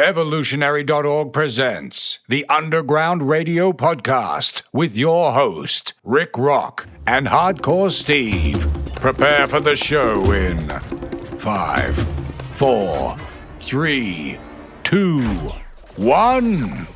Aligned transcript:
Evolutionary.org 0.00 1.30
presents 1.30 2.20
the 2.26 2.46
Underground 2.48 3.28
Radio 3.28 3.70
Podcast 3.70 4.62
with 4.72 4.96
your 4.96 5.32
host, 5.32 5.92
Rick 6.02 6.38
Rock 6.38 6.86
and 7.06 7.26
Hardcore 7.26 7.90
Steve. 7.90 8.58
Prepare 8.94 9.46
for 9.46 9.60
the 9.60 9.76
show 9.76 10.32
in 10.32 10.70
five, 11.36 11.94
four, 12.52 13.14
three, 13.58 14.38
two, 14.84 15.20
one. 15.96 16.62
All 16.72 16.86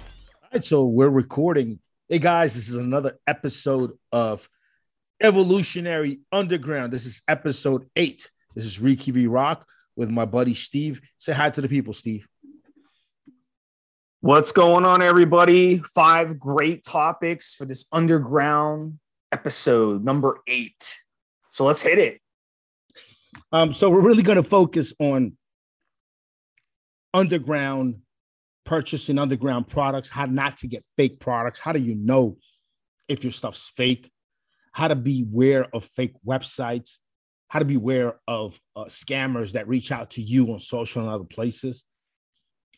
right, 0.54 0.64
so 0.64 0.86
we're 0.86 1.10
recording. 1.10 1.80
Hey 2.08 2.20
guys, 2.20 2.54
this 2.54 2.70
is 2.70 2.76
another 2.76 3.18
episode 3.26 3.98
of 4.12 4.48
Evolutionary 5.22 6.20
Underground. 6.32 6.90
This 6.90 7.04
is 7.04 7.20
episode 7.28 7.86
eight. 7.96 8.30
This 8.54 8.64
is 8.64 8.80
Ricky 8.80 9.10
V 9.10 9.26
Rock 9.26 9.66
with 9.94 10.08
my 10.08 10.24
buddy 10.24 10.54
Steve. 10.54 11.02
Say 11.18 11.34
hi 11.34 11.50
to 11.50 11.60
the 11.60 11.68
people, 11.68 11.92
Steve. 11.92 12.26
What's 14.24 14.52
going 14.52 14.86
on, 14.86 15.02
everybody? 15.02 15.82
Five 15.94 16.40
great 16.40 16.82
topics 16.82 17.54
for 17.54 17.66
this 17.66 17.84
underground 17.92 18.98
episode 19.30 20.02
number 20.02 20.38
eight. 20.46 20.98
So 21.50 21.66
let's 21.66 21.82
hit 21.82 21.98
it. 21.98 22.22
Um, 23.52 23.74
so 23.74 23.90
we're 23.90 24.00
really 24.00 24.22
going 24.22 24.42
to 24.42 24.42
focus 24.42 24.94
on 24.98 25.36
underground 27.12 27.96
purchasing 28.64 29.18
underground 29.18 29.68
products, 29.68 30.08
how 30.08 30.24
not 30.24 30.56
to 30.56 30.68
get 30.68 30.82
fake 30.96 31.20
products, 31.20 31.58
how 31.58 31.72
do 31.72 31.80
you 31.80 31.94
know 31.94 32.38
if 33.08 33.24
your 33.24 33.32
stuff's 33.32 33.70
fake, 33.76 34.10
how 34.72 34.88
to 34.88 34.96
beware 34.96 35.66
of 35.74 35.84
fake 35.84 36.14
websites, 36.26 36.96
how 37.48 37.58
to 37.58 37.66
beware 37.66 38.14
of 38.26 38.58
uh, 38.74 38.84
scammers 38.84 39.52
that 39.52 39.68
reach 39.68 39.92
out 39.92 40.12
to 40.12 40.22
you 40.22 40.50
on 40.50 40.60
social 40.60 41.02
and 41.02 41.10
other 41.10 41.24
places 41.24 41.84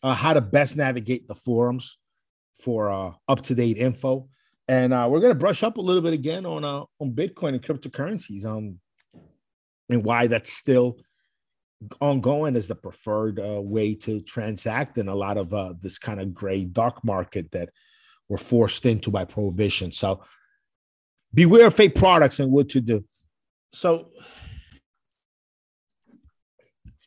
uh, 0.03 0.15
how 0.15 0.33
to 0.33 0.41
best 0.41 0.77
navigate 0.77 1.29
the 1.29 1.35
forums 1.35 1.99
for 2.61 2.91
uh, 2.91 3.13
up 3.29 3.43
to 3.43 3.55
date 3.55 3.77
info. 3.77 4.29
And 4.69 4.93
uh, 4.93 5.07
we're 5.11 5.21
going 5.21 5.33
to 5.33 5.39
brush 5.39 5.63
up 5.63 5.77
a 5.77 5.81
little 5.81 6.03
bit 6.03 6.13
again 6.13 6.45
on 6.45 6.65
uh, 6.65 6.85
on 7.01 7.13
Bitcoin 7.13 7.51
and 7.51 7.63
cryptocurrencies, 7.63 8.45
um, 8.45 8.81
and 9.89 10.05
why 10.05 10.27
that's 10.27 10.53
still 10.53 10.99
ongoing 12.01 12.57
as 12.57 12.69
the 12.69 12.75
preferred 12.75 13.39
uh, 13.39 13.61
way 13.61 13.95
to 13.95 14.21
transact 14.21 14.99
in 14.99 15.09
a 15.09 15.15
lot 15.15 15.37
of 15.37 15.53
uh, 15.55 15.75
this 15.81 15.99
kind 15.99 16.21
of 16.21 16.35
gray 16.35 16.65
dark 16.65 17.05
market 17.05 17.53
that 17.53 17.69
we're 18.29 18.39
forced 18.39 18.87
into 18.87 19.11
by 19.11 19.25
prohibition. 19.25 19.93
So 19.93 20.25
beware 21.33 21.67
of 21.67 21.75
fake 21.75 21.95
products 21.95 22.41
and 22.41 22.51
what 22.51 22.71
to 22.71 22.81
do. 22.81 23.05
So 23.73 24.09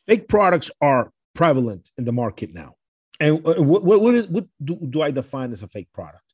fake 0.06 0.28
products 0.28 0.70
are 0.80 1.12
prevalent 1.34 1.90
in 1.98 2.04
the 2.04 2.12
market 2.12 2.54
now. 2.54 2.76
And 3.20 3.46
uh, 3.46 3.62
what 3.62 3.84
what, 3.84 4.14
is, 4.14 4.26
what 4.28 4.46
do, 4.64 4.76
do 4.76 5.02
I 5.02 5.10
define 5.10 5.52
as 5.52 5.62
a 5.62 5.68
fake 5.68 5.92
product? 5.92 6.24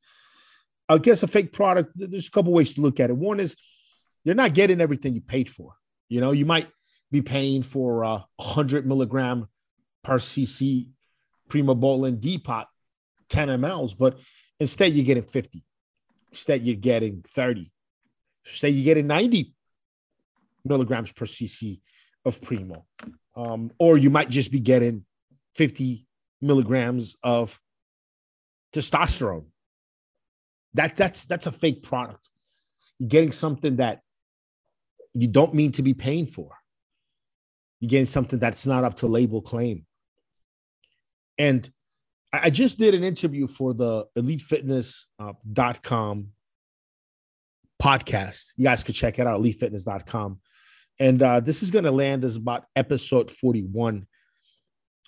I 0.88 0.98
guess 0.98 1.24
a 1.24 1.26
fake 1.26 1.52
product. 1.52 1.92
There's 1.96 2.28
a 2.28 2.30
couple 2.30 2.52
ways 2.52 2.74
to 2.74 2.80
look 2.80 3.00
at 3.00 3.10
it. 3.10 3.16
One 3.16 3.40
is 3.40 3.56
you're 4.24 4.36
not 4.36 4.54
getting 4.54 4.80
everything 4.80 5.14
you 5.14 5.20
paid 5.20 5.50
for. 5.50 5.74
You 6.08 6.20
know, 6.20 6.30
you 6.30 6.46
might 6.46 6.68
be 7.10 7.22
paying 7.22 7.62
for 7.62 8.02
a 8.02 8.24
100 8.36 8.86
milligram 8.86 9.48
per 10.02 10.18
cc 10.18 10.88
Primobolan 11.48 12.20
Depot, 12.20 12.64
10 13.28 13.48
mLs, 13.48 13.96
but 13.96 14.18
instead 14.58 14.94
you're 14.94 15.04
getting 15.04 15.22
50. 15.24 15.64
Instead 16.30 16.66
you're 16.66 16.76
getting 16.76 17.22
30. 17.34 17.70
Instead 18.44 18.68
you're 18.68 18.84
getting 18.84 19.06
90 19.06 19.54
milligrams 20.64 21.12
per 21.12 21.26
cc 21.26 21.80
of 22.24 22.40
Primo. 22.40 22.84
Um, 23.36 23.70
or 23.78 23.98
you 23.98 24.10
might 24.10 24.28
just 24.28 24.50
be 24.50 24.60
getting 24.60 25.04
50 25.54 26.05
milligrams 26.40 27.16
of 27.22 27.58
testosterone. 28.74 29.46
That 30.74 30.96
that's 30.96 31.26
that's 31.26 31.46
a 31.46 31.52
fake 31.52 31.82
product. 31.82 32.28
You're 32.98 33.08
getting 33.08 33.32
something 33.32 33.76
that 33.76 34.00
you 35.14 35.28
don't 35.28 35.54
mean 35.54 35.72
to 35.72 35.82
be 35.82 35.94
paying 35.94 36.26
for. 36.26 36.50
You're 37.80 37.88
getting 37.88 38.06
something 38.06 38.38
that's 38.38 38.66
not 38.66 38.84
up 38.84 38.96
to 38.96 39.06
label 39.06 39.40
claim. 39.40 39.86
And 41.38 41.70
I 42.32 42.50
just 42.50 42.78
did 42.78 42.94
an 42.94 43.04
interview 43.04 43.46
for 43.46 43.74
the 43.74 44.06
elitefitness.com 44.16 45.06
uh, 45.20 45.32
podcast. 47.82 48.52
You 48.56 48.64
guys 48.64 48.82
could 48.82 48.94
check 48.94 49.18
it 49.18 49.26
out, 49.26 49.40
elitefitness.com. 49.40 50.40
And 50.98 51.22
uh, 51.22 51.40
this 51.40 51.62
is 51.62 51.70
going 51.70 51.84
to 51.84 51.90
land 51.90 52.24
as 52.24 52.36
about 52.36 52.64
episode 52.74 53.30
41 53.30 54.06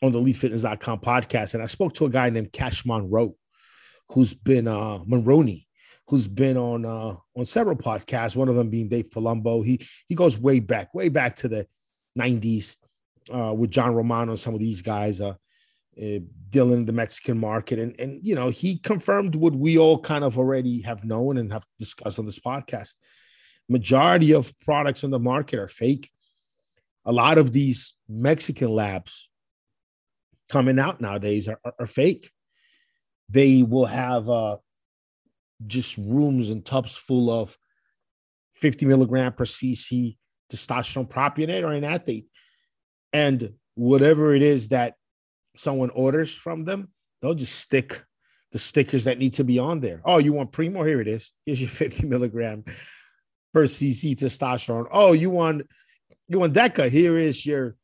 on 0.03 0.13
the 0.13 0.21
elitefitness.com 0.21 1.01
podcast, 1.01 1.55
and 1.55 1.63
I 1.63 1.67
spoke 1.67 1.95
to 1.95 2.07
a 2.07 2.11
guy 2.11 2.31
named 2.31 2.53
Cash 2.53 2.87
Monroe, 2.87 3.35
who's 4.11 4.35
been 4.35 4.69
uh 4.69 4.99
Monroney, 5.01 5.67
who's 6.09 6.29
been 6.29 6.57
on 6.57 6.85
uh 6.85 7.17
on 7.37 7.45
several 7.45 7.77
podcasts, 7.77 8.37
one 8.37 8.49
of 8.49 8.55
them 8.55 8.71
being 8.71 8.89
Dave 8.89 9.11
Palumbo. 9.11 9.65
He 9.65 9.81
he 10.09 10.15
goes 10.15 10.39
way 10.39 10.61
back, 10.61 10.95
way 10.95 11.09
back 11.09 11.37
to 11.37 11.49
the 11.49 11.67
90s 12.19 12.77
uh 13.33 13.53
with 13.55 13.71
John 13.71 13.95
Romano 13.95 14.33
and 14.33 14.41
some 14.41 14.55
of 14.55 14.61
these 14.61 14.83
guys 14.83 15.21
uh, 15.21 15.35
uh 16.01 16.19
dealing 16.51 16.81
in 16.81 16.87
the 16.87 16.93
Mexican 16.93 17.39
market. 17.39 17.79
And 17.79 17.99
and 17.99 18.21
you 18.23 18.35
know, 18.35 18.51
he 18.51 18.79
confirmed 18.79 19.35
what 19.35 19.55
we 19.55 19.79
all 19.79 20.01
kind 20.01 20.25
of 20.25 20.39
already 20.39 20.83
have 20.83 21.05
known 21.05 21.39
and 21.39 21.53
have 21.53 21.65
discussed 21.79 22.19
on 22.19 22.27
this 22.27 22.39
podcast. 22.39 22.95
Majority 23.69 24.33
of 24.33 24.53
products 24.61 25.05
on 25.05 25.11
the 25.11 25.19
market 25.19 25.59
are 25.59 25.69
fake. 25.69 26.11
A 27.05 27.13
lot 27.13 27.37
of 27.37 27.53
these 27.53 27.95
Mexican 28.09 28.71
labs 28.71 29.29
coming 30.49 30.79
out 30.79 31.01
nowadays 31.01 31.49
are, 31.49 31.61
are, 31.65 31.75
are 31.81 31.87
fake. 31.87 32.31
They 33.29 33.63
will 33.63 33.87
have 33.87 34.29
uh, 34.29 34.57
just 35.67 35.97
rooms 35.99 36.51
and 36.51 36.65
tubs 36.65 36.97
full 36.97 37.31
of 37.31 37.57
50 38.55 38.87
milligram 38.87 39.33
per 39.33 39.45
cc 39.45 40.17
testosterone 40.53 41.09
propionate 41.09 41.63
or 41.63 41.73
enanthate. 41.73 42.27
And 43.13 43.53
whatever 43.75 44.35
it 44.35 44.43
is 44.43 44.69
that 44.69 44.95
someone 45.57 45.91
orders 45.91 46.35
from 46.35 46.65
them, 46.65 46.89
they'll 47.21 47.35
just 47.35 47.59
stick 47.59 48.03
the 48.53 48.59
stickers 48.59 49.05
that 49.05 49.19
need 49.19 49.35
to 49.35 49.45
be 49.45 49.59
on 49.59 49.81
there. 49.81 50.01
Oh, 50.05 50.19
you 50.19 50.33
want 50.33 50.53
Primo? 50.53 50.83
Here 50.85 51.01
it 51.01 51.09
is. 51.09 51.33
Here's 51.45 51.61
your 51.61 51.71
50 51.71 52.07
milligram 52.07 52.65
per 53.53 53.65
cc 53.65 54.17
testosterone. 54.17 54.89
Oh, 54.91 55.13
you 55.13 55.31
want 55.31 55.63
you 56.29 56.39
want 56.39 56.55
DECA? 56.55 56.91
Here 56.91 57.19
is 57.19 57.45
your 57.45 57.77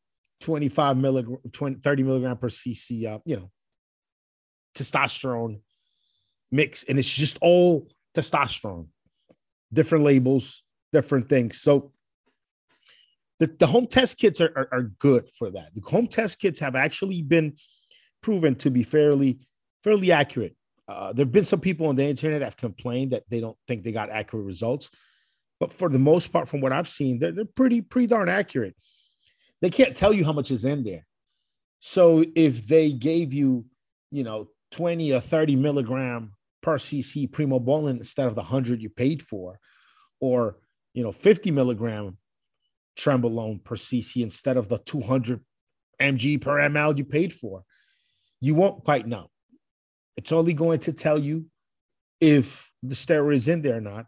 25 0.45 0.97
milligram, 0.97 1.37
20, 1.51 1.79
30 1.81 2.03
milligram 2.03 2.37
per 2.37 2.49
cc, 2.49 3.07
uh, 3.07 3.17
you 3.25 3.35
know, 3.35 3.49
testosterone 4.75 5.59
mix. 6.51 6.83
And 6.83 6.99
it's 6.99 7.11
just 7.11 7.39
all 7.41 7.87
testosterone, 8.15 8.85
different 9.73 10.03
labels, 10.03 10.61
different 10.93 11.29
things. 11.29 11.61
So 11.61 11.93
the, 13.39 13.47
the 13.47 13.65
home 13.65 13.87
test 13.87 14.19
kits 14.19 14.39
are, 14.39 14.53
are, 14.55 14.69
are 14.71 14.83
good 14.83 15.27
for 15.35 15.49
that. 15.49 15.73
The 15.73 15.81
home 15.81 16.07
test 16.07 16.39
kits 16.39 16.59
have 16.59 16.75
actually 16.75 17.23
been 17.23 17.55
proven 18.21 18.53
to 18.57 18.69
be 18.69 18.83
fairly, 18.83 19.39
fairly 19.83 20.11
accurate. 20.11 20.55
Uh, 20.87 21.11
there 21.11 21.25
have 21.25 21.33
been 21.33 21.43
some 21.43 21.59
people 21.59 21.87
on 21.87 21.95
the 21.95 22.05
internet 22.05 22.41
that 22.41 22.45
have 22.45 22.57
complained 22.57 23.13
that 23.13 23.23
they 23.31 23.39
don't 23.39 23.57
think 23.67 23.83
they 23.83 23.91
got 23.91 24.11
accurate 24.11 24.45
results. 24.45 24.91
But 25.59 25.73
for 25.73 25.89
the 25.89 25.97
most 25.97 26.31
part, 26.31 26.47
from 26.47 26.61
what 26.61 26.71
I've 26.71 26.87
seen, 26.87 27.17
they're, 27.17 27.31
they're 27.31 27.45
pretty, 27.45 27.81
pretty 27.81 28.05
darn 28.05 28.29
accurate 28.29 28.75
they 29.61 29.69
can't 29.69 29.95
tell 29.95 30.13
you 30.13 30.25
how 30.25 30.33
much 30.33 30.51
is 30.51 30.65
in 30.65 30.83
there. 30.83 31.05
So 31.79 32.23
if 32.35 32.67
they 32.67 32.91
gave 32.91 33.33
you, 33.33 33.65
you 34.11 34.23
know, 34.23 34.49
20 34.71 35.13
or 35.13 35.19
30 35.19 35.55
milligram 35.55 36.33
per 36.61 36.77
cc 36.77 37.29
primobolan 37.29 37.97
instead 37.97 38.27
of 38.27 38.35
the 38.35 38.41
100 38.41 38.81
you 38.81 38.89
paid 38.89 39.21
for, 39.21 39.59
or, 40.19 40.57
you 40.93 41.03
know, 41.03 41.11
50 41.11 41.51
milligram 41.51 42.17
trenbolone 42.97 43.63
per 43.63 43.75
cc 43.75 44.23
instead 44.23 44.57
of 44.57 44.69
the 44.69 44.77
200 44.79 45.41
mg 46.01 46.41
per 46.41 46.59
ml 46.69 46.97
you 46.97 47.05
paid 47.05 47.33
for, 47.33 47.63
you 48.41 48.55
won't 48.55 48.83
quite 48.83 49.07
know. 49.07 49.29
It's 50.17 50.31
only 50.31 50.53
going 50.53 50.79
to 50.79 50.93
tell 50.93 51.17
you 51.17 51.45
if 52.19 52.71
the 52.81 52.95
steroid 52.95 53.35
is 53.35 53.47
in 53.47 53.61
there 53.61 53.77
or 53.77 53.81
not. 53.81 54.05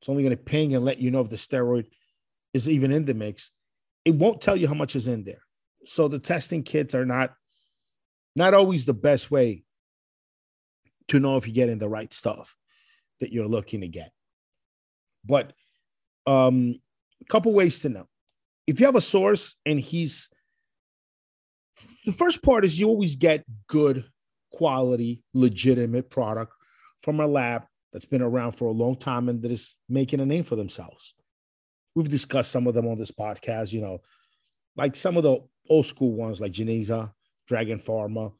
It's 0.00 0.08
only 0.08 0.22
going 0.22 0.36
to 0.36 0.42
ping 0.42 0.74
and 0.74 0.84
let 0.84 1.00
you 1.00 1.10
know 1.10 1.20
if 1.20 1.30
the 1.30 1.36
steroid 1.36 1.86
is 2.52 2.68
even 2.68 2.92
in 2.92 3.04
the 3.04 3.14
mix 3.14 3.50
it 4.04 4.14
won't 4.14 4.40
tell 4.40 4.56
you 4.56 4.68
how 4.68 4.74
much 4.74 4.96
is 4.96 5.08
in 5.08 5.24
there. 5.24 5.42
So 5.86 6.08
the 6.08 6.18
testing 6.18 6.62
kits 6.62 6.94
are 6.94 7.06
not 7.06 7.34
not 8.36 8.54
always 8.54 8.84
the 8.84 8.94
best 8.94 9.30
way 9.30 9.64
to 11.08 11.20
know 11.20 11.36
if 11.36 11.46
you're 11.46 11.54
getting 11.54 11.78
the 11.78 11.88
right 11.88 12.12
stuff 12.12 12.56
that 13.20 13.32
you're 13.32 13.46
looking 13.46 13.82
to 13.82 13.88
get. 13.88 14.10
But 15.24 15.52
um, 16.26 16.80
a 17.20 17.24
couple 17.26 17.52
ways 17.52 17.80
to 17.80 17.88
know. 17.88 18.08
If 18.66 18.80
you 18.80 18.86
have 18.86 18.96
a 18.96 19.00
source 19.00 19.56
and 19.64 19.78
he's 19.78 20.30
the 22.06 22.12
first 22.12 22.42
part 22.42 22.64
is 22.64 22.78
you 22.78 22.88
always 22.88 23.16
get 23.16 23.44
good 23.66 24.04
quality, 24.52 25.22
legitimate 25.32 26.10
product 26.10 26.52
from 27.02 27.20
a 27.20 27.26
lab 27.26 27.64
that's 27.92 28.04
been 28.04 28.22
around 28.22 28.52
for 28.52 28.66
a 28.66 28.72
long 28.72 28.96
time 28.96 29.28
and 29.28 29.42
that 29.42 29.52
is 29.52 29.76
making 29.88 30.20
a 30.20 30.26
name 30.26 30.44
for 30.44 30.56
themselves 30.56 31.14
we've 31.94 32.08
discussed 32.08 32.50
some 32.50 32.66
of 32.66 32.74
them 32.74 32.86
on 32.86 32.98
this 32.98 33.10
podcast, 33.10 33.72
you 33.72 33.80
know, 33.80 34.00
like 34.76 34.96
some 34.96 35.16
of 35.16 35.22
the 35.22 35.38
old 35.68 35.86
school 35.86 36.12
ones 36.12 36.40
like 36.40 36.52
Geneza, 36.52 37.12
Dragon 37.46 37.78
Pharma, 37.78 38.32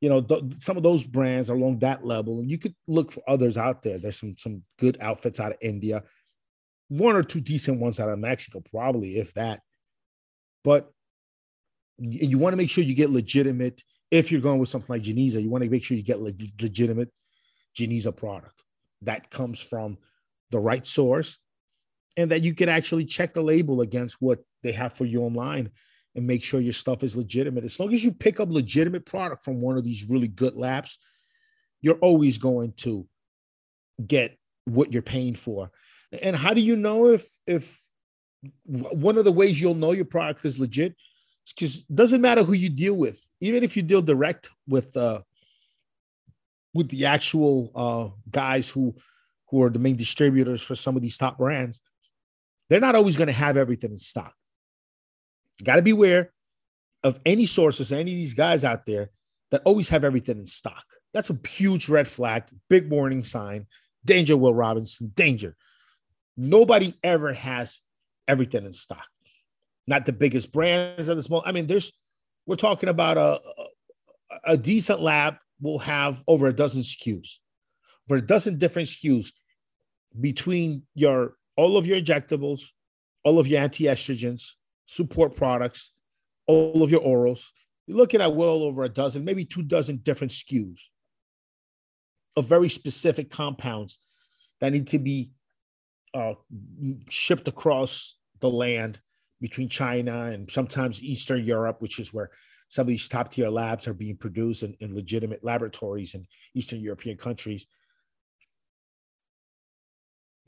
you 0.00 0.08
know, 0.08 0.20
th- 0.20 0.42
some 0.58 0.76
of 0.76 0.82
those 0.82 1.04
brands 1.04 1.50
are 1.50 1.56
along 1.56 1.80
that 1.80 2.04
level, 2.04 2.40
and 2.40 2.50
you 2.50 2.58
could 2.58 2.74
look 2.88 3.12
for 3.12 3.22
others 3.28 3.56
out 3.56 3.82
there. 3.82 3.98
There's 3.98 4.18
some 4.18 4.34
some 4.36 4.62
good 4.78 4.96
outfits 5.00 5.38
out 5.38 5.52
of 5.52 5.58
India, 5.60 6.02
one 6.88 7.16
or 7.16 7.22
two 7.22 7.40
decent 7.40 7.80
ones 7.80 8.00
out 8.00 8.08
of 8.08 8.18
Mexico, 8.18 8.62
probably 8.70 9.18
if 9.18 9.34
that. 9.34 9.60
But 10.64 10.90
you, 11.98 12.28
you 12.30 12.38
want 12.38 12.54
to 12.54 12.56
make 12.56 12.70
sure 12.70 12.82
you 12.82 12.94
get 12.94 13.10
legitimate. 13.10 13.82
If 14.10 14.32
you're 14.32 14.40
going 14.40 14.58
with 14.58 14.70
something 14.70 14.92
like 14.92 15.02
Geneza, 15.02 15.42
you 15.42 15.50
want 15.50 15.64
to 15.64 15.70
make 15.70 15.84
sure 15.84 15.96
you 15.96 16.02
get 16.02 16.20
le- 16.20 16.32
legitimate 16.60 17.10
Geneza 17.78 18.14
product 18.14 18.64
that 19.02 19.30
comes 19.30 19.60
from 19.60 19.98
the 20.50 20.58
right 20.58 20.86
source, 20.86 21.38
and 22.16 22.30
that 22.30 22.42
you 22.42 22.54
can 22.54 22.68
actually 22.68 23.04
check 23.04 23.34
the 23.34 23.42
label 23.42 23.80
against 23.80 24.16
what 24.20 24.40
they 24.62 24.72
have 24.72 24.92
for 24.94 25.04
you 25.04 25.22
online 25.22 25.70
and 26.14 26.26
make 26.26 26.42
sure 26.42 26.60
your 26.60 26.72
stuff 26.72 27.02
is 27.02 27.16
legitimate. 27.16 27.64
As 27.64 27.78
long 27.78 27.92
as 27.92 28.02
you 28.02 28.12
pick 28.12 28.40
up 28.40 28.50
legitimate 28.50 29.06
product 29.06 29.44
from 29.44 29.60
one 29.60 29.76
of 29.76 29.84
these 29.84 30.04
really 30.08 30.28
good 30.28 30.56
labs, 30.56 30.98
you're 31.80 31.98
always 31.98 32.38
going 32.38 32.72
to 32.78 33.06
get 34.04 34.36
what 34.64 34.92
you're 34.92 35.02
paying 35.02 35.34
for. 35.34 35.70
And 36.22 36.34
how 36.34 36.54
do 36.54 36.60
you 36.60 36.76
know 36.76 37.08
if 37.08 37.26
if 37.46 37.80
one 38.64 39.18
of 39.18 39.24
the 39.24 39.32
ways 39.32 39.60
you'll 39.60 39.74
know 39.74 39.92
your 39.92 40.04
product 40.04 40.44
is 40.44 40.58
legit? 40.58 40.96
Because 41.48 41.82
doesn't 41.84 42.20
matter 42.20 42.42
who 42.42 42.52
you 42.52 42.68
deal 42.68 42.94
with, 42.94 43.24
even 43.40 43.62
if 43.62 43.76
you 43.76 43.82
deal 43.82 44.02
direct 44.02 44.50
with 44.68 44.96
uh 44.96 45.22
with 46.74 46.88
the 46.88 47.06
actual 47.06 47.70
uh 47.74 48.16
guys 48.30 48.68
who 48.68 48.94
who 49.48 49.62
are 49.62 49.70
the 49.70 49.78
main 49.78 49.96
distributors 49.96 50.62
for 50.62 50.74
some 50.74 50.96
of 50.96 51.02
these 51.02 51.16
top 51.16 51.38
brands, 51.38 51.80
they're 52.70 52.80
not 52.80 52.94
always 52.94 53.16
going 53.16 53.26
to 53.26 53.32
have 53.32 53.56
everything 53.58 53.90
in 53.90 53.98
stock. 53.98 54.32
Got 55.62 55.76
to 55.76 55.82
beware 55.82 56.32
of 57.02 57.20
any 57.26 57.44
sources, 57.44 57.92
any 57.92 58.12
of 58.12 58.16
these 58.16 58.32
guys 58.32 58.64
out 58.64 58.86
there 58.86 59.10
that 59.50 59.62
always 59.64 59.88
have 59.90 60.04
everything 60.04 60.38
in 60.38 60.46
stock. 60.46 60.84
That's 61.12 61.28
a 61.28 61.38
huge 61.46 61.88
red 61.88 62.06
flag, 62.06 62.44
big 62.68 62.88
warning 62.88 63.24
sign. 63.24 63.66
Danger, 64.04 64.36
Will 64.36 64.54
Robinson, 64.54 65.12
danger. 65.14 65.56
Nobody 66.36 66.94
ever 67.02 67.32
has 67.32 67.80
everything 68.28 68.64
in 68.64 68.72
stock. 68.72 69.06
Not 69.86 70.06
the 70.06 70.12
biggest 70.12 70.52
brands 70.52 71.08
or 71.08 71.16
the 71.16 71.22
small. 71.22 71.42
I 71.44 71.52
mean, 71.52 71.66
there's 71.66 71.92
we're 72.46 72.56
talking 72.56 72.88
about 72.88 73.18
a, 73.18 73.38
a, 74.44 74.56
decent 74.56 75.00
lab 75.00 75.34
will 75.60 75.78
have 75.80 76.22
over 76.26 76.46
a 76.46 76.52
dozen 76.52 76.82
SKUs, 76.82 77.38
for 78.06 78.16
a 78.16 78.22
dozen 78.22 78.56
different 78.56 78.88
SKUs 78.88 79.32
between 80.18 80.84
your 80.94 81.34
all 81.60 81.76
of 81.76 81.86
your 81.86 82.00
injectables, 82.00 82.70
all 83.22 83.38
of 83.38 83.46
your 83.46 83.60
anti-estrogens, 83.60 84.52
support 84.86 85.36
products, 85.36 85.90
all 86.46 86.82
of 86.82 86.90
your 86.90 87.02
orals. 87.02 87.50
You're 87.86 87.98
looking 87.98 88.22
at 88.22 88.34
well 88.34 88.62
over 88.62 88.82
a 88.82 88.88
dozen, 88.88 89.26
maybe 89.26 89.44
two 89.44 89.62
dozen 89.62 89.98
different 89.98 90.32
SKUs 90.32 90.80
of 92.34 92.46
very 92.46 92.70
specific 92.70 93.30
compounds 93.30 93.98
that 94.60 94.72
need 94.72 94.86
to 94.86 94.98
be 94.98 95.32
uh, 96.14 96.32
shipped 97.10 97.46
across 97.46 98.16
the 98.40 98.48
land 98.48 98.98
between 99.42 99.68
China 99.68 100.30
and 100.32 100.50
sometimes 100.50 101.02
Eastern 101.02 101.44
Europe, 101.44 101.82
which 101.82 102.00
is 102.00 102.10
where 102.10 102.30
some 102.68 102.84
of 102.84 102.88
these 102.88 103.06
top 103.06 103.32
tier 103.32 103.50
labs 103.50 103.86
are 103.86 103.92
being 103.92 104.16
produced 104.16 104.62
in, 104.62 104.74
in 104.80 104.94
legitimate 104.94 105.44
laboratories 105.44 106.14
in 106.14 106.26
Eastern 106.54 106.80
European 106.80 107.18
countries. 107.18 107.66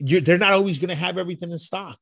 You're, 0.05 0.21
they're 0.21 0.37
not 0.37 0.53
always 0.53 0.79
going 0.79 0.89
to 0.89 0.95
have 0.95 1.17
everything 1.17 1.51
in 1.51 1.57
stock. 1.57 1.97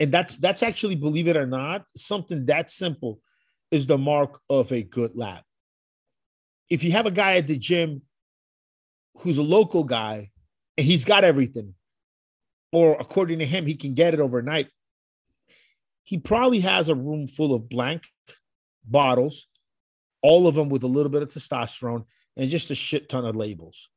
And 0.00 0.10
that's 0.10 0.36
that's 0.36 0.62
actually 0.62 0.96
believe 0.96 1.28
it 1.28 1.36
or 1.36 1.46
not 1.46 1.84
something 1.94 2.46
that 2.46 2.70
simple 2.70 3.20
is 3.70 3.86
the 3.86 3.98
mark 3.98 4.40
of 4.50 4.72
a 4.72 4.82
good 4.82 5.16
lab. 5.16 5.42
If 6.68 6.82
you 6.82 6.92
have 6.92 7.06
a 7.06 7.10
guy 7.10 7.36
at 7.36 7.46
the 7.46 7.56
gym 7.56 8.02
who's 9.18 9.38
a 9.38 9.42
local 9.42 9.84
guy 9.84 10.30
and 10.76 10.86
he's 10.86 11.04
got 11.04 11.24
everything 11.24 11.74
or 12.72 12.96
according 12.98 13.38
to 13.40 13.46
him 13.46 13.66
he 13.66 13.74
can 13.74 13.94
get 13.94 14.14
it 14.14 14.20
overnight 14.20 14.68
he 16.04 16.18
probably 16.18 16.60
has 16.60 16.88
a 16.88 16.94
room 16.94 17.28
full 17.28 17.54
of 17.54 17.68
blank 17.68 18.02
bottles 18.84 19.48
all 20.22 20.46
of 20.46 20.54
them 20.54 20.68
with 20.68 20.82
a 20.82 20.88
little 20.88 21.10
bit 21.10 21.22
of 21.22 21.28
testosterone 21.28 22.04
and 22.36 22.50
just 22.50 22.70
a 22.70 22.74
shit 22.74 23.08
ton 23.08 23.24
of 23.24 23.36
labels 23.36 23.88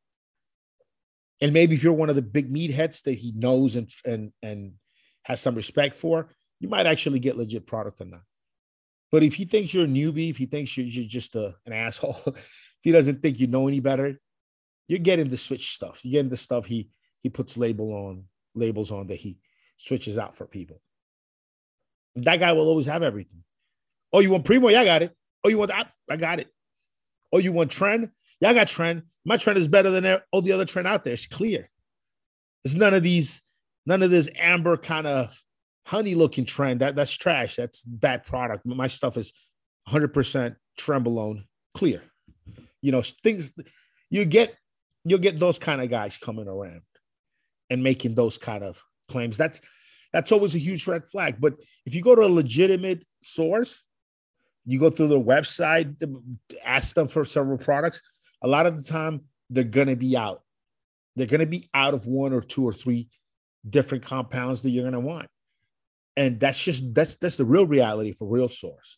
and 1.41 1.53
maybe 1.53 1.75
if 1.75 1.83
you're 1.83 1.93
one 1.93 2.09
of 2.09 2.15
the 2.15 2.21
big 2.21 2.53
meatheads 2.53 3.03
that 3.03 3.13
he 3.13 3.33
knows 3.35 3.75
and 3.75 3.89
and 4.05 4.31
and 4.41 4.73
has 5.23 5.41
some 5.41 5.55
respect 5.55 5.95
for, 5.95 6.29
you 6.59 6.69
might 6.69 6.85
actually 6.85 7.19
get 7.19 7.37
legit 7.37 7.65
product 7.67 8.01
on 8.01 8.11
that. 8.11 8.21
But 9.11 9.23
if 9.23 9.33
he 9.33 9.45
thinks 9.45 9.73
you're 9.73 9.85
a 9.85 9.87
newbie, 9.87 10.29
if 10.29 10.37
he 10.37 10.45
thinks 10.45 10.75
you're, 10.75 10.85
you're 10.85 11.05
just 11.05 11.35
a, 11.35 11.55
an 11.65 11.73
asshole, 11.73 12.21
if 12.27 12.65
he 12.81 12.91
doesn't 12.91 13.21
think 13.21 13.39
you 13.39 13.47
know 13.47 13.67
any 13.67 13.79
better, 13.79 14.19
you're 14.87 14.99
getting 14.99 15.29
the 15.29 15.37
switch 15.37 15.73
stuff. 15.73 16.01
You're 16.03 16.19
getting 16.19 16.29
the 16.29 16.37
stuff 16.37 16.65
he 16.65 16.89
he 17.19 17.29
puts 17.29 17.57
label 17.57 17.91
on 17.91 18.25
labels 18.53 18.91
on 18.91 19.07
that 19.07 19.15
he 19.15 19.37
switches 19.77 20.17
out 20.17 20.35
for 20.35 20.45
people. 20.45 20.81
That 22.15 22.39
guy 22.39 22.53
will 22.53 22.67
always 22.67 22.85
have 22.85 23.03
everything. 23.03 23.43
Oh, 24.13 24.19
you 24.19 24.31
want 24.31 24.45
Primo? 24.45 24.69
Yeah, 24.69 24.81
I 24.81 24.85
got 24.85 25.03
it. 25.03 25.15
Oh, 25.43 25.49
you 25.49 25.57
want 25.57 25.71
that? 25.71 25.91
I 26.09 26.15
got 26.15 26.39
it. 26.39 26.47
Oh, 27.33 27.39
you 27.39 27.51
want 27.51 27.71
tren? 27.71 28.11
I 28.43 28.53
got 28.53 28.67
tren. 28.67 29.03
My 29.25 29.37
tren 29.37 29.55
is 29.55 29.67
better 29.67 29.89
than 29.89 30.19
all 30.31 30.41
the 30.41 30.51
other 30.51 30.65
tren 30.65 30.85
out 30.85 31.03
there. 31.03 31.13
It's 31.13 31.25
clear. 31.25 31.69
It's 32.63 32.75
none 32.75 32.93
of 32.93 33.03
these 33.03 33.41
None 33.85 34.01
of 34.01 34.09
this 34.09 34.29
amber 34.37 34.77
kind 34.77 35.05
of 35.05 35.39
honey 35.85 36.15
looking 36.15 36.45
tren. 36.45 36.79
That 36.79 36.95
that's 36.95 37.11
trash. 37.11 37.55
That's 37.55 37.83
bad 37.83 38.25
product. 38.25 38.65
My 38.65 38.87
stuff 38.87 39.17
is 39.17 39.33
100% 39.89 40.55
trenbolone 40.79 41.43
clear. 41.73 42.01
You 42.81 42.91
know, 42.91 43.01
things 43.23 43.53
you 44.09 44.25
get 44.25 44.55
you'll 45.03 45.19
get 45.19 45.39
those 45.39 45.59
kind 45.59 45.81
of 45.81 45.89
guys 45.89 46.17
coming 46.17 46.47
around 46.47 46.81
and 47.69 47.83
making 47.83 48.15
those 48.15 48.37
kind 48.37 48.63
of 48.63 48.81
claims. 49.07 49.37
That's 49.37 49.61
that's 50.11 50.31
always 50.31 50.55
a 50.55 50.59
huge 50.59 50.87
red 50.87 51.05
flag. 51.05 51.35
But 51.39 51.55
if 51.85 51.93
you 51.93 52.01
go 52.01 52.15
to 52.15 52.23
a 52.23 52.27
legitimate 52.27 53.03
source, 53.21 53.85
you 54.65 54.79
go 54.79 54.89
through 54.89 55.09
their 55.09 55.19
website, 55.19 55.95
ask 56.63 56.95
them 56.95 57.07
for 57.07 57.25
several 57.25 57.57
products. 57.57 58.01
A 58.45 58.47
lot 58.47 58.65
of 58.65 58.77
the 58.77 58.83
time, 58.83 59.21
they're 59.49 59.65
gonna 59.65 59.97
be 59.97 60.15
out. 60.15 60.41
They're 61.17 61.27
gonna 61.27 61.45
be 61.45 61.69
out 61.73 61.93
of 61.93 62.05
one 62.05 62.31
or 62.31 62.41
two 62.41 62.63
or 62.63 62.71
three 62.71 63.09
different 63.69 64.03
compounds 64.03 64.61
that 64.61 64.69
you're 64.69 64.83
going 64.83 64.93
to 64.93 64.99
want. 64.99 65.27
And 66.17 66.39
that's 66.39 66.61
just 66.61 66.93
that's 66.93 67.17
that's 67.17 67.37
the 67.37 67.45
real 67.45 67.65
reality 67.65 68.13
for 68.13 68.27
real 68.27 68.47
source. 68.47 68.97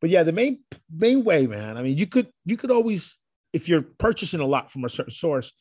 But 0.00 0.10
yeah, 0.10 0.22
the 0.22 0.32
main 0.32 0.60
main 0.90 1.24
way, 1.24 1.46
man. 1.46 1.76
I 1.76 1.82
mean, 1.82 1.98
you 1.98 2.06
could 2.06 2.28
you 2.44 2.56
could 2.56 2.70
always 2.70 3.18
if 3.52 3.68
you're 3.68 3.82
purchasing 3.82 4.40
a 4.40 4.46
lot 4.46 4.72
from 4.72 4.84
a 4.84 4.88
certain 4.88 5.12
source, 5.12 5.52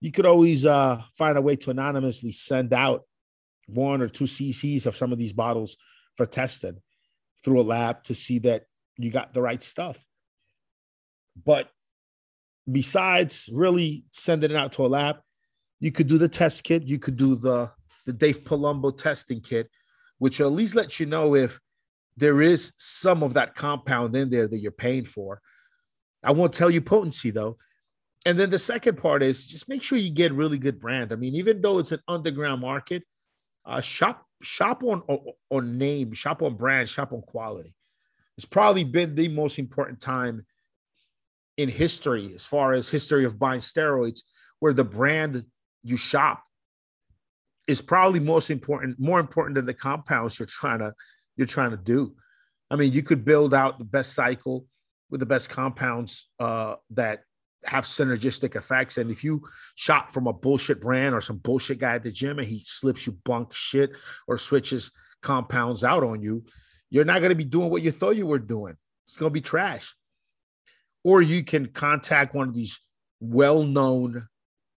you 0.00 0.10
could 0.10 0.26
always 0.26 0.66
uh, 0.66 1.00
find 1.16 1.38
a 1.38 1.42
way 1.42 1.56
to 1.56 1.70
anonymously 1.70 2.32
send 2.32 2.72
out 2.72 3.02
one 3.66 4.02
or 4.02 4.08
two 4.08 4.24
cc's 4.24 4.86
of 4.86 4.96
some 4.96 5.12
of 5.12 5.18
these 5.18 5.32
bottles 5.32 5.76
for 6.16 6.26
testing 6.26 6.78
through 7.44 7.60
a 7.60 7.62
lab 7.62 8.02
to 8.04 8.14
see 8.14 8.40
that 8.40 8.64
you 8.98 9.10
got 9.10 9.34
the 9.34 9.40
right 9.40 9.62
stuff. 9.62 10.04
But 11.44 11.70
besides 12.70 13.48
really 13.52 14.04
sending 14.12 14.50
it 14.50 14.56
out 14.56 14.72
to 14.74 14.86
a 14.86 14.88
lab, 14.88 15.16
you 15.80 15.92
could 15.92 16.06
do 16.06 16.18
the 16.18 16.28
test 16.28 16.64
kit. 16.64 16.82
You 16.82 16.98
could 16.98 17.16
do 17.16 17.36
the 17.36 17.70
the 18.06 18.12
Dave 18.12 18.44
Palumbo 18.44 18.96
testing 18.96 19.40
kit, 19.40 19.68
which 20.18 20.40
at 20.40 20.52
least 20.52 20.74
lets 20.74 21.00
you 21.00 21.06
know 21.06 21.34
if 21.34 21.58
there 22.16 22.42
is 22.42 22.72
some 22.76 23.22
of 23.22 23.34
that 23.34 23.54
compound 23.54 24.14
in 24.14 24.30
there 24.30 24.46
that 24.46 24.58
you're 24.58 24.70
paying 24.72 25.04
for. 25.04 25.40
I 26.22 26.32
won't 26.32 26.52
tell 26.52 26.70
you 26.70 26.80
potency 26.80 27.30
though. 27.30 27.56
And 28.26 28.38
then 28.38 28.48
the 28.48 28.58
second 28.58 28.96
part 28.96 29.22
is 29.22 29.46
just 29.46 29.68
make 29.68 29.82
sure 29.82 29.98
you 29.98 30.10
get 30.10 30.32
really 30.32 30.58
good 30.58 30.80
brand. 30.80 31.12
I 31.12 31.16
mean, 31.16 31.34
even 31.34 31.60
though 31.60 31.78
it's 31.78 31.92
an 31.92 32.00
underground 32.08 32.62
market, 32.62 33.02
uh, 33.66 33.80
shop 33.80 34.24
shop 34.42 34.82
on 34.82 35.02
on 35.50 35.78
name, 35.78 36.12
shop 36.12 36.42
on 36.42 36.54
brand, 36.54 36.88
shop 36.88 37.12
on 37.12 37.22
quality. 37.22 37.74
It's 38.36 38.46
probably 38.46 38.84
been 38.84 39.14
the 39.14 39.28
most 39.28 39.58
important 39.58 40.00
time 40.00 40.46
in 41.56 41.68
history, 41.68 42.32
as 42.34 42.44
far 42.44 42.72
as 42.72 42.88
history 42.88 43.24
of 43.24 43.38
buying 43.38 43.60
steroids, 43.60 44.20
where 44.60 44.72
the 44.72 44.84
brand 44.84 45.44
you 45.82 45.96
shop 45.96 46.42
is 47.68 47.80
probably 47.80 48.20
most 48.20 48.50
important, 48.50 48.98
more 48.98 49.20
important 49.20 49.54
than 49.54 49.66
the 49.66 49.74
compounds 49.74 50.38
you're 50.38 50.46
trying 50.46 50.80
to 50.80 50.92
you're 51.36 51.46
trying 51.46 51.70
to 51.70 51.76
do. 51.76 52.14
I 52.70 52.76
mean, 52.76 52.92
you 52.92 53.02
could 53.02 53.24
build 53.24 53.54
out 53.54 53.78
the 53.78 53.84
best 53.84 54.14
cycle 54.14 54.66
with 55.10 55.20
the 55.20 55.26
best 55.26 55.50
compounds 55.50 56.28
uh, 56.38 56.76
that 56.90 57.20
have 57.64 57.84
synergistic 57.84 58.56
effects. 58.56 58.98
And 58.98 59.10
if 59.10 59.24
you 59.24 59.42
shop 59.74 60.12
from 60.12 60.26
a 60.26 60.32
bullshit 60.32 60.80
brand 60.80 61.14
or 61.14 61.20
some 61.20 61.38
bullshit 61.38 61.78
guy 61.78 61.94
at 61.94 62.02
the 62.02 62.12
gym 62.12 62.38
and 62.38 62.46
he 62.46 62.62
slips 62.66 63.06
you 63.06 63.18
bunk 63.24 63.52
shit 63.52 63.92
or 64.28 64.38
switches 64.38 64.92
compounds 65.22 65.84
out 65.84 66.04
on 66.04 66.22
you, 66.22 66.44
you're 66.90 67.04
not 67.04 67.20
going 67.20 67.30
to 67.30 67.36
be 67.36 67.44
doing 67.44 67.70
what 67.70 67.82
you 67.82 67.90
thought 67.90 68.16
you 68.16 68.26
were 68.26 68.38
doing. 68.38 68.76
It's 69.06 69.16
going 69.16 69.30
to 69.30 69.34
be 69.34 69.40
trash. 69.40 69.94
Or 71.04 71.20
you 71.20 71.44
can 71.44 71.66
contact 71.66 72.34
one 72.34 72.48
of 72.48 72.54
these 72.54 72.80
well-known 73.20 74.26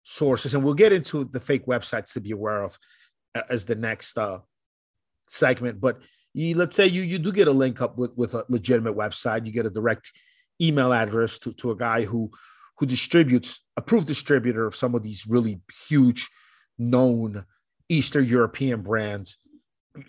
sources, 0.03 0.53
and 0.53 0.63
we'll 0.63 0.73
get 0.73 0.91
into 0.91 1.25
the 1.25 1.39
fake 1.39 1.65
websites 1.65 2.13
to 2.13 2.21
be 2.21 2.31
aware 2.31 2.63
of 2.63 2.77
as 3.49 3.65
the 3.65 3.75
next 3.75 4.17
uh, 4.17 4.39
segment. 5.27 5.79
But 5.79 6.01
you, 6.33 6.55
let's 6.55 6.75
say 6.75 6.87
you 6.87 7.01
you 7.03 7.19
do 7.19 7.31
get 7.31 7.47
a 7.47 7.51
link 7.51 7.81
up 7.81 7.97
with 7.97 8.11
with 8.15 8.33
a 8.33 8.45
legitimate 8.49 8.95
website, 8.95 9.45
you 9.45 9.51
get 9.51 9.65
a 9.65 9.69
direct 9.69 10.11
email 10.61 10.93
address 10.93 11.39
to, 11.39 11.53
to 11.53 11.71
a 11.71 11.75
guy 11.75 12.03
who 12.03 12.31
who 12.77 12.85
distributes 12.85 13.61
approved 13.77 14.07
distributor 14.07 14.65
of 14.65 14.75
some 14.75 14.95
of 14.95 15.03
these 15.03 15.25
really 15.27 15.61
huge 15.87 16.29
known 16.77 17.45
Eastern 17.87 18.25
European 18.25 18.81
brands, 18.81 19.37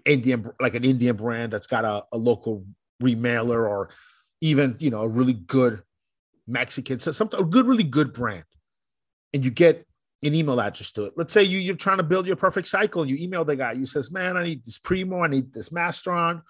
Indian 0.05 0.51
like 0.61 0.75
an 0.75 0.85
Indian 0.85 1.17
brand 1.17 1.53
that's 1.53 1.67
got 1.67 1.85
a, 1.85 2.05
a 2.13 2.19
local 2.19 2.65
remailer 3.01 3.69
or 3.69 3.91
even 4.41 4.77
you 4.79 4.91
know 4.91 5.03
a 5.03 5.09
really 5.09 5.35
good 5.35 5.83
Mexican, 6.47 6.99
so 6.99 7.11
something 7.11 7.41
a 7.41 7.45
good, 7.45 7.67
really 7.67 7.85
good 7.85 8.13
brand, 8.13 8.45
and 9.33 9.45
you 9.45 9.51
get 9.51 9.87
an 10.23 10.35
email 10.35 10.61
address 10.61 10.93
to 10.93 11.05
it. 11.05 11.15
Let's 11.17 11.33
say 11.33 11.43
you, 11.43 11.59
you're 11.59 11.77
trying 11.77 11.99
to 11.99 12.03
build 12.03 12.27
your 12.27 12.37
perfect 12.37 12.69
cycle. 12.69 13.07
You 13.07 13.17
email 13.17 13.45
the 13.45 13.57
guy. 13.57 13.73
You 13.73 13.87
says, 13.87 14.11
"Man, 14.11 14.37
I 14.37 14.45
need 14.45 14.65
this 14.65 14.79
Primo. 14.79 15.23
I 15.23 15.29
need 15.29 15.53
this 15.53 15.71
Masteron. 15.71 16.43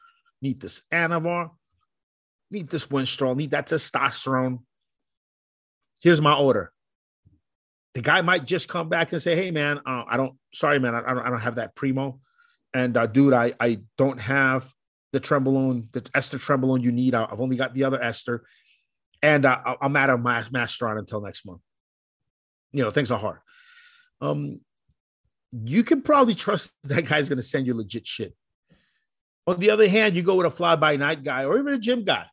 Need 0.42 0.60
this 0.60 0.82
Anavar. 0.92 1.50
Need 2.50 2.68
this 2.68 2.86
Winstrol. 2.86 3.36
Need 3.36 3.50
that 3.50 3.66
testosterone. 3.66 4.60
Here's 6.00 6.20
my 6.20 6.34
order." 6.34 6.72
The 7.94 8.02
guy 8.02 8.20
might 8.20 8.44
just 8.44 8.68
come 8.68 8.88
back 8.88 9.12
and 9.12 9.22
say, 9.22 9.34
"Hey, 9.34 9.50
man, 9.50 9.80
uh, 9.86 10.04
I 10.08 10.16
don't. 10.16 10.34
Sorry, 10.52 10.78
man, 10.78 10.94
I, 10.94 10.98
I, 10.98 11.14
don't. 11.14 11.26
I 11.26 11.30
don't 11.30 11.40
have 11.40 11.56
that 11.56 11.74
Primo. 11.74 12.20
And 12.74 12.96
uh, 12.96 13.06
dude, 13.06 13.32
I 13.32 13.54
I 13.58 13.78
don't 13.96 14.20
have 14.20 14.70
the 15.12 15.20
Trenbolone, 15.20 15.90
the 15.92 16.06
ester 16.14 16.36
Trenbolone 16.36 16.82
you 16.82 16.92
need. 16.92 17.14
I've 17.14 17.40
only 17.40 17.56
got 17.56 17.72
the 17.72 17.84
other 17.84 18.02
ester, 18.02 18.44
and 19.22 19.44
uh, 19.44 19.76
I'm 19.80 19.96
out 19.96 20.10
of 20.10 20.20
my 20.20 20.44
until 20.50 21.20
next 21.20 21.46
month. 21.46 21.60
You 22.72 22.82
know, 22.82 22.90
things 22.90 23.10
are 23.10 23.18
hard." 23.18 23.38
um, 24.20 24.60
you 25.52 25.84
can 25.84 26.02
probably 26.02 26.34
trust 26.34 26.72
that 26.84 27.06
guy's 27.06 27.28
going 27.28 27.38
to 27.38 27.42
send 27.42 27.66
you 27.66 27.74
legit 27.74 28.06
shit. 28.06 28.34
On 29.46 29.58
the 29.60 29.70
other 29.70 29.88
hand, 29.88 30.16
you 30.16 30.22
go 30.22 30.34
with 30.34 30.46
a 30.46 30.50
fly 30.50 30.74
by 30.74 30.96
night 30.96 31.22
guy 31.22 31.44
or 31.44 31.58
even 31.58 31.72
a 31.72 31.78
gym 31.78 32.04
guy. 32.04 32.26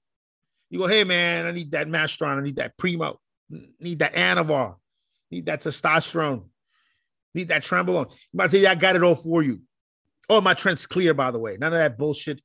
You 0.69 0.79
go, 0.79 0.87
hey 0.87 1.03
man, 1.03 1.45
I 1.45 1.51
need 1.51 1.71
that 1.71 1.87
Masteron, 1.87 2.39
I 2.39 2.41
need 2.41 2.55
that 2.55 2.75
Primo, 2.77 3.19
need 3.79 3.99
that 3.99 4.13
Anavar, 4.13 4.75
need 5.29 5.45
that 5.45 5.61
testosterone, 5.61 6.45
need 7.35 7.49
that 7.49 7.63
Trenbolone. 7.63 8.09
You 8.09 8.37
might 8.37 8.49
say, 8.49 8.59
yeah, 8.59 8.71
I 8.71 8.75
got 8.75 8.95
it 8.95 9.03
all 9.03 9.13
for 9.13 9.43
you. 9.43 9.61
Oh, 10.27 10.41
my 10.41 10.55
tren's 10.55 10.87
clear, 10.87 11.13
by 11.13 11.29
the 11.29 11.37
way. 11.37 11.57
None 11.59 11.73
of 11.73 11.77
that 11.77 11.99
bullshit, 11.99 12.41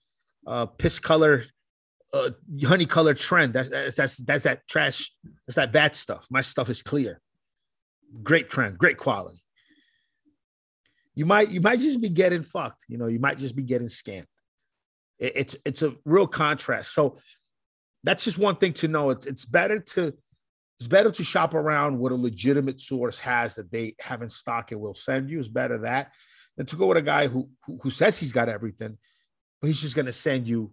uh, 0.46 0.66
piss 0.66 0.98
color, 0.98 1.44
uh, 2.12 2.30
honey 2.64 2.86
color 2.86 3.14
tren. 3.14 3.52
That's, 3.52 3.96
that's 3.96 4.16
that's 4.18 4.44
that 4.44 4.66
trash. 4.68 5.12
That's 5.46 5.56
that 5.56 5.72
bad 5.72 5.94
stuff. 5.94 6.26
My 6.30 6.40
stuff 6.40 6.70
is 6.70 6.82
clear 6.82 7.20
great 8.22 8.48
tren, 8.50 8.76
great 8.76 8.98
quality. 8.98 9.42
You 11.14 11.26
might 11.26 11.50
you 11.50 11.60
might 11.60 11.80
just 11.80 12.00
be 12.00 12.08
getting 12.08 12.44
fucked. 12.44 12.84
You 12.88 12.98
know, 12.98 13.06
you 13.06 13.18
might 13.18 13.38
just 13.38 13.56
be 13.56 13.62
getting 13.62 13.88
scammed. 13.88 14.26
It, 15.18 15.32
it's 15.34 15.56
it's 15.64 15.82
a 15.82 15.94
real 16.04 16.26
contrast. 16.26 16.94
So 16.94 17.18
that's 18.04 18.24
just 18.24 18.38
one 18.38 18.56
thing 18.56 18.72
to 18.74 18.88
know. 18.88 19.10
It's 19.10 19.26
it's 19.26 19.44
better 19.44 19.80
to 19.80 20.14
it's 20.78 20.88
better 20.88 21.10
to 21.10 21.24
shop 21.24 21.54
around 21.54 21.98
what 21.98 22.12
a 22.12 22.16
legitimate 22.16 22.80
source 22.80 23.18
has 23.18 23.56
that 23.56 23.72
they 23.72 23.96
have 24.00 24.22
in 24.22 24.28
stock 24.28 24.70
and 24.70 24.80
will 24.80 24.94
send 24.94 25.28
you. 25.28 25.40
It's 25.40 25.48
better 25.48 25.78
that 25.78 26.12
than 26.56 26.66
to 26.66 26.76
go 26.76 26.86
with 26.86 26.98
a 26.98 27.02
guy 27.02 27.26
who 27.26 27.48
who, 27.66 27.78
who 27.82 27.90
says 27.90 28.18
he's 28.18 28.32
got 28.32 28.48
everything, 28.48 28.96
but 29.60 29.66
he's 29.66 29.80
just 29.80 29.96
gonna 29.96 30.12
send 30.12 30.46
you 30.46 30.70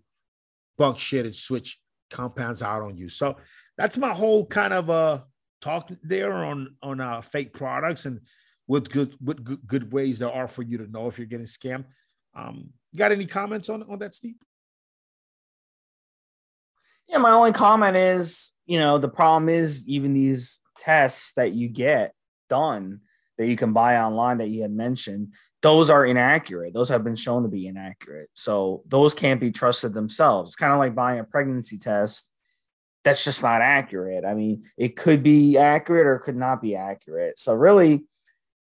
bunk 0.77 1.00
shit 1.00 1.25
and 1.25 1.36
switch 1.36 1.79
compounds 2.10 2.62
out 2.62 2.82
on 2.82 2.98
you. 2.98 3.10
So 3.10 3.38
that's 3.77 3.98
my 3.98 4.13
whole 4.13 4.46
kind 4.46 4.74
of 4.74 4.89
uh 4.89 5.22
talk 5.62 5.89
there 6.03 6.34
on 6.34 6.75
on 6.82 7.01
uh, 7.01 7.22
fake 7.22 7.53
products 7.53 8.05
and 8.05 8.22
what 8.67 8.89
good 8.89 9.15
what 9.20 9.44
good, 9.44 9.65
good 9.65 9.91
ways 9.91 10.20
there 10.20 10.32
are 10.32 10.48
for 10.48 10.62
you 10.62 10.77
to 10.77 10.91
know 10.91 11.08
if 11.08 11.17
you're 11.17 11.27
getting 11.27 11.46
scammed. 11.46 11.86
Um, 12.36 12.70
you 12.91 13.00
got 13.00 13.12
any 13.12 13.25
comments 13.25 13.70
on 13.70 13.84
on 13.84 14.00
that, 14.00 14.13
Steve? 14.13 14.36
Yeah, 17.08 17.17
my 17.17 17.32
only 17.32 17.51
comment 17.51 17.96
is, 17.96 18.51
you 18.65 18.79
know, 18.79 18.98
the 18.98 19.08
problem 19.08 19.50
is 19.50 19.88
even 19.88 20.13
these 20.13 20.60
tests 20.79 21.34
that 21.34 21.51
you 21.51 21.67
get 21.67 22.13
done 22.50 23.01
that 23.37 23.47
you 23.47 23.55
can 23.55 23.73
buy 23.73 23.97
online 23.97 24.37
that 24.39 24.49
you 24.49 24.61
had 24.61 24.71
mentioned, 24.71 25.33
those 25.61 25.89
are 25.89 26.05
inaccurate. 26.05 26.73
Those 26.73 26.89
have 26.89 27.03
been 27.03 27.15
shown 27.15 27.43
to 27.43 27.49
be 27.49 27.67
inaccurate. 27.67 28.29
So 28.33 28.83
those 28.87 29.13
can't 29.13 29.39
be 29.39 29.51
trusted 29.51 29.93
themselves. 29.93 30.49
It's 30.49 30.55
kind 30.55 30.73
of 30.73 30.79
like 30.79 30.95
buying 30.95 31.19
a 31.19 31.23
pregnancy 31.23 31.77
test 31.77 32.29
that's 33.05 33.23
just 33.23 33.43
not 33.43 33.61
accurate. 33.61 34.25
I 34.25 34.33
mean, 34.33 34.63
it 34.77 34.97
could 34.97 35.23
be 35.23 35.57
accurate 35.57 36.07
or 36.07 36.17
could 36.17 36.35
not 36.35 36.61
be 36.61 36.75
accurate. 36.75 37.39
So 37.39 37.53
really, 37.53 38.03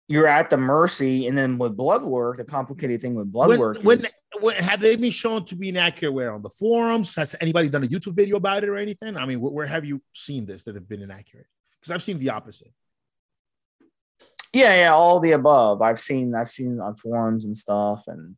you're 0.06 0.28
at 0.28 0.50
the 0.50 0.56
mercy. 0.56 1.26
And 1.26 1.36
then 1.36 1.58
with 1.58 1.76
blood 1.76 2.02
work, 2.02 2.38
the 2.38 2.44
complicated 2.44 3.02
thing 3.02 3.16
with 3.16 3.30
blood 3.30 3.48
when, 3.48 3.58
work 3.58 3.78
when, 3.82 3.98
is, 3.98 4.12
when, 4.40 4.54
have 4.56 4.80
they 4.80 4.96
been 4.96 5.10
shown 5.10 5.44
to 5.46 5.56
be 5.56 5.68
inaccurate? 5.68 6.12
Where 6.12 6.32
on 6.32 6.42
the 6.42 6.48
forums? 6.48 7.14
Has 7.16 7.34
anybody 7.40 7.68
done 7.68 7.82
a 7.84 7.88
YouTube 7.88 8.14
video 8.14 8.36
about 8.36 8.62
it 8.62 8.68
or 8.68 8.76
anything? 8.76 9.16
I 9.16 9.26
mean, 9.26 9.40
where, 9.40 9.52
where 9.52 9.66
have 9.66 9.84
you 9.84 10.00
seen 10.14 10.46
this 10.46 10.62
that 10.64 10.76
have 10.76 10.88
been 10.88 11.02
inaccurate? 11.02 11.46
Because 11.80 11.90
I've 11.90 12.02
seen 12.02 12.18
the 12.18 12.30
opposite. 12.30 12.72
Yeah, 14.52 14.74
yeah, 14.74 14.92
all 14.92 15.20
the 15.20 15.32
above. 15.32 15.80
I've 15.80 16.00
seen, 16.00 16.34
I've 16.34 16.50
seen 16.50 16.80
on 16.80 16.96
forums 16.96 17.44
and 17.44 17.56
stuff, 17.56 18.04
and 18.06 18.36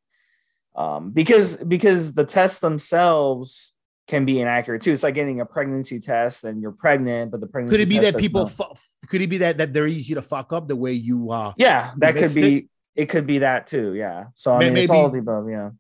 um, 0.74 1.10
because 1.10 1.56
because 1.56 2.14
the 2.14 2.24
tests 2.24 2.60
themselves 2.60 3.72
can 4.08 4.24
be 4.24 4.40
inaccurate 4.40 4.82
too. 4.82 4.92
It's 4.92 5.02
like 5.02 5.14
getting 5.14 5.40
a 5.40 5.46
pregnancy 5.46 6.00
test 6.00 6.44
and 6.44 6.60
you're 6.60 6.72
pregnant, 6.72 7.30
but 7.30 7.40
the 7.40 7.46
pregnancy 7.46 7.76
could 7.76 7.82
it 7.82 7.88
be 7.88 7.98
that 7.98 8.16
people 8.18 8.46
fu- 8.46 8.64
could 9.08 9.22
it 9.22 9.28
be 9.28 9.38
that 9.38 9.58
that 9.58 9.72
they're 9.72 9.86
easy 9.86 10.14
to 10.14 10.22
fuck 10.22 10.52
up 10.52 10.68
the 10.68 10.76
way 10.76 10.92
you 10.92 11.30
uh 11.30 11.52
yeah 11.56 11.92
that 11.98 12.16
could 12.16 12.34
be 12.34 12.56
it? 12.56 12.66
it? 12.94 13.06
could 13.06 13.26
be 13.26 13.38
that 13.38 13.66
too 13.66 13.94
yeah 13.94 14.26
so 14.34 14.54
I 14.54 14.58
mean 14.60 14.76
it's 14.76 14.90
all 14.90 15.10
the 15.10 15.18
above 15.18 15.48
yeah 15.48 15.70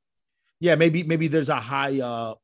yeah 0.60 0.74
maybe 0.76 1.02
maybe 1.02 1.28
there's 1.28 1.48
a 1.48 1.60
high 1.60 2.00
uh 2.00 2.34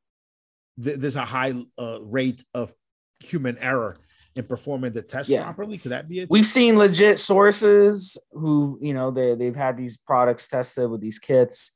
th- 0.83 0.99
there's 0.99 1.17
a 1.17 1.25
high 1.25 1.55
uh, 1.79 1.99
rate 2.03 2.45
of 2.55 2.73
human 3.21 3.59
error 3.59 3.97
in 4.39 4.45
performing 4.47 4.93
the 4.93 5.03
test 5.03 5.29
yeah. 5.29 5.43
properly 5.43 5.77
could 5.77 5.91
that 5.91 6.09
be 6.09 6.21
it 6.21 6.31
we've 6.31 6.47
seen 6.47 6.79
legit 6.79 7.19
sources 7.19 8.17
who 8.33 8.79
you 8.81 8.95
know 8.95 9.11
they, 9.11 9.35
they've 9.35 9.57
had 9.57 9.77
these 9.77 9.97
products 9.97 10.49
tested 10.49 10.89
with 10.89 11.01
these 11.01 11.19
kits 11.19 11.73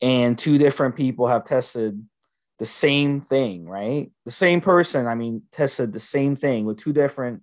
and 0.00 0.38
two 0.38 0.58
different 0.58 0.96
people 0.96 1.26
have 1.26 1.44
tested 1.44 2.02
the 2.58 2.66
same 2.66 3.20
thing, 3.20 3.66
right? 3.66 4.10
The 4.24 4.30
same 4.30 4.60
person, 4.60 5.06
I 5.06 5.14
mean, 5.14 5.42
tested 5.52 5.92
the 5.92 6.00
same 6.00 6.36
thing 6.36 6.64
with 6.64 6.78
two 6.78 6.92
different 6.92 7.42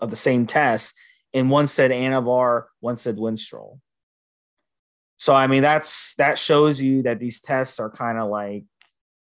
of 0.00 0.10
the 0.10 0.16
same 0.16 0.46
tests, 0.46 0.94
and 1.32 1.50
one 1.50 1.66
said 1.66 1.90
Anavar, 1.90 2.64
one 2.80 2.96
said 2.96 3.16
Winstrol. 3.16 3.80
So 5.16 5.34
I 5.34 5.46
mean, 5.46 5.62
that's 5.62 6.14
that 6.16 6.38
shows 6.38 6.80
you 6.80 7.02
that 7.02 7.18
these 7.18 7.40
tests 7.40 7.80
are 7.80 7.90
kind 7.90 8.18
of 8.18 8.28
like 8.28 8.64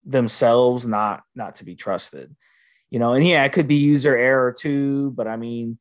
themselves 0.04 0.86
not 0.86 1.22
not 1.34 1.56
to 1.56 1.64
be 1.64 1.74
trusted, 1.74 2.34
you 2.94 3.00
know. 3.00 3.14
And 3.14 3.26
yeah, 3.26 3.42
it 3.42 3.52
could 3.52 3.66
be 3.66 3.74
user 3.74 4.16
error 4.16 4.52
too, 4.56 5.10
but 5.16 5.26
I 5.26 5.36
mean, 5.36 5.78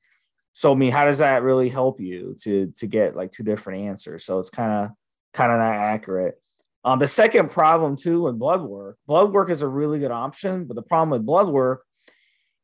so 0.52 0.72
I 0.72 0.76
mean, 0.76 0.92
how 0.92 1.06
does 1.06 1.20
that 1.20 1.44
really 1.44 1.70
help 1.70 2.02
you 2.02 2.36
to 2.42 2.74
to 2.78 2.88
get 2.88 3.16
like 3.16 3.32
two 3.32 3.44
different 3.44 3.84
answers? 3.84 4.26
So 4.26 4.40
it's 4.40 4.50
kind 4.50 4.72
of 4.72 4.90
kind 5.32 5.52
of 5.52 5.60
not 5.60 5.76
accurate. 5.76 6.42
Um, 6.84 6.98
the 6.98 7.08
second 7.08 7.52
problem 7.52 7.98
too 7.98 8.24
with 8.24 8.40
blood 8.40 8.64
work, 8.64 8.98
blood 9.06 9.32
work 9.32 9.52
is 9.52 9.62
a 9.62 9.68
really 9.68 10.00
good 10.00 10.10
option, 10.10 10.66
but 10.66 10.74
the 10.74 10.82
problem 10.82 11.12
with 11.12 11.24
blood 11.24 11.50
work 11.50 11.84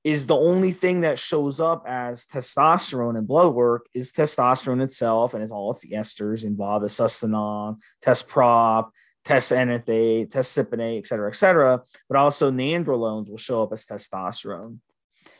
is 0.03 0.25
the 0.25 0.35
only 0.35 0.71
thing 0.71 1.01
that 1.01 1.19
shows 1.19 1.59
up 1.59 1.85
as 1.87 2.25
testosterone 2.25 3.19
in 3.19 3.25
blood 3.25 3.53
work 3.53 3.85
is 3.93 4.11
testosterone 4.11 4.81
itself 4.81 5.35
and 5.35 5.43
it's 5.43 5.51
all 5.51 5.69
its 5.71 5.85
esters 5.85 6.43
involved, 6.43 6.83
the 6.83 6.89
sustanon, 6.89 7.77
test 8.01 8.27
prop, 8.27 8.91
test 9.25 9.51
enanthate, 9.51 10.31
test 10.31 10.57
cypionate, 10.57 10.99
et 10.99 11.07
cetera, 11.07 11.29
et 11.29 11.35
cetera. 11.35 11.81
But 12.07 12.17
also 12.17 12.51
nandrolones 12.51 13.29
will 13.29 13.37
show 13.37 13.63
up 13.63 13.73
as 13.73 13.85
testosterone. 13.85 14.79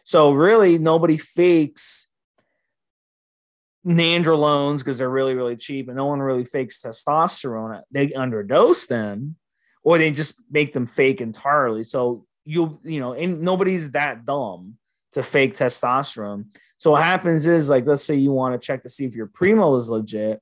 So 0.03 0.31
really 0.31 0.77
nobody 0.77 1.17
fakes 1.17 2.09
nandrolones 3.85 4.79
because 4.79 4.97
they're 4.97 5.09
really 5.09 5.35
really 5.35 5.55
cheap 5.55 5.87
and 5.87 5.95
no 5.95 6.05
one 6.05 6.19
really 6.19 6.43
fakes 6.43 6.79
testosterone 6.79 7.81
they 7.91 8.09
underdose 8.09 8.87
them 8.87 9.35
or 9.83 9.97
they 9.97 10.11
just 10.11 10.43
make 10.51 10.73
them 10.73 10.85
fake 10.85 11.21
entirely 11.21 11.83
so 11.83 12.25
you'll 12.43 12.79
you 12.83 12.99
know 12.99 13.13
and 13.13 13.41
nobody's 13.41 13.91
that 13.91 14.25
dumb 14.25 14.75
to 15.13 15.23
fake 15.23 15.55
testosterone 15.55 16.45
so 16.77 16.91
what 16.91 17.03
happens 17.03 17.47
is 17.47 17.69
like 17.69 17.85
let's 17.85 18.03
say 18.03 18.15
you 18.15 18.33
want 18.33 18.59
to 18.59 18.65
check 18.65 18.83
to 18.83 18.89
see 18.89 19.05
if 19.05 19.15
your 19.15 19.27
primo 19.27 19.75
is 19.77 19.89
legit 19.89 20.41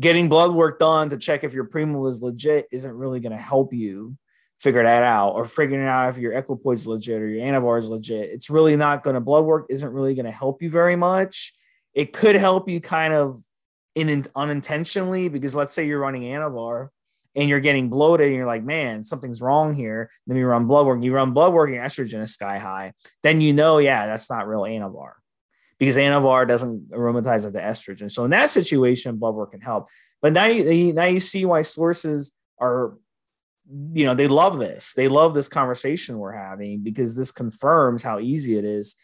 getting 0.00 0.28
blood 0.28 0.52
work 0.52 0.78
done 0.78 1.10
to 1.10 1.18
check 1.18 1.44
if 1.44 1.52
your 1.52 1.64
primo 1.64 2.06
is 2.06 2.22
legit 2.22 2.66
isn't 2.72 2.92
really 2.92 3.20
going 3.20 3.32
to 3.32 3.38
help 3.38 3.72
you 3.72 4.16
figure 4.58 4.82
that 4.82 5.02
out 5.02 5.30
or 5.30 5.46
figuring 5.46 5.86
out 5.86 6.08
if 6.08 6.18
your 6.18 6.32
equipoise 6.32 6.80
is 6.80 6.86
legit 6.86 7.22
or 7.22 7.28
your 7.28 7.44
anavar 7.46 7.78
is 7.78 7.88
legit 7.88 8.30
it's 8.30 8.50
really 8.50 8.76
not 8.76 9.02
going 9.02 9.14
to 9.14 9.20
blood 9.20 9.44
work 9.44 9.66
isn't 9.70 9.92
really 9.92 10.14
going 10.14 10.26
to 10.26 10.30
help 10.30 10.62
you 10.62 10.68
very 10.68 10.96
much 10.96 11.54
it 11.94 12.12
could 12.12 12.34
help 12.34 12.68
you 12.68 12.80
kind 12.80 13.12
of 13.14 13.42
in 13.94 14.24
unintentionally 14.36 15.28
because 15.28 15.54
let's 15.54 15.72
say 15.72 15.86
you're 15.86 16.00
running 16.00 16.22
Anavar 16.22 16.88
and 17.34 17.48
you're 17.48 17.60
getting 17.60 17.88
bloated 17.88 18.28
and 18.28 18.36
you're 18.36 18.46
like, 18.46 18.64
man, 18.64 19.04
something's 19.04 19.42
wrong 19.42 19.74
here. 19.74 20.10
Then 20.26 20.36
you 20.36 20.46
run 20.46 20.66
blood 20.66 20.86
work. 20.86 21.02
You 21.02 21.12
run 21.12 21.32
blood 21.32 21.52
work, 21.52 21.70
your 21.70 21.82
estrogen 21.82 22.22
is 22.22 22.34
sky 22.34 22.58
high. 22.58 22.92
Then 23.22 23.40
you 23.40 23.52
know, 23.52 23.78
yeah, 23.78 24.06
that's 24.06 24.30
not 24.30 24.48
real 24.48 24.62
Anavar 24.62 25.12
because 25.80 25.96
Anavar 25.96 26.46
doesn't 26.46 26.92
aromatize 26.92 27.46
at 27.46 27.54
the 27.54 27.58
estrogen. 27.58 28.12
So 28.12 28.24
in 28.24 28.30
that 28.30 28.50
situation, 28.50 29.16
blood 29.16 29.34
work 29.34 29.52
can 29.52 29.62
help. 29.62 29.88
But 30.22 30.34
now 30.34 30.44
you 30.44 30.92
now 30.92 31.06
you 31.06 31.18
see 31.18 31.44
why 31.44 31.62
sources 31.62 32.30
are 32.60 32.94
you 33.92 34.04
know, 34.04 34.14
they 34.14 34.26
love 34.26 34.58
this. 34.58 34.94
They 34.94 35.06
love 35.08 35.32
this 35.32 35.48
conversation 35.48 36.18
we're 36.18 36.32
having 36.32 36.80
because 36.82 37.14
this 37.16 37.30
confirms 37.30 38.02
how 38.02 38.18
easy 38.18 38.58
it 38.58 38.64
is 38.64 38.96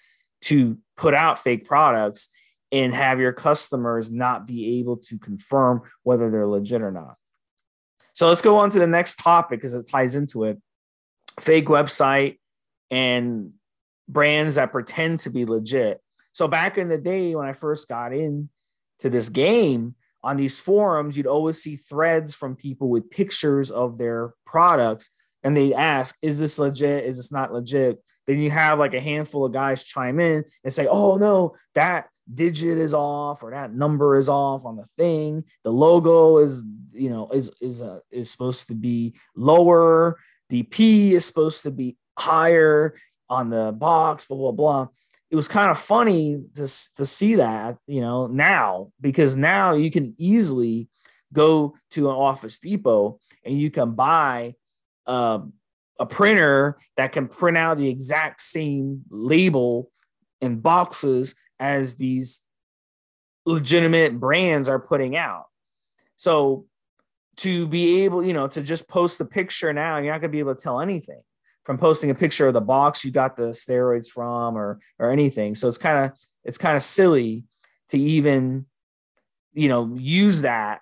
to 0.43 0.77
put 0.97 1.15
out 1.15 1.39
fake 1.39 1.67
products 1.67 2.29
and 2.73 2.93
have 2.93 3.21
your 3.21 3.33
customers 3.33 4.11
not 4.11 4.45
be 4.45 4.81
able 4.81 4.97
to 4.97 5.19
confirm 5.19 5.83
whether 6.03 6.31
they're 6.31 6.49
legit 6.49 6.83
or 6.83 6.91
not. 6.91 7.15
So 8.15 8.29
let's 8.29 8.43
go 8.43 8.59
on 8.59 8.71
to 8.71 8.79
the 8.79 8.89
next 8.89 9.21
topic 9.21 9.61
because 9.61 9.75
it 9.75 9.89
ties 9.89 10.17
into 10.17 10.45
it. 10.45 10.61
Fake 11.41 11.67
website 11.67 12.39
and 12.91 13.53
brands 14.09 14.57
that 14.57 14.73
pretend 14.73 15.21
to 15.21 15.31
be 15.31 15.45
legit. 15.45 16.01
So 16.37 16.47
back 16.47 16.77
in 16.77 16.91
the 16.91 16.99
day 16.99 17.35
when 17.35 17.49
I 17.49 17.55
first 17.55 17.89
got 17.89 18.13
in 18.13 18.51
to 18.99 19.09
this 19.09 19.31
game 19.31 19.95
on 20.23 20.37
these 20.37 20.61
forums, 20.61 21.17
you'd 21.17 21.27
always 21.27 21.63
see 21.63 21.77
threads 21.77 22.35
from 22.35 22.57
people 22.57 22.91
with 22.91 23.11
pictures 23.11 23.71
of 23.71 23.97
their 23.97 24.35
products 24.45 25.09
and 25.43 25.57
they 25.57 25.73
ask, 25.73 26.15
is 26.21 26.39
this 26.39 26.59
legit? 26.59 27.07
Is 27.07 27.17
this 27.17 27.33
not 27.33 27.55
legit? 27.55 28.03
Then 28.27 28.39
you 28.39 28.51
have 28.51 28.79
like 28.79 28.93
a 28.93 29.01
handful 29.01 29.47
of 29.47 29.55
guys 29.55 29.83
chime 29.83 30.21
in 30.21 30.45
and 30.63 30.75
say, 30.75 30.87
oh 30.87 31.17
no, 31.17 31.57
that 31.75 32.11
digit 32.35 32.77
is 32.77 32.93
off 32.93 33.43
or 33.43 33.53
that 33.53 33.73
number 33.73 34.15
is 34.19 34.29
off 34.29 34.67
on 34.67 34.77
the 34.77 34.85
thing. 34.99 35.43
The 35.65 35.73
logo 35.73 36.37
is, 36.37 36.63
you 36.93 37.09
know, 37.09 37.31
is 37.31 37.51
is 37.63 37.81
a, 37.81 38.03
is 38.11 38.31
supposed 38.31 38.69
to 38.69 38.75
be 38.75 39.15
lower. 39.35 40.19
The 40.51 40.65
P 40.65 41.15
is 41.15 41.25
supposed 41.25 41.63
to 41.63 41.71
be 41.71 41.97
higher 42.19 42.95
on 43.31 43.49
the 43.49 43.73
box, 43.73 44.27
blah 44.27 44.37
blah 44.37 44.53
blah. 44.53 44.89
It 45.37 45.45
was 45.45 45.49
kind 45.49 45.71
of 45.71 45.79
funny 45.79 46.43
to 46.55 46.63
to 46.63 47.05
see 47.05 47.35
that, 47.35 47.77
you 47.87 48.01
know, 48.01 48.27
now 48.27 48.91
because 49.03 49.37
now 49.37 49.75
you 49.75 49.91
can 49.91 50.15
easily 50.17 50.89
go 51.31 51.77
to 51.91 52.09
an 52.09 52.17
Office 52.17 52.59
Depot 52.59 53.21
and 53.45 53.61
you 53.61 53.71
can 53.71 53.91
buy 53.91 54.55
uh, 55.07 55.41
a 56.01 56.07
printer 56.07 56.79
that 56.97 57.13
can 57.13 57.29
print 57.29 57.59
out 57.59 57.77
the 57.77 57.91
exact 57.91 58.41
same 58.41 59.03
label 59.11 59.91
in 60.41 60.61
boxes 60.61 61.35
as 61.61 61.97
these 61.97 62.41
legitimate 63.45 64.19
brands 64.19 64.71
are 64.71 64.81
putting 64.81 65.19
out. 65.19 65.45
So 66.17 66.65
to 67.45 67.67
be 67.67 68.05
able, 68.05 68.25
you 68.25 68.33
know, 68.33 68.49
to 68.49 68.63
just 68.63 68.89
post 68.89 69.19
the 69.19 69.27
picture 69.27 69.71
now, 69.75 69.99
you're 69.99 70.15
not 70.15 70.23
going 70.23 70.31
to 70.31 70.35
be 70.35 70.39
able 70.39 70.55
to 70.55 70.63
tell 70.63 70.81
anything 70.81 71.21
from 71.67 71.79
posting 71.79 72.11
a 72.11 72.15
picture 72.15 72.47
of 72.47 72.55
the 72.55 72.61
box 72.61 73.05
you 73.05 73.11
got 73.11 73.37
the 73.37 73.49
steroids 73.49 74.09
from 74.09 74.57
or 74.57 74.79
or 75.01 75.11
anything. 75.11 75.57
So 75.57 75.67
it's 75.67 75.77
kind 75.77 76.07
of 76.07 76.19
it's 76.45 76.59
kind 76.59 76.77
of 76.77 76.83
silly 76.83 77.45
to 77.89 77.99
even 77.99 78.67
you 79.53 79.69
know 79.69 79.93
use 79.97 80.43
that 80.43 80.81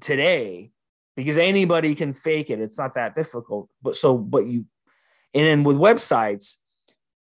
today 0.00 0.72
because 1.16 1.38
anybody 1.38 1.94
can 1.94 2.12
fake 2.12 2.50
it. 2.50 2.60
It's 2.60 2.76
not 2.76 2.96
that 2.96 3.14
difficult. 3.14 3.70
But 3.80 3.94
so 3.94 4.18
but 4.18 4.46
you 4.46 4.66
and 5.34 5.44
then 5.44 5.62
with 5.62 5.76
websites, 5.76 6.56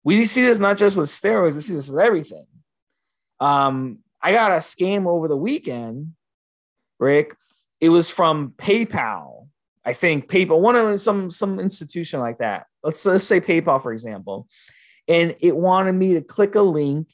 we 0.03 0.23
see 0.25 0.43
this 0.43 0.59
not 0.59 0.77
just 0.77 0.95
with 0.95 1.09
steroids, 1.09 1.55
we 1.55 1.61
see 1.61 1.73
this 1.73 1.89
with 1.89 1.99
everything. 1.99 2.45
Um, 3.39 3.99
I 4.21 4.33
got 4.33 4.51
a 4.51 4.57
scam 4.57 5.07
over 5.07 5.27
the 5.27 5.35
weekend, 5.37 6.13
Rick. 6.99 7.35
It 7.81 7.89
was 7.89 8.09
from 8.09 8.53
PayPal. 8.57 9.42
I 9.85 9.93
think 9.93 10.29
PayPal, 10.29 10.59
one 10.59 10.75
of 10.75 10.99
some 11.01 11.29
some 11.29 11.59
institution 11.59 12.19
like 12.19 12.39
that. 12.39 12.67
Let's 12.83 13.05
let's 13.05 13.25
say 13.25 13.41
PayPal, 13.41 13.81
for 13.81 13.91
example, 13.91 14.47
and 15.07 15.35
it 15.41 15.55
wanted 15.55 15.93
me 15.93 16.13
to 16.13 16.21
click 16.21 16.55
a 16.55 16.61
link 16.61 17.09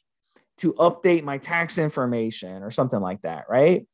to 0.60 0.74
update 0.74 1.24
my 1.24 1.38
tax 1.38 1.78
information 1.78 2.64
or 2.64 2.72
something 2.72 3.00
like 3.00 3.22
that, 3.22 3.46
right? 3.50 3.88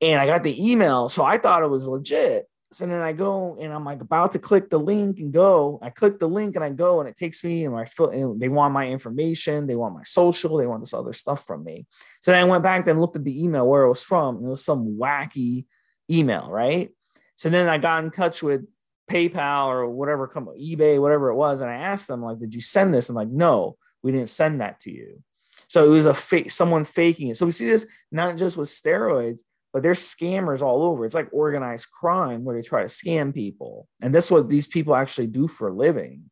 And 0.00 0.20
I 0.20 0.26
got 0.26 0.42
the 0.42 0.70
email, 0.70 1.08
so 1.08 1.24
I 1.24 1.38
thought 1.38 1.62
it 1.62 1.70
was 1.70 1.88
legit. 1.88 2.46
So 2.72 2.86
then 2.86 3.00
I 3.00 3.12
go 3.12 3.56
and 3.60 3.72
I'm 3.72 3.84
like 3.84 4.00
about 4.00 4.32
to 4.32 4.40
click 4.40 4.68
the 4.68 4.80
link 4.80 5.20
and 5.20 5.32
go. 5.32 5.78
I 5.80 5.90
click 5.90 6.18
the 6.18 6.28
link 6.28 6.56
and 6.56 6.64
I 6.64 6.70
go 6.70 6.98
and 6.98 7.08
it 7.08 7.16
takes 7.16 7.44
me 7.44 7.64
and 7.64 7.72
my 7.72 7.84
foot. 7.84 8.12
And 8.12 8.40
they 8.40 8.48
want 8.48 8.74
my 8.74 8.88
information, 8.88 9.68
they 9.68 9.76
want 9.76 9.94
my 9.94 10.02
social, 10.02 10.56
they 10.56 10.66
want 10.66 10.82
this 10.82 10.92
other 10.92 11.12
stuff 11.12 11.46
from 11.46 11.62
me. 11.62 11.86
So 12.20 12.32
then 12.32 12.40
I 12.40 12.50
went 12.50 12.64
back 12.64 12.88
and 12.88 13.00
looked 13.00 13.14
at 13.14 13.22
the 13.22 13.44
email 13.44 13.68
where 13.68 13.84
it 13.84 13.88
was 13.88 14.02
from, 14.02 14.38
and 14.38 14.46
it 14.46 14.50
was 14.50 14.64
some 14.64 14.98
wacky 14.98 15.66
email, 16.10 16.50
right? 16.50 16.90
So 17.36 17.50
then 17.50 17.68
I 17.68 17.78
got 17.78 18.04
in 18.04 18.10
touch 18.10 18.42
with 18.42 18.66
PayPal 19.10 19.66
or 19.66 19.88
whatever, 19.88 20.26
come 20.26 20.46
eBay, 20.46 21.00
whatever 21.00 21.28
it 21.28 21.36
was, 21.36 21.60
and 21.60 21.70
I 21.70 21.74
asked 21.74 22.08
them 22.08 22.22
like, 22.22 22.38
"Did 22.38 22.54
you 22.54 22.60
send 22.60 22.94
this?" 22.94 23.08
I'm 23.08 23.14
like, 23.14 23.28
"No, 23.28 23.76
we 24.02 24.12
didn't 24.12 24.30
send 24.30 24.60
that 24.60 24.80
to 24.80 24.90
you." 24.90 25.22
So 25.68 25.84
it 25.84 25.88
was 25.88 26.06
a 26.06 26.14
fake, 26.14 26.50
someone 26.50 26.84
faking 26.84 27.28
it. 27.28 27.36
So 27.36 27.46
we 27.46 27.52
see 27.52 27.66
this 27.66 27.86
not 28.12 28.36
just 28.36 28.56
with 28.56 28.68
steroids, 28.68 29.40
but 29.72 29.82
there's 29.82 29.98
scammers 29.98 30.62
all 30.62 30.84
over. 30.84 31.04
It's 31.04 31.16
like 31.16 31.28
organized 31.32 31.90
crime 31.90 32.44
where 32.44 32.54
they 32.54 32.62
try 32.62 32.82
to 32.82 32.88
scam 32.88 33.34
people. 33.34 33.88
And 34.00 34.14
that's 34.14 34.30
what 34.30 34.48
these 34.48 34.68
people 34.68 34.94
actually 34.94 35.26
do 35.26 35.48
for 35.48 35.68
a 35.68 35.74
living. 35.74 36.30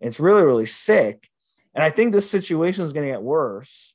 It's 0.00 0.18
really, 0.18 0.42
really 0.42 0.66
sick. 0.66 1.28
And 1.74 1.84
I 1.84 1.90
think 1.90 2.12
this 2.12 2.28
situation 2.28 2.84
is 2.84 2.92
going 2.92 3.06
to 3.06 3.12
get 3.12 3.22
worse 3.22 3.94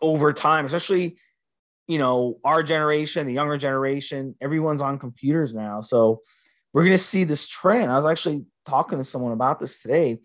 over 0.00 0.32
time, 0.32 0.64
especially, 0.64 1.18
you 1.86 1.98
know, 1.98 2.38
our 2.44 2.62
generation, 2.62 3.26
the 3.26 3.32
younger 3.32 3.56
generation, 3.56 4.34
everyone's 4.40 4.82
on 4.82 4.98
computers 4.98 5.54
now. 5.54 5.80
So 5.80 6.22
we're 6.72 6.84
going 6.84 6.96
to 6.96 6.98
see 6.98 7.24
this 7.24 7.46
trend. 7.46 7.90
I 7.90 7.98
was 7.98 8.10
actually 8.10 8.44
talking 8.66 8.98
to 8.98 9.04
someone 9.04 9.32
about 9.32 9.60
this 9.60 9.80
today 9.80 10.18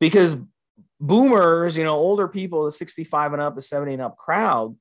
because 0.00 0.36
boomers, 0.98 1.76
you 1.76 1.84
know, 1.84 1.94
older 1.94 2.28
people, 2.28 2.64
the 2.64 2.72
65 2.72 3.32
and 3.32 3.42
up, 3.42 3.54
the 3.54 3.62
70 3.62 3.94
and 3.94 4.02
up 4.02 4.16
crowd, 4.16 4.76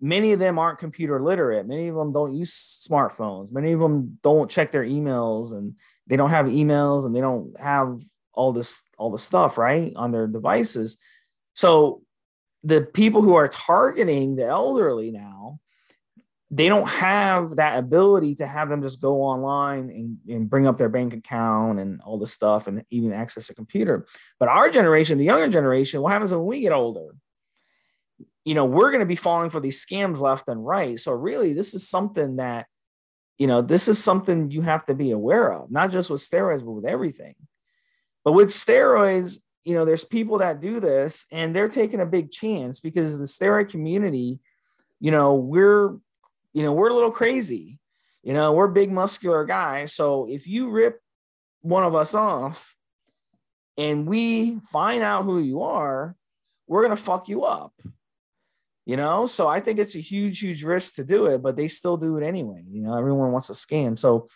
many 0.00 0.32
of 0.32 0.40
them 0.40 0.58
aren't 0.58 0.80
computer 0.80 1.22
literate. 1.22 1.66
Many 1.66 1.88
of 1.88 1.94
them 1.94 2.12
don't 2.12 2.34
use 2.34 2.86
smartphones. 2.88 3.52
Many 3.52 3.72
of 3.72 3.80
them 3.80 4.18
don't 4.22 4.50
check 4.50 4.72
their 4.72 4.84
emails 4.84 5.52
and 5.52 5.76
they 6.08 6.16
don't 6.16 6.30
have 6.30 6.46
emails 6.46 7.06
and 7.06 7.14
they 7.14 7.20
don't 7.20 7.58
have 7.58 8.02
all 8.34 8.52
this 8.52 8.82
all 8.98 9.10
the 9.10 9.18
stuff 9.18 9.56
right 9.56 9.92
on 9.94 10.10
their 10.10 10.26
devices. 10.26 10.98
So 11.54 12.02
the 12.64 12.82
people 12.82 13.22
who 13.22 13.34
are 13.34 13.48
targeting 13.48 14.36
the 14.36 14.46
elderly 14.46 15.10
now, 15.10 15.58
they 16.50 16.68
don't 16.68 16.88
have 16.88 17.56
that 17.56 17.78
ability 17.78 18.34
to 18.36 18.46
have 18.46 18.68
them 18.68 18.82
just 18.82 19.00
go 19.00 19.22
online 19.22 19.88
and, 19.88 20.18
and 20.28 20.50
bring 20.50 20.66
up 20.66 20.76
their 20.76 20.90
bank 20.90 21.14
account 21.14 21.78
and 21.78 22.00
all 22.02 22.18
this 22.18 22.32
stuff 22.32 22.66
and 22.66 22.84
even 22.90 23.12
access 23.12 23.48
a 23.48 23.54
computer. 23.54 24.06
But 24.38 24.50
our 24.50 24.68
generation, 24.68 25.16
the 25.16 25.24
younger 25.24 25.48
generation, 25.48 26.02
what 26.02 26.12
happens 26.12 26.32
when 26.32 26.44
we 26.44 26.60
get 26.60 26.72
older? 26.72 27.14
you 28.44 28.54
know, 28.54 28.64
we're 28.64 28.90
going 28.90 29.00
to 29.00 29.06
be 29.06 29.16
falling 29.16 29.50
for 29.50 29.60
these 29.60 29.84
scams 29.84 30.20
left 30.20 30.48
and 30.48 30.66
right. 30.66 30.98
So 30.98 31.12
really, 31.12 31.52
this 31.52 31.74
is 31.74 31.88
something 31.88 32.36
that, 32.36 32.66
you 33.38 33.46
know, 33.46 33.62
this 33.62 33.88
is 33.88 34.02
something 34.02 34.50
you 34.50 34.62
have 34.62 34.84
to 34.86 34.94
be 34.94 35.12
aware 35.12 35.52
of, 35.52 35.70
not 35.70 35.90
just 35.90 36.10
with 36.10 36.20
steroids, 36.20 36.64
but 36.64 36.72
with 36.72 36.84
everything. 36.84 37.34
But 38.24 38.32
with 38.32 38.48
steroids, 38.48 39.38
you 39.64 39.74
know, 39.74 39.84
there's 39.84 40.04
people 40.04 40.38
that 40.38 40.60
do 40.60 40.80
this 40.80 41.26
and 41.30 41.54
they're 41.54 41.68
taking 41.68 42.00
a 42.00 42.06
big 42.06 42.30
chance 42.30 42.80
because 42.80 43.18
the 43.18 43.24
steroid 43.24 43.70
community, 43.70 44.40
you 45.00 45.10
know, 45.10 45.34
we're, 45.34 45.96
you 46.52 46.62
know, 46.62 46.72
we're 46.72 46.90
a 46.90 46.94
little 46.94 47.12
crazy. 47.12 47.78
You 48.22 48.32
know, 48.32 48.52
we're 48.52 48.68
big 48.68 48.90
muscular 48.90 49.44
guys. 49.44 49.92
So 49.92 50.28
if 50.30 50.46
you 50.46 50.70
rip 50.70 51.00
one 51.60 51.84
of 51.84 51.94
us 51.94 52.14
off 52.14 52.74
and 53.76 54.06
we 54.06 54.60
find 54.70 55.02
out 55.02 55.24
who 55.24 55.38
you 55.40 55.62
are, 55.62 56.16
we're 56.66 56.82
going 56.82 56.96
to 56.96 57.02
fuck 57.02 57.28
you 57.28 57.44
up 57.44 57.72
you 58.84 58.96
know 58.96 59.26
so 59.26 59.48
i 59.48 59.60
think 59.60 59.78
it's 59.78 59.94
a 59.94 60.00
huge 60.00 60.40
huge 60.40 60.64
risk 60.64 60.94
to 60.94 61.04
do 61.04 61.26
it 61.26 61.42
but 61.42 61.56
they 61.56 61.68
still 61.68 61.96
do 61.96 62.16
it 62.16 62.24
anyway 62.24 62.62
you 62.70 62.82
know 62.82 62.96
everyone 62.96 63.32
wants 63.32 63.46
to 63.46 63.52
scam 63.52 63.98
so 63.98 64.26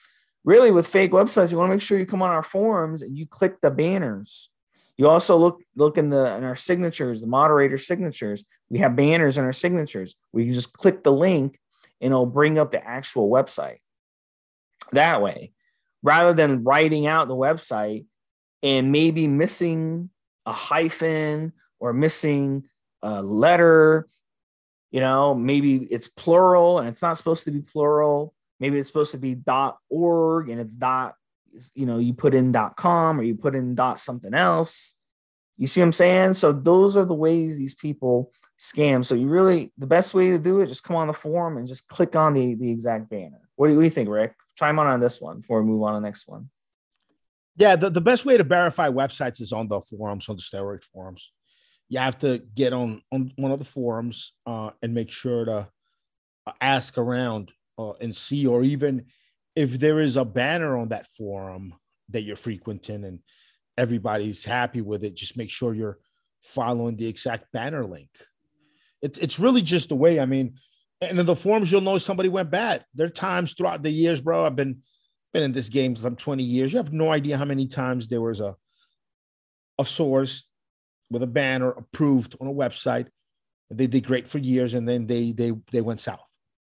really 0.45 0.71
with 0.71 0.87
fake 0.87 1.13
websites 1.13 1.51
you 1.51 1.59
want 1.59 1.69
to 1.69 1.75
make 1.75 1.83
sure 1.83 1.99
you 1.99 2.07
come 2.07 2.23
on 2.23 2.31
our 2.31 2.43
forums 2.43 3.03
and 3.03 3.17
you 3.17 3.27
click 3.27 3.61
the 3.61 3.71
banners 3.71 4.51
you 4.97 5.09
also 5.09 5.37
look 5.37 5.63
look 5.75 5.99
in 5.99 6.11
the 6.11 6.37
in 6.37 6.45
our 6.45 6.57
signatures 6.57 7.21
the 7.21 7.27
moderator 7.27 7.79
signatures. 7.79 8.45
We 8.71 8.79
have 8.79 8.97
banners 8.97 9.39
in 9.39 9.45
our 9.45 9.53
signatures. 9.53 10.15
We 10.33 10.45
you 10.45 10.55
just 10.55 10.73
click 10.73 11.03
the 11.03 11.13
link 11.13 11.59
and 12.01 12.13
it'll 12.13 12.27
bring 12.27 12.59
up 12.59 12.71
the 12.71 12.87
actual 12.87 13.31
website. 13.31 13.79
That 14.93 15.21
way 15.23 15.53
rather 16.03 16.33
than 16.33 16.63
writing 16.63 17.07
out 17.07 17.29
the 17.29 17.35
website 17.35 18.07
and 18.63 18.93
maybe 18.93 19.27
missing 19.27 20.09
a 20.45 20.53
hyphen 20.53 21.53
or 21.81 21.93
missing 21.93 22.65
a 23.03 23.23
letter 23.23 24.09
you 24.93 25.01
know 25.01 25.35
maybe 25.35 25.77
it's 25.91 26.09
plural 26.09 26.79
and 26.79 26.89
it's 26.89 27.03
not 27.03 27.19
supposed 27.19 27.45
to 27.45 27.51
be 27.51 27.61
plural. 27.61 28.33
Maybe 28.59 28.79
it's 28.79 28.89
supposed 28.89 29.13
to 29.13 29.19
be 29.19 29.37
org 29.91 30.49
and 30.49 30.61
it's 30.61 30.75
dot 30.75 31.17
you 31.75 31.87
know 31.87 31.99
you 31.99 32.15
put 32.15 32.35
in 32.35 32.53
dot 32.53 32.77
com 32.77 33.19
or 33.19 33.23
you 33.23 33.35
put 33.35 33.55
in 33.55 33.75
dot 33.75 33.99
something 33.99 34.35
else. 34.35 34.95
You 35.59 35.67
see 35.67 35.81
what 35.81 35.87
i'm 35.87 35.93
saying? 35.93 36.35
So 36.35 36.53
those 36.53 36.97
are 36.97 37.05
the 37.05 37.15
ways 37.15 37.57
these 37.57 37.75
people 37.75 38.33
scam. 38.59 39.05
So 39.05 39.15
you 39.15 39.29
really 39.29 39.73
the 39.79 39.87
best 39.87 40.15
way 40.15 40.31
to 40.31 40.39
do 40.39 40.61
it 40.61 40.67
just 40.67 40.85
come 40.85 40.97
on 40.97 41.07
the 41.07 41.13
forum 41.13 41.57
and 41.57 41.67
just 41.67 41.89
click 41.89 42.17
on 42.17 42.35
the 42.35 42.55
the 42.55 42.71
exact 42.71 43.09
banner. 43.11 43.41
What 43.57 43.67
do 43.67 43.73
you, 43.73 43.79
what 43.79 43.83
do 43.83 43.87
you 43.87 43.91
think 43.91 44.09
rick? 44.09 44.35
Chime 44.57 44.79
on 44.79 44.87
on 44.87 45.01
this 45.01 45.21
one 45.21 45.41
before 45.41 45.63
we 45.63 45.69
move 45.69 45.83
on 45.83 45.95
to 45.95 46.01
the 46.01 46.07
next 46.07 46.29
one. 46.29 46.51
Yeah 47.57 47.77
the, 47.77 47.91
the 47.91 48.01
best 48.01 48.25
way 48.25 48.37
to 48.37 48.45
verify 48.45 48.89
websites 48.89 49.41
is 49.41 49.53
on 49.53 49.69
the 49.69 49.81
forums 49.81 50.29
on 50.29 50.37
the 50.37 50.43
steroid 50.43 50.85
forums. 50.85 51.31
You 51.89 52.01
have 52.01 52.19
to 52.21 52.39
get 52.39 52.73
on 52.73 53.03
on 53.13 53.33
one 53.37 53.53
of 53.53 53.59
the 53.59 53.65
forums 53.65 54.33
uh, 54.47 54.71
and 54.83 54.93
make 54.93 55.11
sure 55.11 55.45
to 55.45 55.69
uh, 56.47 56.53
ask 56.61 56.99
around 56.99 57.53
uh, 57.79 57.93
and 58.01 58.15
see, 58.15 58.47
or 58.47 58.63
even 58.63 59.07
if 59.57 59.81
there 59.81 60.01
is 60.01 60.17
a 60.17 60.25
banner 60.25 60.77
on 60.77 60.89
that 60.89 61.09
forum 61.17 61.75
that 62.11 62.23
you're 62.23 62.37
frequenting 62.37 63.05
and 63.05 63.21
everybody's 63.77 64.45
happy 64.45 64.83
with 64.83 65.03
it, 65.03 65.17
just 65.17 65.37
make 65.37 65.51
sure 65.51 65.75
you're 65.75 65.99
following 66.43 66.97
the 66.97 67.09
exact 67.09 67.51
banner 67.53 67.85
link. 67.85 68.11
It's 69.03 69.19
it's 69.19 69.41
really 69.41 69.63
just 69.63 69.89
the 69.89 69.97
way. 69.97 70.21
I 70.21 70.27
mean, 70.27 70.59
and 71.01 71.19
in 71.19 71.27
the 71.27 71.35
forums, 71.35 71.73
you'll 71.73 71.81
know 71.81 71.99
somebody 71.99 72.29
went 72.29 72.51
bad. 72.51 72.85
There 72.95 73.07
are 73.07 73.11
times 73.11 73.55
throughout 73.55 73.83
the 73.83 73.91
years, 73.91 74.21
bro. 74.21 74.45
I've 74.45 74.57
been 74.57 74.83
been 75.33 75.43
in 75.43 75.53
this 75.53 75.69
game 75.69 75.97
some 75.97 76.17
20 76.17 76.43
years. 76.43 76.73
You 76.73 76.79
have 76.79 76.93
no 76.93 77.11
idea 77.11 77.37
how 77.37 77.45
many 77.45 77.67
times 77.67 78.09
there 78.09 78.21
was 78.21 78.41
a 78.41 78.57
a 79.79 79.87
source 79.87 80.45
with 81.11 81.23
a 81.23 81.27
banner 81.27 81.71
approved 81.71 82.37
on 82.41 82.49
a 82.49 82.53
website. 82.53 83.09
They 83.71 83.87
did 83.87 84.07
great 84.07 84.29
for 84.29 84.39
years, 84.39 84.75
and 84.75 84.89
then 84.89 85.07
they 85.07 85.33
they 85.33 85.53
they 85.73 85.81
went 85.81 86.01
south. 86.01 86.21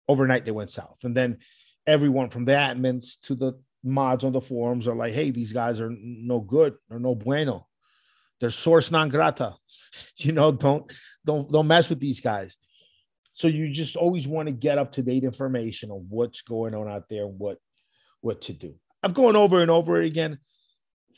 Overnight, 0.08 0.46
they 0.46 0.52
went 0.52 0.72
south, 0.72 0.98
and 1.04 1.16
then 1.16 1.38
everyone 1.90 2.30
from 2.30 2.46
the 2.46 2.52
admins 2.52 3.20
to 3.24 3.36
the 3.36 3.60
mods 3.84 4.24
on 4.24 4.32
the 4.32 4.42
forums 4.42 4.88
are 4.88 4.96
like, 4.96 5.14
"Hey, 5.14 5.32
these 5.32 5.54
guys 5.54 5.82
are 5.82 5.92
no 6.00 6.40
good 6.40 6.76
or 6.90 7.00
no 7.00 7.16
bueno. 7.16 7.68
They're 8.40 8.52
source 8.52 8.92
non 8.92 9.10
grata. 9.10 9.56
You 10.18 10.34
know, 10.34 10.52
don't 10.52 10.92
don't 11.26 11.52
don't 11.52 11.68
mess 11.68 11.90
with 11.90 12.00
these 12.00 12.22
guys." 12.22 12.58
So 13.34 13.48
you 13.48 13.72
just 13.72 13.96
always 13.96 14.28
want 14.28 14.48
to 14.48 14.54
get 14.54 14.78
up 14.78 14.92
to 14.94 15.02
date 15.02 15.24
information 15.24 15.92
on 15.92 16.06
what's 16.10 16.42
going 16.42 16.76
on 16.76 16.88
out 16.88 17.10
there, 17.10 17.26
and 17.26 17.40
what 17.40 17.58
what 18.22 18.42
to 18.44 18.54
do. 18.54 18.76
I've 19.02 19.14
gone 19.14 19.36
over 19.36 19.62
and 19.62 19.72
over 19.72 20.02
again 20.02 20.40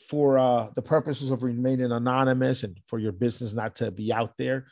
for 0.08 0.38
uh, 0.38 0.68
the 0.74 0.82
purposes 0.82 1.30
of 1.30 1.42
remaining 1.42 1.92
anonymous 1.92 2.62
and 2.62 2.78
for 2.86 2.98
your 2.98 3.12
business 3.12 3.54
not 3.54 3.76
to 3.76 3.90
be 3.90 4.12
out 4.12 4.34
there. 4.38 4.66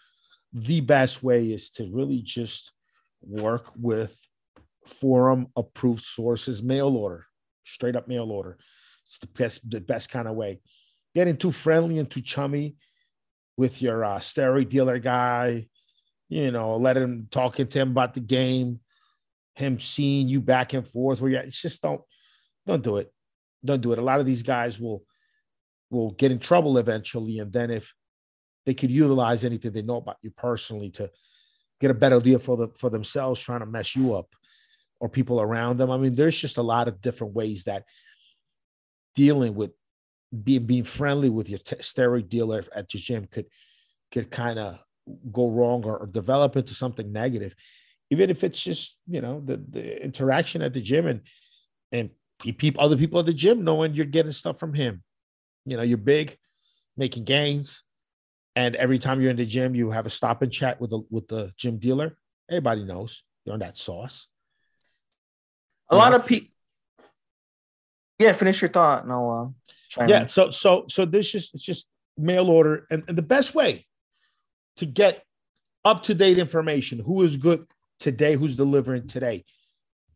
The 0.52 0.80
best 0.80 1.22
way 1.22 1.46
is 1.46 1.70
to 1.72 1.90
really 1.92 2.22
just 2.22 2.72
work 3.22 3.70
with 3.76 4.16
forum 4.90 5.48
approved 5.56 6.04
sources, 6.04 6.62
mail 6.62 6.96
order, 6.96 7.26
straight 7.64 7.96
up 7.96 8.08
mail 8.08 8.30
order. 8.30 8.58
It's 9.06 9.18
the 9.18 9.26
best, 9.26 9.68
the 9.68 9.80
best 9.80 10.10
kind 10.10 10.28
of 10.28 10.34
way. 10.34 10.60
Getting 11.14 11.36
too 11.36 11.52
friendly 11.52 11.98
and 11.98 12.10
too 12.10 12.20
chummy 12.20 12.76
with 13.56 13.82
your 13.82 14.04
uh, 14.04 14.18
steroid 14.18 14.68
dealer 14.68 14.98
guy, 14.98 15.66
you 16.28 16.50
know, 16.50 16.76
let 16.76 16.96
him 16.96 17.28
talking 17.30 17.66
to 17.66 17.78
him 17.78 17.90
about 17.90 18.14
the 18.14 18.20
game, 18.20 18.80
him 19.54 19.80
seeing 19.80 20.28
you 20.28 20.40
back 20.40 20.72
and 20.72 20.86
forth. 20.86 21.20
Where 21.20 21.30
you 21.30 21.38
it's 21.38 21.60
just 21.60 21.82
don't 21.82 22.00
don't 22.66 22.82
do 22.82 22.98
it. 22.98 23.12
Don't 23.64 23.80
do 23.80 23.92
it. 23.92 23.98
A 23.98 24.02
lot 24.02 24.20
of 24.20 24.26
these 24.26 24.42
guys 24.42 24.78
will 24.78 25.02
will 25.90 26.12
get 26.12 26.30
in 26.30 26.38
trouble 26.38 26.78
eventually, 26.78 27.40
and 27.40 27.52
then 27.52 27.70
if 27.70 27.92
they 28.64 28.74
could 28.74 28.90
utilize 28.90 29.42
anything 29.42 29.72
they 29.72 29.82
know 29.82 29.96
about 29.96 30.18
you 30.22 30.30
personally 30.30 30.90
to 30.90 31.10
get 31.80 31.90
a 31.90 31.94
better 31.94 32.20
deal 32.20 32.38
for 32.38 32.56
the 32.56 32.68
for 32.78 32.90
themselves, 32.90 33.40
trying 33.40 33.60
to 33.60 33.66
mess 33.66 33.96
you 33.96 34.14
up 34.14 34.28
or 35.00 35.08
people 35.08 35.40
around 35.40 35.78
them. 35.78 35.90
I 35.90 35.96
mean, 35.96 36.14
there's 36.14 36.38
just 36.38 36.58
a 36.58 36.62
lot 36.62 36.88
of 36.88 37.00
different 37.00 37.34
ways 37.34 37.64
that 37.64 37.84
dealing 39.14 39.54
with 39.54 39.72
being 40.44 40.66
being 40.66 40.84
friendly 40.84 41.28
with 41.28 41.48
your 41.48 41.58
t- 41.58 41.76
steroid 41.76 42.28
dealer 42.28 42.64
at 42.74 42.94
your 42.94 43.00
gym 43.00 43.26
could 43.30 43.46
could 44.12 44.30
kind 44.30 44.58
of 44.58 44.78
go 45.32 45.48
wrong 45.48 45.84
or, 45.84 45.98
or, 45.98 46.06
develop 46.06 46.56
into 46.56 46.74
something 46.74 47.10
negative. 47.10 47.54
Even 48.10 48.30
if 48.30 48.44
it's 48.44 48.60
just 48.62 48.98
you 49.08 49.20
know 49.20 49.40
the, 49.44 49.56
the 49.56 50.04
interaction 50.04 50.62
at 50.62 50.72
the 50.72 50.80
gym 50.80 51.06
and 51.06 51.22
and 51.90 52.10
people 52.56 52.82
other 52.82 52.96
people 52.96 53.18
at 53.18 53.26
the 53.26 53.32
gym 53.32 53.64
knowing 53.64 53.94
you're 53.94 54.04
getting 54.04 54.32
stuff 54.32 54.58
from 54.58 54.74
him. 54.74 55.02
You 55.64 55.76
know 55.76 55.82
you're 55.82 55.98
big 55.98 56.38
making 56.96 57.24
gains 57.24 57.82
and 58.56 58.74
every 58.76 58.98
time 58.98 59.20
you're 59.20 59.30
in 59.30 59.36
the 59.36 59.46
gym 59.46 59.74
you 59.74 59.90
have 59.90 60.06
a 60.06 60.10
stop 60.10 60.42
and 60.42 60.52
chat 60.52 60.80
with 60.80 60.90
the 60.90 61.02
with 61.10 61.26
the 61.28 61.52
gym 61.56 61.78
dealer 61.78 62.16
everybody 62.50 62.84
knows 62.84 63.22
you're 63.44 63.54
on 63.54 63.60
that 63.60 63.76
sauce 63.76 64.26
a 65.90 65.96
lot 65.96 66.14
of 66.14 66.24
people 66.26 66.50
yeah 68.18 68.32
finish 68.32 68.60
your 68.62 68.70
thought 68.70 69.02
and 69.02 69.12
i'll 69.12 69.54
uh, 69.98 70.06
yeah 70.06 70.22
in. 70.22 70.28
so 70.28 70.50
so 70.50 70.84
so 70.88 71.04
this 71.04 71.34
is 71.34 71.50
it's 71.54 71.62
just 71.62 71.88
mail 72.16 72.50
order 72.50 72.86
and, 72.90 73.02
and 73.08 73.16
the 73.16 73.22
best 73.22 73.54
way 73.54 73.86
to 74.76 74.86
get 74.86 75.24
up 75.84 76.02
to 76.02 76.14
date 76.14 76.38
information 76.38 76.98
who 76.98 77.22
is 77.22 77.36
good 77.36 77.66
today 77.98 78.34
who's 78.34 78.56
delivering 78.56 79.06
today. 79.06 79.44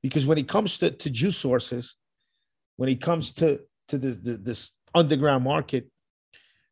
Because 0.03 0.27
when 0.27 0.39
it 0.39 0.49
comes 0.49 0.79
to, 0.79 0.91
to 0.91 1.11
juice 1.11 1.37
sources 1.37 1.97
when 2.77 2.89
it 2.89 3.01
comes 3.01 3.33
to 3.35 3.61
to 3.89 3.99
this 3.99 4.17
this 4.23 4.71
underground 4.95 5.45
market 5.45 5.89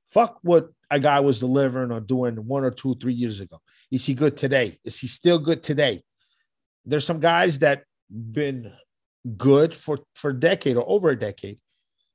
fuck 0.08 0.38
what 0.42 0.68
a 0.90 1.00
guy 1.00 1.20
was 1.20 1.40
delivering 1.40 1.90
or 1.90 2.00
doing 2.00 2.36
one 2.36 2.64
or 2.64 2.70
two 2.70 2.94
three 2.96 3.14
years 3.14 3.40
ago. 3.40 3.60
Is 3.90 4.04
he 4.04 4.14
good 4.14 4.36
today? 4.36 4.78
Is 4.84 4.98
he 4.98 5.06
still 5.06 5.38
good 5.38 5.62
today? 5.62 6.02
There's 6.84 7.06
some 7.06 7.20
guys 7.20 7.58
that 7.60 7.84
been 8.10 8.72
good 9.36 9.74
for 9.74 9.98
for 10.14 10.30
a 10.30 10.38
decade 10.38 10.76
or 10.76 10.84
over 10.88 11.10
a 11.10 11.18
decade 11.18 11.58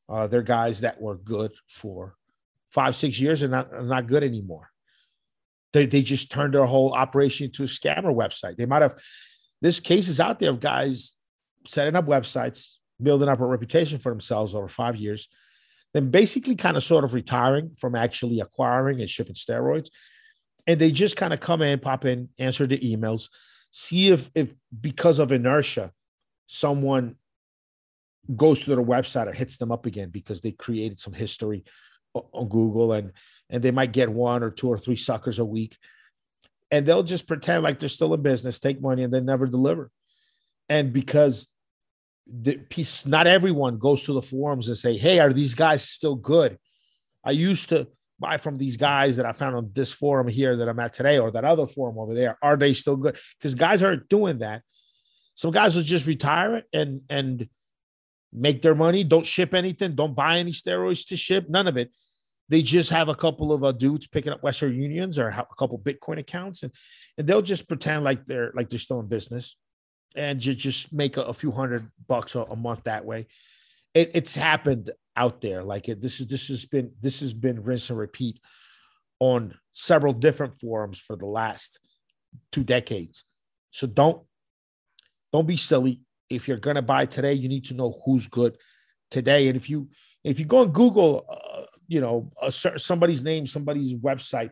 uh, 0.09 0.27
they're 0.27 0.41
guys 0.41 0.81
that 0.81 0.99
were 1.01 1.17
good 1.17 1.51
for 1.69 2.15
five 2.71 2.95
six 2.95 3.19
years 3.19 3.41
and 3.41 3.51
not, 3.51 3.83
not 3.85 4.07
good 4.07 4.23
anymore 4.23 4.69
they, 5.73 5.85
they 5.85 6.01
just 6.01 6.31
turned 6.31 6.53
their 6.53 6.65
whole 6.65 6.93
operation 6.93 7.45
into 7.45 7.63
a 7.63 7.67
scammer 7.67 8.13
website. 8.13 8.57
They 8.57 8.65
might 8.65 8.81
have, 8.81 8.95
there's 9.61 9.79
cases 9.79 10.19
out 10.19 10.39
there 10.39 10.49
of 10.49 10.59
guys 10.59 11.15
setting 11.67 11.95
up 11.95 12.05
websites, 12.05 12.73
building 13.01 13.29
up 13.29 13.39
a 13.39 13.45
reputation 13.45 13.99
for 13.99 14.11
themselves 14.11 14.55
over 14.55 14.67
five 14.67 14.95
years, 14.95 15.27
then 15.93 16.09
basically 16.09 16.55
kind 16.55 16.77
of 16.77 16.83
sort 16.83 17.03
of 17.03 17.13
retiring 17.13 17.71
from 17.77 17.95
actually 17.95 18.39
acquiring 18.39 19.01
and 19.01 19.09
shipping 19.09 19.35
steroids. 19.35 19.89
And 20.65 20.79
they 20.79 20.91
just 20.91 21.15
kind 21.15 21.33
of 21.33 21.39
come 21.39 21.61
in, 21.61 21.79
pop 21.79 22.05
in, 22.05 22.29
answer 22.39 22.67
the 22.67 22.79
emails, 22.79 23.29
see 23.71 24.09
if, 24.09 24.29
if 24.35 24.53
because 24.81 25.19
of 25.19 25.31
inertia, 25.31 25.91
someone 26.47 27.15
goes 28.35 28.63
to 28.63 28.75
their 28.75 28.83
website 28.83 29.27
or 29.27 29.33
hits 29.33 29.57
them 29.57 29.71
up 29.71 29.85
again 29.85 30.09
because 30.09 30.41
they 30.41 30.51
created 30.51 30.99
some 30.99 31.13
history 31.13 31.63
on 32.13 32.49
Google 32.49 32.93
and 32.93 33.13
and 33.49 33.63
they 33.63 33.71
might 33.71 33.93
get 33.93 34.09
one 34.09 34.43
or 34.43 34.49
two 34.49 34.67
or 34.67 34.77
three 34.77 34.95
suckers 34.97 35.39
a 35.39 35.45
week. 35.45 35.77
And 36.69 36.85
they'll 36.85 37.03
just 37.03 37.27
pretend 37.27 37.63
like 37.63 37.79
they're 37.79 37.87
still 37.87 38.13
in 38.13 38.21
business, 38.21 38.59
take 38.59 38.81
money, 38.81 39.03
and 39.03 39.13
then 39.13 39.25
never 39.25 39.47
deliver. 39.47 39.89
And 40.67 40.91
because 40.91 41.47
the 42.25 42.57
piece, 42.57 43.05
not 43.05 43.25
everyone 43.25 43.77
goes 43.77 44.03
to 44.03 44.13
the 44.13 44.21
forums 44.21 44.67
and 44.67 44.77
say, 44.77 44.97
Hey, 44.97 45.19
are 45.19 45.31
these 45.31 45.53
guys 45.53 45.87
still 45.87 46.15
good? 46.15 46.57
I 47.23 47.31
used 47.31 47.69
to 47.69 47.87
buy 48.19 48.37
from 48.37 48.57
these 48.57 48.75
guys 48.75 49.15
that 49.17 49.25
I 49.25 49.31
found 49.31 49.55
on 49.55 49.71
this 49.73 49.93
forum 49.93 50.27
here 50.27 50.57
that 50.57 50.67
I'm 50.67 50.79
at 50.79 50.91
today 50.91 51.19
or 51.19 51.31
that 51.31 51.45
other 51.45 51.67
forum 51.67 51.97
over 51.97 52.13
there. 52.13 52.37
Are 52.41 52.57
they 52.57 52.73
still 52.73 52.97
good? 52.97 53.17
Because 53.37 53.55
guys 53.55 53.83
aren't 53.83 54.09
doing 54.09 54.39
that. 54.39 54.63
Some 55.37 55.51
guys 55.51 55.75
will 55.75 55.83
just 55.83 56.07
retire 56.07 56.63
and 56.73 57.01
and 57.09 57.47
make 58.33 58.61
their 58.61 58.75
money, 58.75 59.03
don't 59.03 59.25
ship 59.25 59.53
anything, 59.53 59.95
don't 59.95 60.15
buy 60.15 60.39
any 60.39 60.51
steroids 60.51 61.07
to 61.07 61.17
ship, 61.17 61.45
none 61.47 61.67
of 61.67 61.77
it 61.77 61.91
they 62.49 62.61
just 62.61 62.89
have 62.89 63.09
a 63.09 63.15
couple 63.15 63.51
of 63.51 63.63
uh, 63.63 63.71
dudes 63.71 64.07
picking 64.07 64.31
up 64.31 64.43
Western 64.43 64.73
Unions 64.73 65.19
or 65.19 65.27
a 65.27 65.47
couple 65.59 65.77
Bitcoin 65.79 66.19
accounts, 66.19 66.63
and, 66.63 66.71
and 67.17 67.27
they'll 67.27 67.41
just 67.41 67.67
pretend 67.67 68.03
like 68.03 68.25
they're 68.25 68.51
like 68.55 68.69
they're 68.69 68.79
still 68.79 68.99
in 68.99 69.07
business, 69.07 69.55
and 70.15 70.43
you 70.43 70.53
just 70.53 70.93
make 70.93 71.17
a, 71.17 71.23
a 71.23 71.33
few 71.33 71.51
hundred 71.51 71.89
bucks 72.07 72.35
a, 72.35 72.41
a 72.43 72.55
month 72.55 72.83
that 72.85 73.05
way. 73.05 73.27
It, 73.93 74.11
it's 74.13 74.35
happened 74.35 74.91
out 75.15 75.41
there. 75.41 75.63
Like 75.63 75.89
it, 75.89 76.01
this 76.01 76.19
is 76.19 76.27
this 76.27 76.47
has 76.47 76.65
been 76.65 76.91
this 77.01 77.19
has 77.19 77.33
been 77.33 77.63
rinse 77.63 77.89
and 77.89 77.99
repeat 77.99 78.39
on 79.19 79.53
several 79.73 80.13
different 80.13 80.59
forums 80.59 80.99
for 80.99 81.15
the 81.15 81.25
last 81.25 81.79
two 82.51 82.63
decades. 82.63 83.25
So 83.71 83.87
don't 83.87 84.21
don't 85.33 85.47
be 85.47 85.57
silly. 85.57 86.01
If 86.29 86.47
you're 86.47 86.57
gonna 86.57 86.81
buy 86.81 87.05
today, 87.05 87.33
you 87.33 87.47
need 87.47 87.65
to 87.65 87.73
know 87.73 87.99
who's 88.05 88.27
good 88.27 88.57
today. 89.11 89.47
And 89.47 89.55
if 89.55 89.69
you 89.69 89.89
if 90.23 90.39
you 90.39 90.45
go 90.45 90.59
on 90.59 90.71
Google. 90.71 91.25
Uh, 91.29 91.57
you 91.87 92.01
know 92.01 92.31
a, 92.41 92.51
somebody's 92.51 93.23
name, 93.23 93.47
somebody's 93.47 93.93
website. 93.93 94.51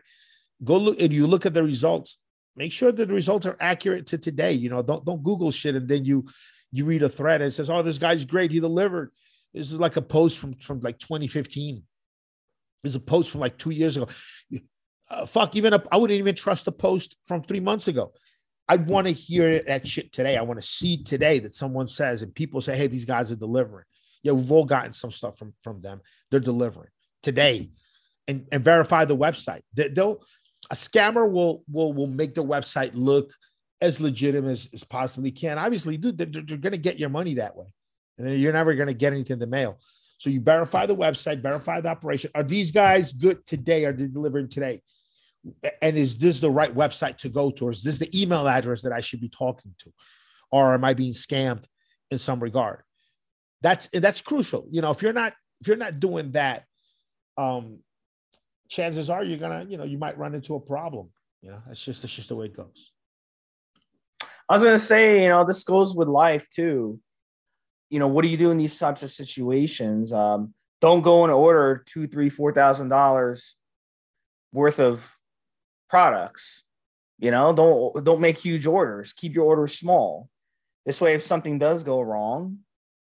Go 0.64 0.78
look 0.78 1.00
and 1.00 1.12
you 1.12 1.26
look 1.26 1.46
at 1.46 1.54
the 1.54 1.62
results. 1.62 2.18
Make 2.56 2.72
sure 2.72 2.90
that 2.90 3.06
the 3.06 3.14
results 3.14 3.44
are 3.46 3.56
accurate 3.60 4.06
to 4.08 4.18
today. 4.18 4.52
You 4.52 4.70
know, 4.70 4.82
don't 4.82 5.04
don't 5.04 5.22
Google 5.22 5.50
shit 5.50 5.76
and 5.76 5.88
then 5.88 6.04
you 6.04 6.26
you 6.72 6.84
read 6.84 7.02
a 7.02 7.08
thread 7.08 7.42
and 7.42 7.48
it 7.48 7.52
says, 7.52 7.70
"Oh, 7.70 7.82
this 7.82 7.98
guy's 7.98 8.24
great. 8.24 8.50
He 8.50 8.60
delivered." 8.60 9.12
This 9.54 9.70
is 9.70 9.78
like 9.78 9.96
a 9.96 10.02
post 10.02 10.38
from 10.38 10.54
from 10.54 10.80
like 10.80 10.98
2015. 10.98 11.82
There's 12.82 12.96
a 12.96 13.00
post 13.00 13.30
from 13.30 13.40
like 13.40 13.58
two 13.58 13.70
years 13.70 13.96
ago. 13.96 14.08
Uh, 15.08 15.24
fuck, 15.24 15.54
even 15.54 15.72
up, 15.72 15.86
I 15.92 15.98
wouldn't 15.98 16.18
even 16.18 16.34
trust 16.34 16.66
a 16.66 16.72
post 16.72 17.16
from 17.26 17.42
three 17.42 17.60
months 17.60 17.86
ago. 17.86 18.12
I 18.68 18.76
want 18.76 19.06
to 19.06 19.12
hear 19.12 19.62
that 19.62 19.86
shit 19.86 20.12
today. 20.12 20.36
I 20.36 20.42
want 20.42 20.60
to 20.60 20.66
see 20.66 21.02
today 21.02 21.38
that 21.40 21.54
someone 21.54 21.86
says 21.86 22.22
and 22.22 22.34
people 22.34 22.60
say, 22.60 22.76
"Hey, 22.76 22.86
these 22.88 23.04
guys 23.04 23.30
are 23.30 23.36
delivering." 23.36 23.84
Yeah, 24.22 24.32
we've 24.32 24.50
all 24.50 24.64
gotten 24.64 24.92
some 24.92 25.12
stuff 25.12 25.38
from 25.38 25.54
from 25.62 25.80
them. 25.80 26.00
They're 26.30 26.40
delivering 26.40 26.90
today 27.22 27.70
and, 28.26 28.46
and 28.50 28.64
verify 28.64 29.04
the 29.04 29.16
website. 29.16 29.62
They, 29.74 29.88
will 29.96 30.24
a 30.70 30.74
scammer 30.74 31.30
will 31.30 31.62
will 31.70 31.92
will 31.92 32.06
make 32.06 32.34
the 32.34 32.44
website 32.44 32.90
look 32.94 33.32
as 33.80 34.00
legitimate 34.00 34.50
as, 34.50 34.68
as 34.72 34.84
possibly 34.84 35.30
can. 35.30 35.58
Obviously, 35.58 35.96
dude, 35.96 36.18
they're, 36.18 36.26
they're 36.26 36.56
going 36.56 36.72
to 36.72 36.78
get 36.78 36.98
your 36.98 37.10
money 37.10 37.34
that 37.34 37.56
way, 37.56 37.66
and 38.18 38.40
you're 38.40 38.52
never 38.52 38.74
going 38.74 38.88
to 38.88 38.94
get 38.94 39.12
anything 39.12 39.34
in 39.34 39.38
the 39.38 39.46
mail. 39.46 39.78
So 40.18 40.30
you 40.30 40.40
verify 40.40 40.86
the 40.86 40.96
website, 40.96 41.42
verify 41.42 41.80
the 41.80 41.90
operation. 41.90 42.30
Are 42.34 42.42
these 42.42 42.70
guys 42.72 43.12
good 43.12 43.44
today? 43.44 43.84
Are 43.84 43.92
they 43.92 44.08
delivering 44.08 44.48
today? 44.48 44.82
And 45.82 45.96
is 45.96 46.18
this 46.18 46.40
the 46.40 46.50
right 46.50 46.74
website 46.74 47.18
to 47.18 47.28
go 47.28 47.50
to? 47.50 47.66
Or 47.66 47.70
is 47.70 47.82
this 47.82 47.98
the 47.98 48.20
email 48.20 48.48
address 48.48 48.82
that 48.82 48.92
I 48.92 49.00
should 49.00 49.20
be 49.20 49.28
talking 49.28 49.74
to? 49.80 49.92
Or 50.50 50.74
am 50.74 50.84
I 50.84 50.94
being 50.94 51.12
scammed 51.12 51.64
in 52.10 52.18
some 52.18 52.40
regard? 52.40 52.82
that's 53.62 53.88
that's 53.92 54.20
crucial. 54.20 54.66
You 54.70 54.80
know, 54.80 54.90
if 54.90 55.02
you're 55.02 55.12
not 55.12 55.34
if 55.60 55.68
you're 55.68 55.76
not 55.76 56.00
doing 56.00 56.32
that, 56.32 56.64
um, 57.36 57.80
chances 58.68 59.10
are 59.10 59.24
you're 59.24 59.38
gonna, 59.38 59.66
you 59.68 59.76
know, 59.76 59.84
you 59.84 59.98
might 59.98 60.18
run 60.18 60.34
into 60.34 60.54
a 60.54 60.60
problem. 60.60 61.10
You 61.42 61.50
know, 61.50 61.62
that's 61.66 61.84
just 61.84 62.02
that's 62.02 62.14
just 62.14 62.28
the 62.28 62.36
way 62.36 62.46
it 62.46 62.56
goes. 62.56 62.92
I 64.48 64.54
was 64.54 64.62
gonna 64.62 64.78
say, 64.78 65.24
you 65.24 65.28
know, 65.30 65.44
this 65.44 65.64
goes 65.64 65.96
with 65.96 66.08
life 66.08 66.48
too. 66.50 67.00
You 67.88 67.98
know, 67.98 68.08
what 68.08 68.22
do 68.22 68.28
you 68.28 68.36
do 68.36 68.50
in 68.50 68.58
these 68.58 68.78
types 68.78 69.02
of 69.02 69.10
situations? 69.10 70.12
Um, 70.12 70.54
don't 70.80 71.02
go 71.02 71.24
and 71.24 71.32
order 71.32 71.84
two, 71.86 72.06
three, 72.06 72.28
four 72.28 72.52
thousand 72.52 72.88
dollars 72.88 73.56
worth 74.52 74.78
of 74.78 75.15
products. 75.88 76.64
You 77.18 77.30
know, 77.30 77.52
don't 77.52 78.04
don't 78.04 78.20
make 78.20 78.38
huge 78.38 78.66
orders. 78.66 79.12
Keep 79.12 79.34
your 79.34 79.46
orders 79.46 79.78
small. 79.78 80.28
This 80.84 81.00
way, 81.00 81.14
if 81.14 81.22
something 81.22 81.58
does 81.58 81.82
go 81.82 82.00
wrong, 82.00 82.58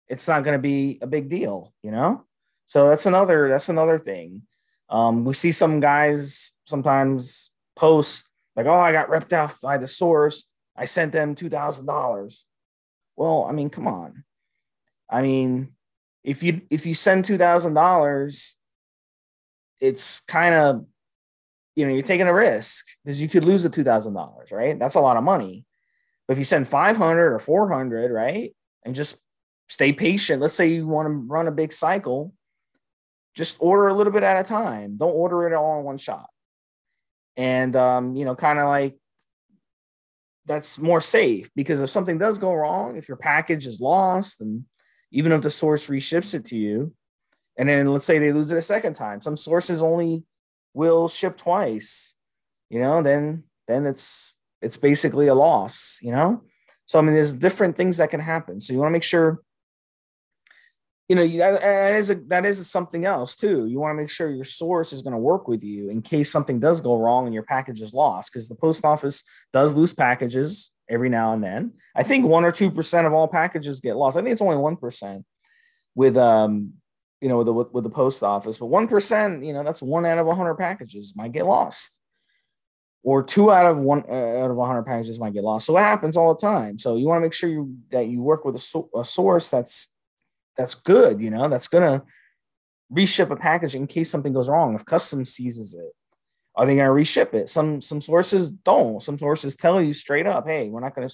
it's 0.09 0.29
not 0.29 0.45
going 0.45 0.57
to 0.57 0.63
be 0.63 0.99
a 1.01 1.07
big 1.07 1.29
deal. 1.29 1.73
You 1.83 1.91
know, 1.91 2.25
so 2.67 2.89
that's 2.89 3.07
another 3.07 3.49
that's 3.49 3.69
another 3.69 3.99
thing. 3.99 4.43
Um, 4.91 5.25
we 5.25 5.35
see 5.35 5.53
some 5.53 5.81
guys 5.81 6.53
sometimes 6.67 7.51
post 7.77 8.29
like, 8.57 8.67
"Oh, 8.67 8.79
I 8.79 8.93
got 8.93 9.09
ripped 9.09 9.33
off 9.33 9.61
by 9.61 9.79
the 9.79 9.89
source. 9.89 10.45
I 10.77 10.85
sent 10.85 11.13
them 11.13 11.35
two 11.35 11.49
thousand 11.49 11.87
dollars." 11.87 12.45
Well, 13.17 13.47
I 13.49 13.53
mean, 13.53 13.71
come 13.71 13.87
on. 13.87 14.25
I 15.09 15.23
mean, 15.23 15.73
if 16.23 16.43
you 16.43 16.63
if 16.71 16.85
you 16.87 16.95
send 16.95 17.25
two 17.25 17.39
thousand 17.39 17.75
dollars, 17.75 18.57
it's 19.81 20.21
kind 20.21 20.55
of 20.55 20.87
you 21.77 21.85
know, 21.87 21.93
you're 21.93 22.03
taking 22.03 22.29
a 22.29 22.35
risk 22.35 22.87
because 23.05 23.21
you 23.21 23.29
could 23.29 23.45
lose 23.45 23.65
the 23.65 23.71
two 23.71 23.85
thousand 23.85 24.15
dollars, 24.15 24.51
right? 24.53 24.79
That's 24.79 24.95
a 24.95 25.01
lot 25.01 25.17
of 25.17 25.25
money. 25.25 25.65
But 26.27 26.33
if 26.35 26.39
you 26.39 26.45
send 26.45 26.69
five 26.69 26.97
hundred 26.97 27.33
or 27.33 27.39
four 27.39 27.71
hundred, 27.73 28.11
right, 28.11 28.55
and 28.85 28.95
just 28.95 29.17
stay 29.69 29.93
patient. 29.93 30.41
Let's 30.41 30.55
say 30.55 30.69
you 30.69 30.87
want 30.87 31.07
to 31.07 31.13
run 31.13 31.49
a 31.49 31.53
big 31.53 31.73
cycle, 31.73 32.33
just 33.35 33.57
order 33.61 33.89
a 33.89 33.95
little 33.95 34.13
bit 34.13 34.23
at 34.23 34.41
a 34.41 34.49
time. 34.49 34.97
Don't 34.97 35.11
order 35.11 35.47
it 35.47 35.55
all 35.55 35.79
in 35.79 35.85
one 35.85 35.99
shot. 35.99 36.29
And 37.37 37.75
um, 37.75 38.15
you 38.15 38.25
know, 38.25 38.37
kind 38.37 38.59
of 38.59 38.69
like 38.69 38.97
that's 40.47 40.79
more 40.79 41.01
safe 41.01 41.51
because 41.57 41.81
if 41.81 41.91
something 41.91 42.19
does 42.19 42.39
go 42.39 42.53
wrong, 42.53 42.97
if 42.97 43.09
your 43.09 43.17
package 43.17 43.67
is 43.67 43.81
lost, 43.81 44.41
and 44.41 44.65
even 45.11 45.33
if 45.33 45.43
the 45.43 45.51
source 45.51 45.89
reships 45.89 46.35
it 46.35 46.47
to 46.47 46.57
you, 46.57 46.95
and 47.59 47.69
then 47.69 47.93
let's 47.93 48.05
say 48.05 48.19
they 48.19 48.33
lose 48.33 48.53
it 48.53 48.59
a 48.59 48.63
second 48.63 48.95
time, 48.95 49.21
some 49.21 49.37
sources 49.37 49.83
only 49.83 50.23
will 50.75 51.09
ship 51.09 51.39
twice, 51.39 52.15
you 52.69 52.81
know, 52.81 53.03
then 53.03 53.45
then 53.69 53.87
it's 53.87 54.37
it's 54.61 54.77
basically 54.77 55.29
a 55.29 55.35
loss, 55.35 55.99
you 56.03 56.13
know. 56.13 56.43
So 56.87 56.99
I 56.99 57.03
mean, 57.03 57.15
there's 57.15 57.33
different 57.33 57.77
things 57.77 57.97
that 57.97 58.11
can 58.11 58.21
happen. 58.21 58.61
So 58.61 58.73
you 58.73 58.79
want 58.79 58.89
to 58.89 58.93
make 58.93 59.05
sure, 59.05 59.41
you 61.09 61.17
know, 61.17 61.27
that, 61.27 61.61
that 61.61 61.95
is 61.95 62.11
a, 62.11 62.15
that 62.29 62.45
is 62.45 62.69
something 62.69 63.05
else 63.07 63.37
too. 63.37 63.67
You 63.67 63.79
want 63.81 63.93
to 63.93 64.03
make 64.03 64.11
sure 64.11 64.31
your 64.31 64.45
source 64.45 64.93
is 64.93 65.03
going 65.03 65.13
to 65.13 65.19
work 65.19 65.49
with 65.49 65.63
you 65.63 65.91
in 65.91 66.03
case 66.03 66.31
something 66.31 66.61
does 66.61 66.81
go 66.81 66.99
wrong 66.99 67.27
and 67.27 67.35
your 67.35 67.43
package 67.45 67.81
is 67.81 67.95
lost, 67.95 68.33
because 68.33 68.49
the 68.49 68.55
post 68.55 68.85
office 68.85 69.23
does 69.53 69.75
lose 69.75 69.95
packages 69.95 70.73
every 70.91 71.09
now 71.09 71.33
and 71.33 71.43
then. 71.43 71.73
I 71.95 72.03
think 72.03 72.27
one 72.27 72.45
or 72.45 72.53
two 72.53 72.71
percent 72.71 73.07
of 73.07 73.13
all 73.15 73.29
packages 73.29 73.81
get 73.81 73.97
lost. 73.97 74.17
I 74.17 74.21
think 74.21 74.33
it's 74.33 74.43
only 74.43 74.57
one 74.57 74.77
percent 74.77 75.25
with 75.95 76.17
um 76.17 76.75
you 77.25 77.31
know, 77.31 77.39
with 77.39 77.47
the 77.47 77.55
with 77.55 77.85
the 77.85 77.91
post 77.91 78.23
office. 78.23 78.59
But 78.59 78.67
one 78.67 78.87
percent, 78.87 79.43
you 79.43 79.55
know, 79.55 79.65
that's 79.65 79.81
one 79.81 80.05
out 80.05 80.19
of 80.19 80.27
hundred 80.37 80.57
packages 80.57 81.17
might 81.17 81.33
get 81.33 81.47
lost, 81.47 81.99
or 83.03 83.23
two 83.23 83.51
out 83.51 83.65
of 83.65 83.79
one 83.79 84.05
uh, 84.07 84.43
out 84.43 84.51
of 84.51 84.59
hundred 84.59 84.83
packages 84.83 85.19
might 85.19 85.33
get 85.33 85.43
lost. 85.43 85.65
So 85.65 85.75
it 85.79 85.81
happens 85.81 86.19
all 86.19 86.35
the 86.35 86.41
time. 86.41 86.77
So 86.77 86.97
you 86.97 87.07
want 87.07 87.17
to 87.17 87.23
make 87.23 87.33
sure 87.33 87.49
you 87.49 87.79
that 87.93 88.09
you 88.09 88.21
work 88.21 88.45
with 88.45 88.57
a, 88.57 88.59
so, 88.59 88.91
a 88.95 89.07
source 89.07 89.49
that's 89.49 89.91
that's 90.59 90.75
good. 90.75 91.23
You 91.23 91.31
know, 91.31 91.49
that's 91.49 91.67
gonna 91.67 92.03
reship 92.91 93.31
a 93.31 93.37
package 93.37 93.75
in 93.75 93.87
case 93.87 94.11
something 94.11 94.35
goes 94.35 94.51
wrong. 94.51 94.75
If 94.75 94.85
customs 94.85 95.31
seizes 95.31 95.73
it, 95.73 95.95
are 96.55 96.67
they 96.67 96.77
gonna 96.77 96.93
reship 96.93 97.33
it? 97.33 97.49
Some 97.49 97.81
some 97.81 98.03
sources 98.03 98.51
don't. 98.51 99.03
Some 99.03 99.17
sources 99.17 99.57
tell 99.57 99.81
you 99.81 99.95
straight 99.95 100.27
up, 100.27 100.47
hey, 100.47 100.69
we're 100.69 100.81
not 100.81 100.95
gonna 100.95 101.09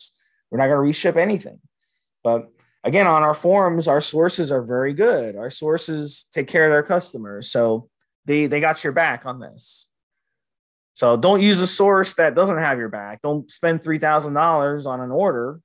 we're 0.51 0.59
not 0.59 0.67
gonna 0.67 0.81
reship 0.81 1.17
anything. 1.17 1.61
But 2.25 2.51
again 2.85 3.07
on 3.07 3.23
our 3.23 3.35
forums 3.35 3.89
our 3.89 4.01
sources 4.01 4.51
are 4.51 4.63
very 4.63 4.95
good. 4.95 5.37
Our 5.37 5.51
sources 5.51 6.27
take 6.33 6.49
care 6.49 6.67
of 6.67 6.73
their 6.73 6.83
customers. 6.83 7.51
So 7.51 7.89
they 8.25 8.47
they 8.47 8.61
got 8.61 8.83
your 8.85 8.93
back 8.93 9.27
on 9.27 9.41
this. 9.41 9.89
So 10.95 11.17
don't 11.17 11.41
use 11.41 11.61
a 11.61 11.67
source 11.67 12.15
that 12.15 12.35
doesn't 12.35 12.59
have 12.59 12.79
your 12.79 12.89
back. 12.89 13.23
Don't 13.23 13.51
spend 13.51 13.83
$3000 13.83 14.87
on 14.87 15.01
an 15.01 15.11
order 15.11 15.61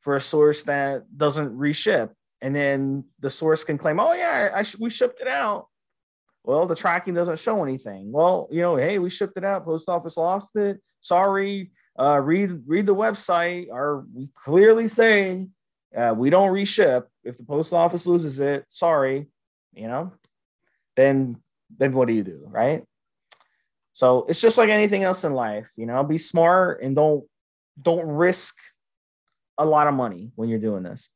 for 0.00 0.16
a 0.16 0.20
source 0.20 0.62
that 0.62 1.04
doesn't 1.14 1.54
reship. 1.56 2.12
And 2.40 2.54
then 2.54 3.04
the 3.18 3.28
source 3.28 3.64
can 3.64 3.78
claim 3.78 4.00
oh 4.00 4.12
yeah 4.12 4.50
I 4.54 4.62
sh- 4.62 4.78
we 4.78 4.90
shipped 4.90 5.20
it 5.20 5.28
out. 5.28 5.66
Well 6.44 6.66
the 6.66 6.76
tracking 6.76 7.14
doesn't 7.14 7.38
show 7.38 7.62
anything. 7.64 8.12
Well 8.12 8.48
you 8.50 8.62
know 8.62 8.76
hey 8.76 8.98
we 8.98 9.10
shipped 9.10 9.36
it 9.36 9.44
out. 9.44 9.64
Post 9.64 9.88
office 9.88 10.16
lost 10.16 10.56
it. 10.56 10.80
Sorry 11.00 11.70
uh, 11.98 12.20
read 12.20 12.62
read 12.66 12.86
the 12.86 12.94
website. 12.94 13.68
Or 13.70 14.06
we 14.14 14.28
clearly 14.34 14.88
say 14.88 15.48
uh, 15.98 16.14
we 16.14 16.30
don't 16.30 16.50
reship. 16.50 17.08
If 17.24 17.36
the 17.38 17.44
post 17.44 17.72
office 17.72 18.06
loses 18.06 18.40
it, 18.40 18.64
sorry, 18.68 19.26
you 19.74 19.88
know, 19.88 20.12
then 20.96 21.38
then 21.76 21.92
what 21.92 22.08
do 22.08 22.14
you 22.14 22.22
do, 22.22 22.44
right? 22.46 22.84
So 23.92 24.24
it's 24.28 24.40
just 24.40 24.58
like 24.58 24.70
anything 24.70 25.02
else 25.02 25.24
in 25.24 25.34
life, 25.34 25.70
you 25.76 25.86
know, 25.86 26.04
be 26.04 26.18
smart 26.18 26.82
and 26.82 26.94
don't 26.94 27.24
don't 27.80 28.06
risk 28.06 28.54
a 29.58 29.64
lot 29.64 29.88
of 29.88 29.94
money 29.94 30.30
when 30.36 30.48
you're 30.48 30.60
doing 30.60 30.84
this. 30.84 31.10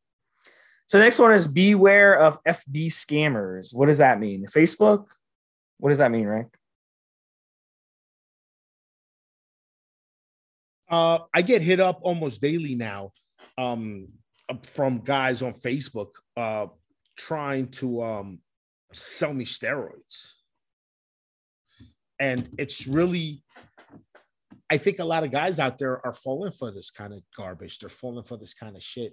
So 0.86 0.98
next 0.98 1.18
one 1.18 1.32
is 1.32 1.46
beware 1.46 2.14
of 2.14 2.42
FB 2.44 2.88
scammers. 2.88 3.72
What 3.72 3.86
does 3.86 3.98
that 3.98 4.18
mean? 4.18 4.46
Facebook? 4.46 5.06
What 5.78 5.90
does 5.90 5.98
that 5.98 6.10
mean, 6.10 6.26
Rick? 6.26 6.48
Uh, 10.90 11.20
I 11.32 11.40
get 11.42 11.62
hit 11.62 11.80
up 11.80 12.00
almost 12.02 12.42
daily 12.42 12.74
now 12.74 13.12
um, 13.56 14.08
from 14.66 15.00
guys 15.00 15.42
on 15.42 15.54
Facebook 15.54 16.10
uh, 16.36 16.66
trying 17.16 17.68
to 17.68 18.02
um, 18.02 18.38
sell 18.92 19.32
me 19.32 19.44
steroids. 19.44 20.32
And 22.20 22.48
it's 22.58 22.86
really, 22.86 23.42
I 24.70 24.78
think 24.78 24.98
a 24.98 25.04
lot 25.04 25.24
of 25.24 25.30
guys 25.30 25.58
out 25.58 25.78
there 25.78 26.04
are 26.06 26.14
falling 26.14 26.52
for 26.52 26.70
this 26.70 26.90
kind 26.90 27.12
of 27.12 27.20
garbage. 27.36 27.78
They're 27.78 27.88
falling 27.88 28.24
for 28.24 28.36
this 28.36 28.54
kind 28.54 28.76
of 28.76 28.82
shit. 28.82 29.12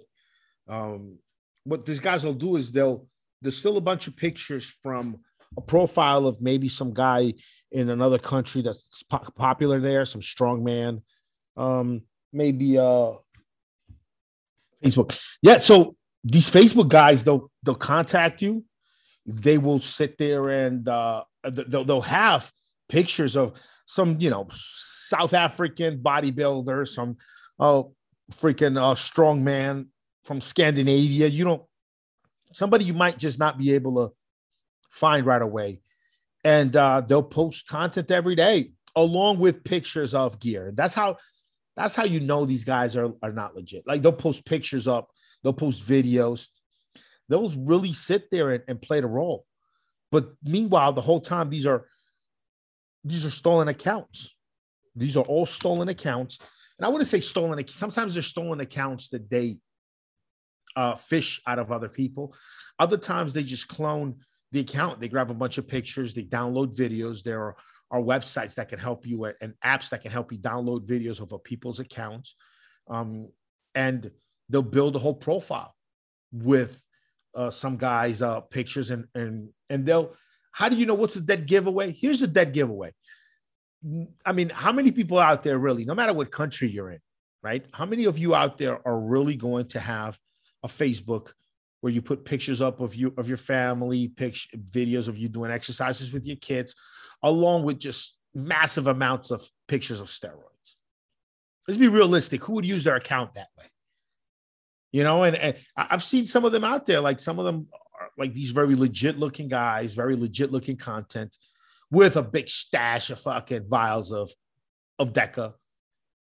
Um, 0.68 1.18
what 1.64 1.84
these 1.84 2.00
guys 2.00 2.24
will 2.24 2.34
do 2.34 2.56
is 2.56 2.72
they'll, 2.72 3.06
there's 3.42 3.58
still 3.58 3.76
a 3.76 3.80
bunch 3.80 4.06
of 4.06 4.16
pictures 4.16 4.72
from 4.82 5.18
a 5.56 5.60
profile 5.60 6.26
of 6.26 6.40
maybe 6.40 6.68
some 6.68 6.94
guy 6.94 7.34
in 7.72 7.90
another 7.90 8.18
country 8.18 8.62
that's 8.62 9.02
po- 9.02 9.32
popular 9.36 9.80
there, 9.80 10.04
some 10.04 10.22
strong 10.22 10.62
man, 10.62 11.02
um, 11.56 12.02
maybe 12.32 12.78
uh, 12.78 13.12
Facebook. 14.84 15.18
Yeah. 15.42 15.58
So 15.58 15.96
these 16.24 16.50
Facebook 16.50 16.88
guys, 16.88 17.24
they'll 17.24 17.50
they'll 17.62 17.74
contact 17.74 18.42
you. 18.42 18.64
They 19.26 19.58
will 19.58 19.80
sit 19.80 20.18
there 20.18 20.48
and 20.48 20.88
uh, 20.88 21.24
they'll 21.44 21.84
they'll 21.84 22.00
have 22.02 22.50
pictures 22.88 23.36
of 23.36 23.52
some 23.86 24.20
you 24.20 24.30
know 24.30 24.48
South 24.50 25.34
African 25.34 25.98
bodybuilder, 25.98 26.86
some 26.88 27.16
oh 27.58 27.94
freaking 28.40 28.80
uh, 28.80 28.94
strong 28.94 29.42
man 29.44 29.88
from 30.24 30.40
Scandinavia. 30.40 31.28
You 31.28 31.44
know, 31.44 31.68
somebody 32.52 32.84
you 32.84 32.94
might 32.94 33.18
just 33.18 33.38
not 33.38 33.58
be 33.58 33.72
able 33.72 34.08
to 34.08 34.14
find 34.90 35.26
right 35.26 35.42
away, 35.42 35.80
and 36.44 36.74
uh, 36.74 37.02
they'll 37.02 37.22
post 37.22 37.66
content 37.66 38.10
every 38.10 38.34
day 38.34 38.72
along 38.96 39.38
with 39.38 39.64
pictures 39.64 40.14
of 40.14 40.40
gear. 40.40 40.72
That's 40.74 40.94
how 40.94 41.16
that's 41.80 41.96
how 41.96 42.04
you 42.04 42.20
know 42.20 42.44
these 42.44 42.64
guys 42.64 42.94
are, 42.94 43.12
are 43.22 43.32
not 43.32 43.56
legit. 43.56 43.84
Like 43.86 44.02
they'll 44.02 44.12
post 44.12 44.44
pictures 44.44 44.86
up, 44.86 45.08
they'll 45.42 45.52
post 45.52 45.86
videos. 45.86 46.46
Those 47.28 47.56
really 47.56 47.92
sit 47.92 48.30
there 48.30 48.50
and, 48.50 48.62
and 48.68 48.82
play 48.82 49.00
the 49.00 49.06
role. 49.06 49.46
But 50.12 50.32
meanwhile, 50.44 50.92
the 50.92 51.00
whole 51.00 51.20
time 51.20 51.48
these 51.48 51.66
are 51.66 51.86
these 53.02 53.24
are 53.24 53.30
stolen 53.30 53.68
accounts. 53.68 54.34
These 54.94 55.16
are 55.16 55.24
all 55.24 55.46
stolen 55.46 55.88
accounts. 55.88 56.38
And 56.78 56.84
I 56.84 56.88
wouldn't 56.88 57.08
say 57.08 57.20
stolen. 57.20 57.66
Sometimes 57.68 58.14
they're 58.14 58.22
stolen 58.22 58.60
accounts 58.60 59.08
that 59.10 59.30
they 59.30 59.58
uh, 60.76 60.96
phish 60.96 61.40
out 61.46 61.58
of 61.58 61.72
other 61.72 61.88
people. 61.88 62.34
Other 62.78 62.98
times 62.98 63.32
they 63.32 63.42
just 63.42 63.68
clone 63.68 64.16
the 64.52 64.60
account. 64.60 65.00
They 65.00 65.08
grab 65.08 65.30
a 65.30 65.34
bunch 65.34 65.56
of 65.56 65.66
pictures, 65.66 66.12
they 66.12 66.24
download 66.24 66.76
videos. 66.76 67.22
There 67.22 67.40
are 67.40 67.56
are 67.90 68.00
websites 68.00 68.54
that 68.54 68.68
can 68.68 68.78
help 68.78 69.06
you 69.06 69.24
and 69.40 69.54
apps 69.64 69.90
that 69.90 70.02
can 70.02 70.10
help 70.10 70.32
you 70.32 70.38
download 70.38 70.86
videos 70.86 71.20
of 71.20 71.32
a 71.32 71.38
people's 71.38 71.80
accounts. 71.80 72.36
Um, 72.88 73.28
and 73.74 74.10
they'll 74.48 74.62
build 74.62 74.96
a 74.96 74.98
whole 74.98 75.14
profile 75.14 75.74
with 76.32 76.80
uh, 77.34 77.50
some 77.50 77.76
guys' 77.76 78.22
uh, 78.22 78.40
pictures 78.40 78.90
and 78.90 79.06
and 79.14 79.50
and 79.68 79.86
they'll. 79.86 80.14
How 80.52 80.68
do 80.68 80.76
you 80.76 80.86
know 80.86 80.94
what's 80.94 81.14
a 81.14 81.20
dead 81.20 81.46
giveaway? 81.46 81.92
Here's 81.92 82.22
a 82.22 82.26
dead 82.26 82.52
giveaway. 82.52 82.92
I 84.26 84.32
mean, 84.32 84.50
how 84.50 84.72
many 84.72 84.90
people 84.90 85.18
out 85.18 85.42
there 85.44 85.58
really, 85.58 85.84
no 85.84 85.94
matter 85.94 86.12
what 86.12 86.32
country 86.32 86.68
you're 86.68 86.90
in, 86.90 86.98
right? 87.42 87.64
How 87.72 87.86
many 87.86 88.04
of 88.04 88.18
you 88.18 88.34
out 88.34 88.58
there 88.58 88.86
are 88.86 88.98
really 88.98 89.36
going 89.36 89.68
to 89.68 89.80
have 89.80 90.18
a 90.64 90.68
Facebook 90.68 91.28
where 91.80 91.92
you 91.92 92.02
put 92.02 92.24
pictures 92.24 92.60
up 92.60 92.80
of 92.80 92.94
you 92.94 93.14
of 93.16 93.28
your 93.28 93.38
family, 93.38 94.08
pictures, 94.08 94.60
videos 94.70 95.08
of 95.08 95.16
you 95.16 95.28
doing 95.28 95.50
exercises 95.50 96.12
with 96.12 96.26
your 96.26 96.36
kids, 96.36 96.74
along 97.22 97.64
with 97.64 97.78
just 97.78 98.16
massive 98.34 98.86
amounts 98.86 99.30
of 99.30 99.42
pictures 99.68 100.00
of 100.00 100.08
steroids. 100.08 100.74
Let's 101.66 101.78
be 101.78 101.88
realistic. 101.88 102.44
Who 102.44 102.54
would 102.54 102.66
use 102.66 102.84
their 102.84 102.96
account 102.96 103.34
that 103.34 103.48
way? 103.58 103.66
You 104.92 105.04
know, 105.04 105.22
and, 105.22 105.36
and 105.36 105.56
I've 105.76 106.02
seen 106.02 106.24
some 106.24 106.44
of 106.44 106.52
them 106.52 106.64
out 106.64 106.86
there, 106.86 107.00
like 107.00 107.20
some 107.20 107.38
of 107.38 107.44
them 107.44 107.68
are 108.00 108.08
like 108.18 108.34
these 108.34 108.50
very 108.50 108.74
legit 108.74 109.18
looking 109.18 109.48
guys, 109.48 109.94
very 109.94 110.16
legit 110.16 110.50
looking 110.50 110.76
content 110.76 111.36
with 111.90 112.16
a 112.16 112.22
big 112.22 112.48
stash 112.48 113.10
of 113.10 113.20
fucking 113.20 113.68
vials 113.68 114.12
of 114.12 114.30
of 114.98 115.12
Deca, 115.12 115.54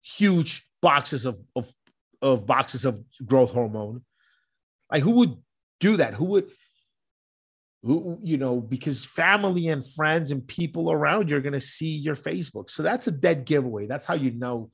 huge 0.03 0.68
boxes 0.83 1.24
of, 1.24 1.38
of, 1.57 1.72
of 2.20 2.46
boxes 2.46 2.85
of 2.85 3.03
growth 3.24 3.51
hormone. 3.51 4.03
Like 4.90 5.03
who 5.03 5.12
would 5.12 5.37
do 5.81 5.96
that? 5.98 6.14
Who 6.14 6.27
would 6.27 6.51
who 7.82 8.18
you 8.22 8.36
know 8.36 8.60
because 8.60 9.04
family 9.04 9.68
and 9.68 9.84
friends 9.94 10.30
and 10.30 10.46
people 10.46 10.90
around 10.90 11.30
you 11.30 11.36
are 11.36 11.40
going 11.40 11.52
to 11.52 11.60
see 11.60 11.96
your 11.96 12.16
facebook. 12.16 12.70
So 12.70 12.82
that's 12.82 13.06
a 13.06 13.12
dead 13.12 13.44
giveaway. 13.44 13.86
That's 13.86 14.04
how 14.04 14.14
you 14.14 14.32
know 14.32 14.70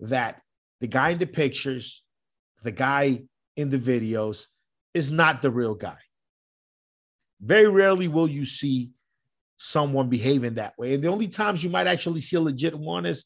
that 0.00 0.40
the 0.80 0.88
guy 0.88 1.10
in 1.10 1.18
the 1.18 1.26
pictures 1.26 2.02
the 2.62 2.72
guy 2.72 3.22
in 3.56 3.70
the 3.70 3.78
videos 3.78 4.46
is 4.94 5.12
not 5.12 5.42
the 5.42 5.50
real 5.50 5.74
guy. 5.74 5.98
Very 7.40 7.66
rarely 7.66 8.08
will 8.08 8.28
you 8.28 8.44
see 8.44 8.90
someone 9.56 10.08
behaving 10.08 10.54
that 10.54 10.74
way. 10.78 10.94
And 10.94 11.02
the 11.02 11.08
only 11.08 11.28
times 11.28 11.62
you 11.62 11.70
might 11.70 11.86
actually 11.86 12.20
see 12.20 12.36
a 12.36 12.40
legit 12.40 12.76
one 12.76 13.06
is 13.06 13.24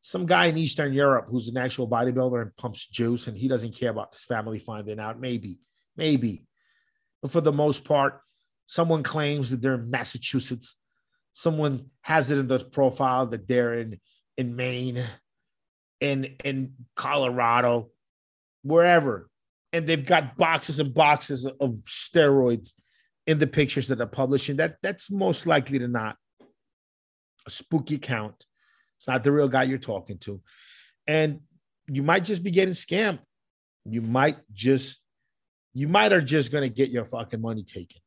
some 0.00 0.26
guy 0.26 0.46
in 0.46 0.56
eastern 0.56 0.92
europe 0.92 1.26
who's 1.28 1.48
an 1.48 1.56
actual 1.56 1.88
bodybuilder 1.88 2.40
and 2.40 2.56
pumps 2.56 2.86
juice 2.86 3.26
and 3.26 3.36
he 3.36 3.48
doesn't 3.48 3.74
care 3.74 3.90
about 3.90 4.12
his 4.12 4.24
family 4.24 4.58
finding 4.58 5.00
out. 5.00 5.20
Maybe 5.20 5.58
maybe. 5.96 6.44
But 7.20 7.32
for 7.32 7.40
the 7.40 7.52
most 7.52 7.84
part 7.84 8.20
someone 8.68 9.02
claims 9.02 9.50
that 9.50 9.62
they're 9.62 9.74
in 9.74 9.90
Massachusetts, 9.90 10.76
someone 11.32 11.86
has 12.02 12.30
it 12.30 12.38
in 12.38 12.46
their 12.46 12.58
profile 12.58 13.26
that 13.26 13.48
they're 13.48 13.74
in 13.74 13.98
in 14.36 14.54
Maine, 14.54 15.02
in 16.00 16.36
in 16.44 16.74
Colorado, 16.94 17.90
wherever, 18.62 19.28
and 19.72 19.86
they've 19.86 20.06
got 20.06 20.36
boxes 20.36 20.78
and 20.78 20.94
boxes 20.94 21.46
of 21.46 21.76
steroids 21.86 22.72
in 23.26 23.38
the 23.38 23.46
pictures 23.46 23.88
that 23.88 23.96
they're 23.96 24.06
publishing. 24.06 24.56
That 24.56 24.76
that's 24.82 25.10
most 25.10 25.46
likely 25.46 25.78
to 25.80 25.88
not 25.88 26.16
a 27.46 27.50
spooky 27.50 27.96
account. 27.96 28.44
It's 28.98 29.08
not 29.08 29.24
the 29.24 29.32
real 29.32 29.48
guy 29.48 29.62
you're 29.62 29.78
talking 29.78 30.18
to, 30.18 30.42
and 31.06 31.40
you 31.86 32.02
might 32.02 32.24
just 32.24 32.42
be 32.42 32.50
getting 32.50 32.74
scammed. 32.74 33.20
You 33.86 34.02
might 34.02 34.36
just, 34.52 35.00
you 35.72 35.88
might 35.88 36.12
are 36.12 36.20
just 36.20 36.52
gonna 36.52 36.68
get 36.68 36.90
your 36.90 37.06
fucking 37.06 37.40
money 37.40 37.62
taken 37.62 38.02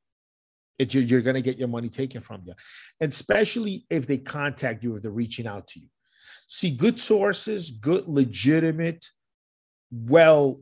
it, 0.81 0.93
you're, 0.95 1.03
you're 1.03 1.21
going 1.21 1.35
to 1.35 1.41
get 1.41 1.59
your 1.59 1.67
money 1.67 1.89
taken 1.89 2.21
from 2.21 2.41
you. 2.43 2.53
And 2.99 3.11
especially 3.11 3.85
if 3.89 4.07
they 4.07 4.17
contact 4.17 4.83
you, 4.83 4.95
if 4.95 5.03
they're 5.03 5.11
reaching 5.11 5.45
out 5.45 5.67
to 5.67 5.79
you. 5.79 5.87
See, 6.47 6.71
good 6.71 6.99
sources, 6.99 7.69
good, 7.69 8.07
legitimate, 8.07 9.05
well 9.91 10.61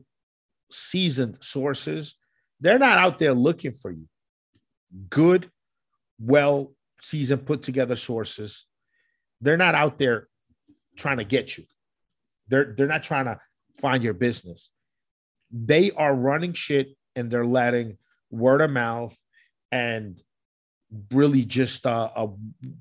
seasoned 0.70 1.38
sources, 1.42 2.16
they're 2.60 2.78
not 2.78 2.98
out 2.98 3.18
there 3.18 3.32
looking 3.32 3.72
for 3.72 3.90
you. 3.90 4.06
Good, 5.08 5.50
well 6.20 6.74
seasoned, 7.00 7.46
put 7.46 7.62
together 7.62 7.96
sources, 7.96 8.66
they're 9.40 9.56
not 9.56 9.74
out 9.74 9.98
there 9.98 10.28
trying 10.96 11.16
to 11.16 11.24
get 11.24 11.56
you. 11.56 11.64
They're, 12.48 12.74
they're 12.76 12.86
not 12.86 13.02
trying 13.02 13.24
to 13.24 13.40
find 13.80 14.04
your 14.04 14.12
business. 14.12 14.68
They 15.50 15.92
are 15.92 16.14
running 16.14 16.52
shit 16.52 16.88
and 17.16 17.30
they're 17.30 17.46
letting 17.46 17.96
word 18.30 18.60
of 18.60 18.70
mouth 18.70 19.16
and 19.72 20.22
really 21.12 21.44
just 21.44 21.86
uh, 21.86 22.10
uh, 22.14 22.26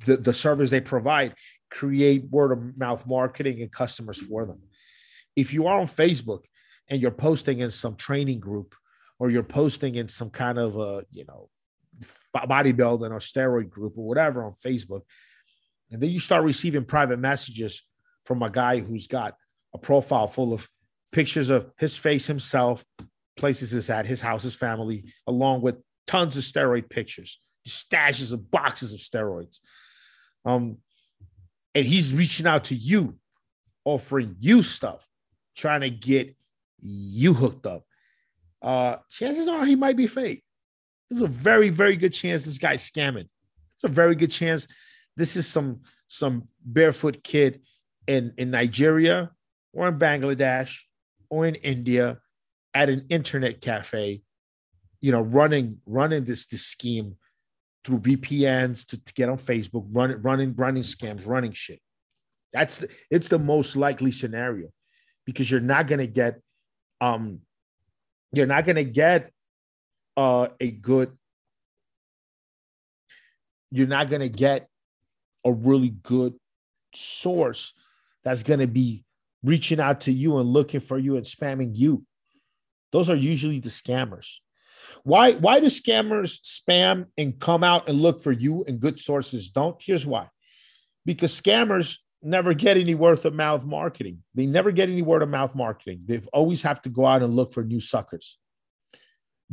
the, 0.06 0.18
the 0.18 0.34
service 0.34 0.70
they 0.70 0.82
provide 0.82 1.36
create 1.70 2.26
word 2.30 2.52
of 2.52 2.78
mouth 2.78 3.06
marketing 3.06 3.62
and 3.62 3.72
customers 3.72 4.18
for 4.18 4.46
them. 4.46 4.60
If 5.36 5.54
you 5.54 5.68
are 5.68 5.80
on 5.80 5.88
Facebook 5.88 6.46
and 6.90 7.02
you're 7.02 7.12
posting 7.12 7.60
in 7.60 7.72
some 7.72 7.96
training 7.96 8.40
group 8.40 8.76
or 9.20 9.30
you're 9.30 9.44
posting 9.44 9.96
in 9.96 10.08
some 10.08 10.30
kind 10.30 10.58
of 10.58 10.78
a, 10.78 11.06
you 11.12 11.26
know, 11.26 11.50
bodybuilding 12.36 13.12
or 13.12 13.20
steroid 13.20 13.70
group 13.70 13.98
or 13.98 14.08
whatever 14.08 14.44
on 14.44 14.54
Facebook, 14.66 15.02
and 15.92 16.02
then 16.02 16.10
you 16.10 16.20
start 16.20 16.44
receiving 16.44 16.86
private 16.86 17.20
messages 17.20 17.84
from 18.26 18.42
a 18.44 18.50
guy 18.50 18.80
who's 18.80 19.08
got 19.08 19.36
a 19.74 19.78
profile 19.78 20.28
full 20.28 20.54
of 20.54 20.68
pictures 21.12 21.50
of 21.50 21.72
his 21.78 21.98
face 21.98 22.28
himself, 22.28 22.84
places 23.38 23.74
is 23.74 23.90
at 23.90 24.06
his 24.06 24.22
house, 24.22 24.44
his 24.44 24.56
family, 24.56 25.12
along 25.28 25.62
with 25.62 25.78
tons 26.10 26.36
of 26.36 26.44
steroid 26.44 26.90
pictures, 26.90 27.40
stashes 27.68 28.34
of 28.34 28.50
boxes 28.50 28.94
of 28.94 29.00
steroids. 29.00 29.60
Um, 30.44 30.78
and 31.76 31.86
he's 31.86 32.16
reaching 32.16 32.48
out 32.48 32.66
to 32.66 32.76
you, 32.76 33.16
offering 33.86 34.36
you 34.40 34.64
stuff, 34.64 35.08
trying 35.56 35.82
to 35.82 35.92
get 35.92 36.36
you 36.80 37.36
hooked 37.36 37.68
up. 37.68 37.84
Uh, 38.60 38.96
chances 39.12 39.48
are 39.48 39.66
he 39.68 39.76
might 39.76 39.98
be 39.98 40.08
fake. 40.08 40.44
There's 41.10 41.22
a 41.22 41.28
very, 41.28 41.70
very 41.70 41.96
good 41.96 42.14
chance 42.14 42.44
this 42.44 42.58
guy's 42.58 42.90
scamming. 42.90 43.30
It's 43.76 43.84
a 43.84 43.88
very 43.88 44.16
good 44.16 44.32
chance 44.32 44.68
this 45.16 45.36
is 45.36 45.46
some 45.46 45.82
some 46.08 46.48
barefoot 46.66 47.24
kid 47.24 47.62
in, 48.08 48.34
in 48.38 48.50
Nigeria 48.50 49.30
or 49.74 49.88
in 49.88 50.00
Bangladesh 50.00 50.80
or 51.30 51.46
in 51.46 51.56
India 51.56 52.18
at 52.74 52.90
an 52.90 53.06
internet 53.10 53.62
cafe 53.62 54.24
you 55.02 55.12
know, 55.12 55.22
running 55.22 55.80
running 55.86 56.26
this 56.26 56.46
this 56.48 56.66
scheme 56.66 57.16
through 57.86 58.00
VPNs 58.00 58.88
to, 58.88 59.04
to 59.04 59.14
get 59.14 59.30
on 59.30 59.38
Facebook, 59.38 59.88
running 59.92 60.22
running 60.22 60.56
running 60.56 60.84
scams, 60.84 61.26
running 61.26 61.52
shit. 61.52 61.80
That's 62.54 62.80
the, 62.80 62.90
it's 63.10 63.28
the 63.28 63.40
most 63.40 63.76
likely 63.76 64.12
scenario 64.12 64.70
because 65.26 65.50
you're 65.50 65.60
not 65.60 65.88
to 66.00 66.08
get 66.08 66.42
um 67.02 67.42
you're 68.32 68.48
not 68.48 68.66
to 68.76 68.84
get 68.84 69.32
uh 70.18 70.50
a 70.60 70.72
good 70.72 71.16
you're 73.72 73.88
not 73.88 74.10
to 74.22 74.30
get 74.30 74.68
a 75.46 75.52
really 75.52 75.90
good 75.90 76.34
source 76.94 77.74
that's 78.24 78.44
to 78.60 78.68
be 78.68 79.04
reaching 79.44 79.80
out 79.80 80.02
to 80.02 80.12
you 80.12 80.38
and 80.38 80.50
looking 80.50 80.80
for 80.80 80.98
you 80.98 81.16
and 81.16 81.26
spamming 81.26 81.72
you. 81.74 82.04
Those 82.92 83.10
are 83.10 83.16
usually 83.16 83.60
the 83.60 83.70
scammers. 83.70 84.28
Why 85.04 85.34
why 85.34 85.60
do 85.60 85.68
scammers 85.68 86.40
spam 86.42 87.08
and 87.18 87.40
come 87.40 87.64
out 87.64 87.90
and 87.90 88.02
look 88.02 88.22
for 88.22 88.32
you 88.32 88.64
and 88.68 88.80
good 88.80 89.00
sources 89.00 89.50
don't? 89.50 89.82
Here's 89.82 90.06
why. 90.06 90.30
Because 91.06 91.40
scammers 91.40 91.98
never 92.22 92.54
get 92.54 92.78
any 92.78 92.96
word 92.96 93.26
of 93.26 93.34
mouth 93.34 93.66
marketing. 93.66 94.24
They 94.36 94.46
never 94.46 94.72
get 94.72 94.90
any 94.90 95.02
word 95.02 95.22
of 95.22 95.30
mouth 95.30 95.56
marketing. 95.56 96.02
They 96.06 96.20
always 96.34 96.62
have 96.64 96.82
to 96.84 96.90
go 96.90 97.06
out 97.06 97.24
and 97.24 97.36
look 97.36 97.54
for 97.54 97.64
new 97.64 97.80
suckers. 97.80 98.38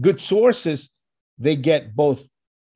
Good 0.01 0.21
sources, 0.21 0.91
they 1.39 1.57
get 1.57 1.95
both 1.95 2.27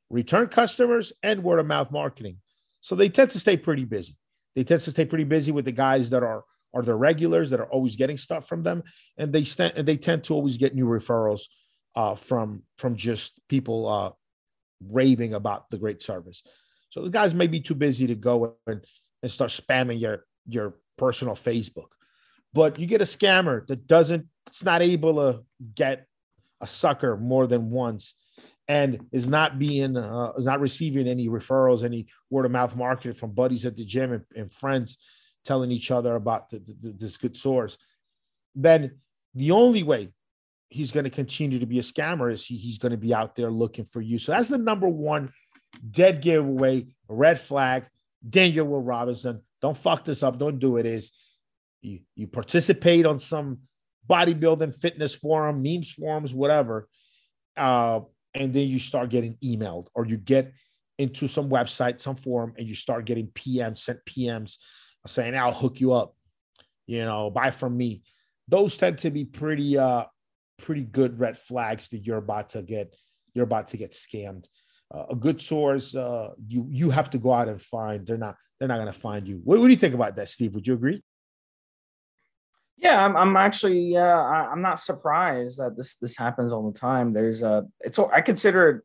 return 0.08 0.48
customers 0.48 1.12
and 1.22 1.42
word 1.42 1.58
of 1.58 1.66
mouth 1.66 1.90
marketing. 1.90 2.38
So 2.80 2.94
they 2.94 3.08
tend 3.08 3.30
to 3.30 3.40
stay 3.40 3.56
pretty 3.56 3.84
busy. 3.84 4.16
They 4.54 4.64
tend 4.64 4.80
to 4.82 4.90
stay 4.90 5.04
pretty 5.04 5.24
busy 5.24 5.52
with 5.52 5.64
the 5.64 5.72
guys 5.72 6.10
that 6.10 6.22
are 6.22 6.44
are 6.72 6.82
the 6.82 6.94
regulars 6.94 7.50
that 7.50 7.58
are 7.58 7.66
always 7.66 7.96
getting 7.96 8.16
stuff 8.16 8.46
from 8.46 8.62
them, 8.62 8.84
and 9.18 9.32
they 9.32 9.42
st- 9.42 9.74
and 9.74 9.86
they 9.86 9.96
tend 9.96 10.22
to 10.24 10.34
always 10.34 10.56
get 10.56 10.74
new 10.74 10.86
referrals 10.86 11.42
uh, 11.94 12.14
from 12.14 12.62
from 12.78 12.96
just 12.96 13.40
people 13.48 13.88
uh, 13.88 14.10
raving 14.88 15.34
about 15.34 15.70
the 15.70 15.78
great 15.78 16.02
service. 16.02 16.42
So 16.90 17.02
the 17.02 17.10
guys 17.10 17.34
may 17.34 17.46
be 17.46 17.60
too 17.60 17.74
busy 17.74 18.06
to 18.08 18.14
go 18.14 18.56
and, 18.66 18.84
and 19.22 19.30
start 19.30 19.50
spamming 19.50 20.00
your 20.00 20.24
your 20.46 20.74
personal 20.96 21.36
Facebook, 21.36 21.88
but 22.52 22.78
you 22.78 22.86
get 22.86 23.00
a 23.00 23.04
scammer 23.04 23.66
that 23.68 23.86
doesn't, 23.86 24.26
it's 24.48 24.64
not 24.64 24.82
able 24.82 25.14
to 25.14 25.44
get 25.74 26.06
a 26.60 26.66
sucker 26.66 27.16
more 27.16 27.46
than 27.46 27.70
once, 27.70 28.14
and 28.68 29.06
is 29.12 29.28
not 29.28 29.58
being 29.58 29.96
uh, 29.96 30.32
is 30.38 30.46
not 30.46 30.60
receiving 30.60 31.06
any 31.06 31.28
referrals, 31.28 31.84
any 31.84 32.06
word 32.28 32.44
of 32.44 32.52
mouth 32.52 32.76
marketing 32.76 33.14
from 33.14 33.32
buddies 33.32 33.66
at 33.66 33.76
the 33.76 33.84
gym 33.84 34.12
and, 34.12 34.24
and 34.36 34.52
friends 34.52 34.98
telling 35.44 35.70
each 35.70 35.90
other 35.90 36.16
about 36.16 36.50
the, 36.50 36.58
the, 36.58 36.92
this 36.92 37.16
good 37.16 37.36
source. 37.36 37.78
Then 38.54 38.98
the 39.34 39.52
only 39.52 39.82
way 39.82 40.12
he's 40.70 40.92
going 40.92 41.04
to 41.04 41.10
continue 41.10 41.58
to 41.58 41.66
be 41.66 41.80
a 41.80 41.82
scammer 41.82 42.32
is 42.32 42.46
he, 42.46 42.56
he's 42.56 42.78
going 42.78 42.92
to 42.92 42.98
be 42.98 43.12
out 43.12 43.36
there 43.36 43.50
looking 43.50 43.84
for 43.84 44.00
you. 44.00 44.18
So 44.18 44.32
that's 44.32 44.48
the 44.48 44.58
number 44.58 44.88
one 44.88 45.32
dead 45.90 46.22
giveaway, 46.22 46.86
red 47.08 47.40
flag. 47.40 47.84
Danger 48.26 48.64
Will 48.64 48.82
Robinson, 48.82 49.42
don't 49.60 49.76
fuck 49.76 50.04
this 50.04 50.22
up. 50.22 50.38
Don't 50.38 50.58
do 50.58 50.76
it. 50.76 50.86
Is 50.86 51.12
you, 51.82 52.00
you 52.14 52.26
participate 52.26 53.04
on 53.04 53.18
some 53.18 53.58
bodybuilding 54.08 54.80
fitness 54.80 55.14
forum, 55.14 55.62
memes 55.62 55.90
forums, 55.90 56.32
whatever, 56.32 56.88
uh, 57.56 58.00
and 58.34 58.52
then 58.52 58.68
you 58.68 58.78
start 58.78 59.10
getting 59.10 59.36
emailed 59.42 59.86
or 59.94 60.06
you 60.06 60.16
get 60.16 60.52
into 60.98 61.26
some 61.26 61.48
website, 61.48 62.00
some 62.00 62.16
forum, 62.16 62.52
and 62.58 62.68
you 62.68 62.74
start 62.74 63.06
getting 63.06 63.28
PMs, 63.28 63.78
sent 63.78 63.98
PMs 64.04 64.56
saying, 65.06 65.34
I'll 65.34 65.52
hook 65.52 65.80
you 65.80 65.94
up, 65.94 66.14
you 66.86 67.04
know, 67.04 67.30
buy 67.30 67.50
from 67.50 67.76
me. 67.76 68.02
Those 68.48 68.76
tend 68.76 68.98
to 68.98 69.10
be 69.10 69.24
pretty 69.24 69.78
uh 69.78 70.04
pretty 70.60 70.84
good 70.84 71.18
red 71.18 71.38
flags 71.38 71.88
that 71.88 72.06
you're 72.06 72.18
about 72.18 72.50
to 72.50 72.62
get 72.62 72.94
you're 73.34 73.44
about 73.44 73.68
to 73.68 73.76
get 73.76 73.92
scammed. 73.92 74.46
Uh, 74.92 75.06
a 75.10 75.14
good 75.14 75.40
source, 75.40 75.94
uh, 75.94 76.30
you 76.48 76.66
you 76.68 76.90
have 76.90 77.10
to 77.10 77.18
go 77.18 77.32
out 77.32 77.48
and 77.48 77.62
find. 77.62 78.06
They're 78.06 78.16
not 78.16 78.36
they're 78.58 78.68
not 78.68 78.76
going 78.76 78.92
to 78.92 78.98
find 78.98 79.26
you. 79.26 79.40
What, 79.44 79.58
what, 79.58 79.66
do 79.66 79.72
you 79.72 79.78
think 79.78 79.94
about 79.94 80.16
that, 80.16 80.28
Steve? 80.28 80.54
Would 80.54 80.66
you 80.66 80.74
agree? 80.74 81.02
Yeah, 82.76 83.04
I'm, 83.04 83.16
I'm 83.16 83.36
actually 83.36 83.96
uh, 83.96 84.02
I, 84.02 84.52
am 84.52 84.62
not 84.62 84.80
surprised 84.80 85.58
that 85.58 85.76
this 85.76 85.94
this 85.96 86.16
happens 86.16 86.52
all 86.52 86.70
the 86.70 86.78
time. 86.78 87.12
There's 87.12 87.42
a 87.42 87.66
it's 87.80 87.98
I 87.98 88.20
consider 88.20 88.68
it, 88.70 88.82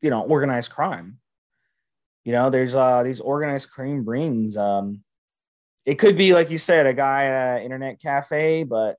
you 0.00 0.10
know, 0.10 0.22
organized 0.22 0.70
crime. 0.70 1.18
You 2.24 2.32
know, 2.32 2.50
there's 2.50 2.74
uh 2.74 3.02
these 3.02 3.20
organized 3.20 3.70
crime 3.70 4.04
rings. 4.08 4.56
Um, 4.56 5.02
it 5.84 5.98
could 5.98 6.16
be 6.16 6.34
like 6.34 6.50
you 6.50 6.58
said, 6.58 6.86
a 6.86 6.94
guy 6.94 7.26
at 7.26 7.58
an 7.58 7.62
internet 7.62 8.00
cafe, 8.00 8.64
but 8.64 8.96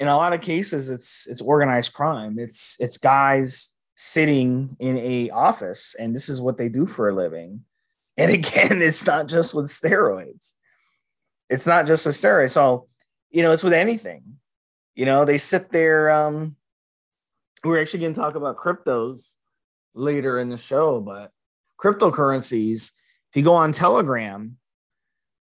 in 0.00 0.08
a 0.08 0.16
lot 0.16 0.32
of 0.32 0.40
cases, 0.40 0.88
it's 0.88 1.26
it's 1.28 1.42
organized 1.42 1.92
crime. 1.92 2.38
It's 2.38 2.76
it's 2.80 2.96
guys 2.96 3.68
sitting 3.96 4.76
in 4.80 4.96
a 4.96 5.28
office 5.28 5.94
and 5.98 6.14
this 6.14 6.30
is 6.30 6.40
what 6.40 6.56
they 6.56 6.70
do 6.70 6.86
for 6.86 7.10
a 7.10 7.14
living. 7.14 7.64
And 8.16 8.30
again 8.38 8.80
it's 8.80 9.06
not 9.06 9.28
just 9.28 9.54
with 9.54 9.66
steroids. 9.66 10.52
It's 11.50 11.66
not 11.66 11.86
just 11.86 12.06
with 12.06 12.16
steroids. 12.16 12.52
So 12.52 12.88
you 13.30 13.42
know 13.42 13.52
it's 13.52 13.62
with 13.62 13.74
anything. 13.74 14.22
You 14.94 15.04
know 15.04 15.26
they 15.26 15.38
sit 15.38 15.70
there 15.70 16.10
um 16.10 16.56
we're 17.62 17.80
actually 17.80 18.00
going 18.00 18.14
to 18.14 18.20
talk 18.20 18.36
about 18.36 18.56
cryptos 18.56 19.34
later 19.94 20.38
in 20.38 20.48
the 20.48 20.56
show 20.56 21.00
but 21.00 21.30
cryptocurrencies 21.78 22.92
if 23.28 23.36
you 23.36 23.42
go 23.42 23.54
on 23.54 23.72
telegram 23.72 24.56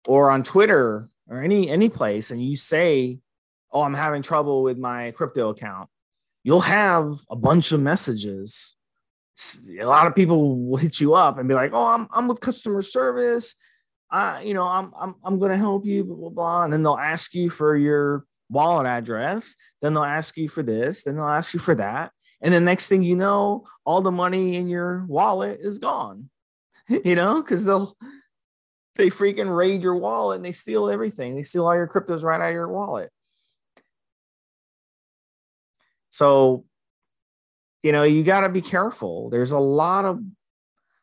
or 0.06 0.30
on 0.30 0.42
twitter 0.42 1.08
or 1.28 1.42
any 1.42 1.68
any 1.68 1.88
place 1.88 2.30
and 2.30 2.42
you 2.42 2.56
say 2.56 3.20
oh 3.72 3.82
i'm 3.82 3.94
having 3.94 4.22
trouble 4.22 4.62
with 4.62 4.78
my 4.78 5.10
crypto 5.12 5.50
account 5.50 5.88
you'll 6.48 6.60
have 6.60 7.12
a 7.30 7.36
bunch 7.36 7.72
of 7.72 7.80
messages. 7.80 8.74
A 9.78 9.84
lot 9.84 10.06
of 10.06 10.14
people 10.14 10.56
will 10.56 10.78
hit 10.78 10.98
you 10.98 11.14
up 11.14 11.38
and 11.38 11.46
be 11.46 11.54
like, 11.54 11.72
"Oh, 11.74 11.86
I'm 11.86 12.08
I'm 12.10 12.26
with 12.26 12.40
customer 12.40 12.80
service. 12.80 13.54
I, 14.10 14.42
you 14.42 14.54
know, 14.54 14.64
I'm 14.64 14.92
I'm 14.98 15.14
I'm 15.22 15.38
going 15.38 15.52
to 15.52 15.58
help 15.58 15.84
you." 15.84 16.04
Blah 16.04 16.16
blah 16.16 16.30
blah. 16.30 16.64
And 16.64 16.72
then 16.72 16.82
they'll 16.82 16.96
ask 16.96 17.34
you 17.34 17.50
for 17.50 17.76
your 17.76 18.24
wallet 18.48 18.86
address. 18.86 19.56
Then 19.82 19.92
they'll 19.92 20.04
ask 20.04 20.38
you 20.38 20.48
for 20.48 20.62
this. 20.62 21.04
Then 21.04 21.16
they'll 21.16 21.26
ask 21.26 21.52
you 21.52 21.60
for 21.60 21.74
that. 21.74 22.12
And 22.40 22.54
the 22.54 22.60
next 22.60 22.88
thing 22.88 23.02
you 23.02 23.14
know, 23.14 23.66
all 23.84 24.00
the 24.00 24.10
money 24.10 24.56
in 24.56 24.68
your 24.68 25.04
wallet 25.06 25.60
is 25.62 25.78
gone. 25.78 26.30
you 26.88 27.14
know, 27.14 27.42
because 27.42 27.64
they'll 27.64 27.94
they 28.96 29.10
freaking 29.10 29.54
raid 29.54 29.82
your 29.82 29.96
wallet 29.96 30.36
and 30.36 30.44
they 30.44 30.52
steal 30.52 30.88
everything. 30.88 31.36
They 31.36 31.42
steal 31.44 31.66
all 31.66 31.74
your 31.74 31.88
cryptos 31.88 32.24
right 32.24 32.40
out 32.40 32.48
of 32.48 32.54
your 32.54 32.68
wallet. 32.68 33.12
So, 36.18 36.64
you 37.84 37.92
know, 37.92 38.02
you 38.02 38.24
got 38.24 38.40
to 38.40 38.48
be 38.48 38.60
careful. 38.60 39.30
There's 39.30 39.52
a 39.52 39.58
lot 39.58 40.04
of 40.04 40.20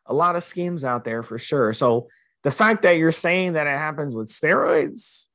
a 0.05 0.13
lot 0.13 0.36
of 0.36 0.43
schemes 0.43 0.84
out 0.84 1.05
there 1.05 1.24
for 1.24 1.39
sure. 1.39 1.74
So, 1.74 2.09
the 2.43 2.51
fact 2.51 2.82
that 2.82 2.97
you're 2.97 3.13
saying 3.13 3.53
that 3.53 3.66
it 3.66 3.78
happens 3.78 4.13
with 4.13 4.28
steroids, 4.28 5.28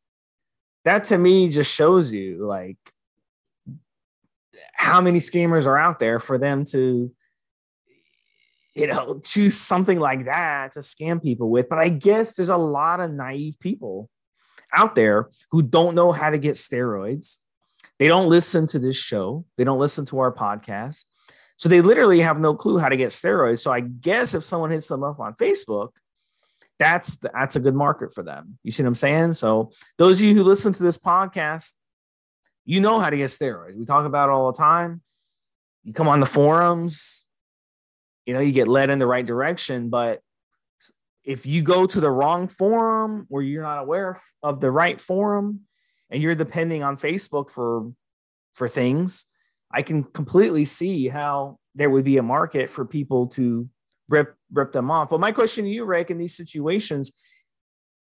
that 0.85 1.05
to 1.05 1.17
me 1.17 1.49
just 1.49 1.75
shows 1.75 2.13
you 2.13 2.47
like 2.47 2.77
how 4.75 5.01
many 5.01 5.19
schemers 5.19 5.67
are 5.67 5.79
out 5.79 5.99
there 5.99 6.19
for 6.19 6.37
them 6.37 6.67
to 6.67 7.11
you 8.75 8.87
know 8.87 9.19
choose 9.25 9.57
something 9.57 9.99
like 9.99 10.27
that 10.27 10.75
to 10.75 10.81
scam 10.81 11.23
people 11.23 11.49
with 11.49 11.69
but 11.69 11.79
i 11.79 11.89
guess 11.89 12.35
there's 12.35 12.51
a 12.51 12.57
lot 12.57 13.01
of 13.01 13.11
naive 13.11 13.57
people 13.61 14.11
out 14.75 14.95
there 14.95 15.29
who 15.51 15.63
don't 15.63 15.95
know 15.95 16.13
how 16.13 16.29
to 16.29 16.39
get 16.39 16.57
steroids 16.57 17.39
they 18.01 18.09
don't 18.09 18.31
listen 18.31 18.67
to 18.69 18.79
this 18.79 18.97
show, 18.97 19.45
they 19.59 19.65
don't 19.65 19.79
listen 19.79 20.07
to 20.07 20.19
our 20.21 20.33
podcast. 20.33 21.05
So 21.57 21.69
they 21.69 21.83
literally 21.83 22.23
have 22.23 22.41
no 22.41 22.55
clue 22.55 22.79
how 22.79 22.89
to 22.89 22.97
get 22.97 23.11
steroids. 23.11 23.61
So 23.61 23.71
I 23.71 23.81
guess 23.81 24.33
if 24.33 24.43
someone 24.43 24.71
hits 24.71 24.89
them 24.89 25.05
up 25.05 25.21
on 25.21 25.35
Facebook, 25.35 25.91
that's 26.79 27.19
that's 27.19 27.57
a 27.57 27.61
good 27.61 27.75
market 27.75 28.15
for 28.15 28.23
them. 28.23 28.59
You 28.65 28.71
see 28.71 28.83
what 28.83 28.89
I'm 28.89 28.95
saying? 28.95 29.35
So 29.35 29.73
those 29.99 30.19
of 30.19 30.25
you 30.25 30.35
who 30.35 30.43
listen 30.43 30.73
to 30.73 30.83
this 30.83 30.97
podcast, 30.97 31.75
you 32.65 32.81
know 32.81 32.99
how 32.99 33.11
to 33.11 33.19
get 33.19 33.29
steroids. 33.29 33.77
We 33.77 33.85
talk 33.85 34.07
about 34.07 34.31
it 34.31 34.33
all 34.33 34.51
the 34.51 34.57
time. 34.57 35.03
You 35.85 35.93
come 35.93 36.09
on 36.09 36.21
the 36.21 36.27
forums, 36.27 37.27
you 38.25 38.33
know, 38.33 38.41
you 38.41 38.53
get 38.53 38.67
led 38.67 38.89
in 38.89 38.99
the 38.99 39.07
right 39.07 39.27
direction. 39.27 39.91
But 39.91 40.23
if 41.23 41.45
you 41.45 41.61
go 41.61 41.87
to 41.87 42.01
the 42.01 42.11
wrong 42.11 42.49
forum 42.49 43.27
or 43.29 43.43
you're 43.43 43.63
not 43.63 43.79
aware 43.79 44.19
of 44.43 44.61
the 44.61 44.71
right 44.71 44.99
forum, 44.99 45.67
and 46.11 46.23
you're 46.23 46.35
depending 46.35 46.83
on 46.83 46.97
Facebook 46.97 47.51
for 47.51 47.91
for 48.55 48.69
things, 48.69 49.27
I 49.73 49.83
can 49.83 50.05
completely 50.05 50.65
see 50.65 51.09
how 51.09 51.59
there 51.75 51.91
would 51.91 52.05
be 52.05 52.17
a 52.17 52.23
market 52.23 52.71
for 52.71 52.85
people 52.85 53.29
to 53.29 53.69
rip 54.09 54.35
rip 54.53 54.73
them 54.73 54.91
off. 54.91 55.11
But 55.11 55.21
my 55.21 55.33
question 55.33 55.65
to 55.65 55.71
you, 55.71 55.85
Rick, 55.85 56.11
in 56.11 56.19
these 56.19 56.37
situations, 56.37 57.13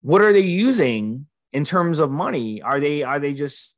what 0.01 0.21
are 0.21 0.31
they 0.31 0.41
using 0.41 1.25
in 1.51 1.65
terms 1.65 1.99
of 1.99 2.11
money? 2.11 2.61
Are 2.61 2.79
they 2.79 3.03
are 3.03 3.19
they 3.19 3.33
just 3.33 3.75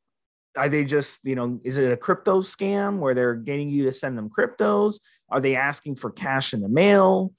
are 0.56 0.70
they 0.70 0.84
just 0.84 1.24
you 1.24 1.36
know 1.36 1.60
is 1.64 1.78
it 1.78 1.92
a 1.92 1.98
crypto 1.98 2.42
scam 2.42 3.00
where 3.00 3.14
they're 3.14 3.36
getting 3.36 3.70
you 3.70 3.86
to 3.86 3.94
send 3.94 4.18
them 4.18 4.30
cryptos? 4.30 5.00
Are 5.30 5.40
they 5.40 5.56
asking 5.56 5.96
for 5.96 6.12
cash 6.12 6.54
in 6.54 6.62
the 6.62 6.70
mail? 6.70 7.34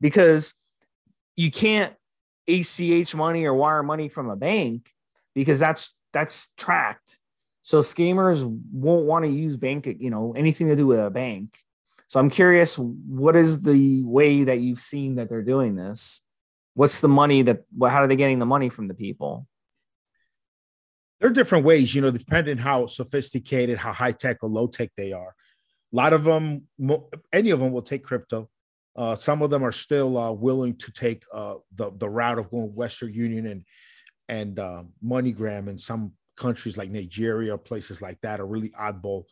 Because 0.00 0.54
you 1.36 1.50
can't 1.50 1.94
ACH 2.48 3.14
money 3.14 3.44
or 3.44 3.54
wire 3.54 3.82
money 3.82 4.08
from 4.08 4.28
a 4.30 4.36
bank 4.36 4.90
because 5.34 5.58
that's 5.58 5.94
that's 6.12 6.52
tracked. 6.56 7.18
So 7.62 7.80
schemers 7.80 8.44
won't 8.44 9.06
want 9.06 9.24
to 9.24 9.30
use 9.30 9.56
bank, 9.56 9.86
you 9.86 10.10
know, 10.10 10.34
anything 10.36 10.68
to 10.68 10.76
do 10.76 10.86
with 10.86 10.98
a 10.98 11.10
bank. 11.10 11.56
So 12.08 12.20
I'm 12.20 12.28
curious, 12.28 12.76
what 12.76 13.36
is 13.36 13.62
the 13.62 14.02
way 14.02 14.44
that 14.44 14.60
you've 14.60 14.80
seen 14.80 15.14
that 15.14 15.28
they're 15.28 15.42
doing 15.42 15.76
this? 15.76 16.20
What's 16.74 17.00
the 17.00 17.08
money 17.08 17.42
that? 17.42 17.64
How 17.80 18.02
are 18.02 18.06
they 18.06 18.16
getting 18.16 18.38
the 18.38 18.46
money 18.46 18.68
from 18.68 18.88
the 18.88 18.94
people? 18.94 19.46
There 21.20 21.30
are 21.30 21.32
different 21.32 21.64
ways, 21.64 21.94
you 21.94 22.02
know, 22.02 22.10
depending 22.10 22.58
how 22.58 22.86
sophisticated, 22.86 23.78
how 23.78 23.92
high 23.92 24.12
tech 24.12 24.38
or 24.42 24.48
low 24.48 24.66
tech 24.66 24.90
they 24.96 25.12
are. 25.12 25.34
A 25.92 25.96
lot 25.96 26.12
of 26.12 26.24
them, 26.24 26.66
any 27.32 27.50
of 27.50 27.60
them, 27.60 27.70
will 27.70 27.82
take 27.82 28.02
crypto. 28.02 28.50
Uh, 28.96 29.14
some 29.14 29.40
of 29.40 29.50
them 29.50 29.62
are 29.62 29.72
still 29.72 30.18
uh, 30.18 30.32
willing 30.32 30.76
to 30.76 30.90
take 30.92 31.24
uh, 31.32 31.54
the 31.76 31.92
the 31.96 32.08
route 32.08 32.38
of 32.38 32.50
going 32.50 32.74
Western 32.74 33.14
Union 33.14 33.46
and 33.46 33.64
and 34.28 34.58
uh, 34.58 34.82
MoneyGram 35.04 35.68
in 35.68 35.78
some 35.78 36.12
countries 36.36 36.76
like 36.76 36.90
Nigeria, 36.90 37.56
places 37.58 38.00
like 38.02 38.20
that, 38.22 38.40
are 38.40 38.46
really 38.46 38.70
oddball, 38.70 39.24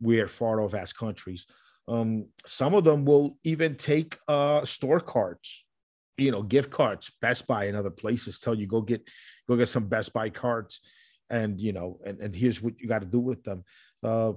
weird, 0.00 0.30
far 0.30 0.60
off 0.60 0.74
ass 0.74 0.92
countries. 0.92 1.46
Um, 1.86 2.26
some 2.46 2.74
of 2.74 2.84
them 2.84 3.04
will 3.04 3.38
even 3.44 3.76
take 3.76 4.18
uh, 4.28 4.64
store 4.64 5.00
cards, 5.00 5.64
you 6.16 6.30
know, 6.30 6.42
gift 6.42 6.70
cards, 6.70 7.10
Best 7.22 7.46
Buy 7.46 7.64
and 7.64 7.76
other 7.76 7.90
places 7.90 8.38
tell 8.38 8.54
you 8.54 8.66
go 8.66 8.82
get 8.82 9.02
go 9.48 9.56
get 9.56 9.68
some 9.68 9.86
Best 9.86 10.12
Buy 10.12 10.28
cards, 10.28 10.80
and 11.30 11.60
you 11.60 11.72
know, 11.72 11.98
and, 12.04 12.18
and 12.20 12.36
here's 12.36 12.60
what 12.60 12.78
you 12.78 12.88
got 12.88 13.00
to 13.00 13.06
do 13.06 13.20
with 13.20 13.42
them. 13.44 13.64
Uh, 14.02 14.32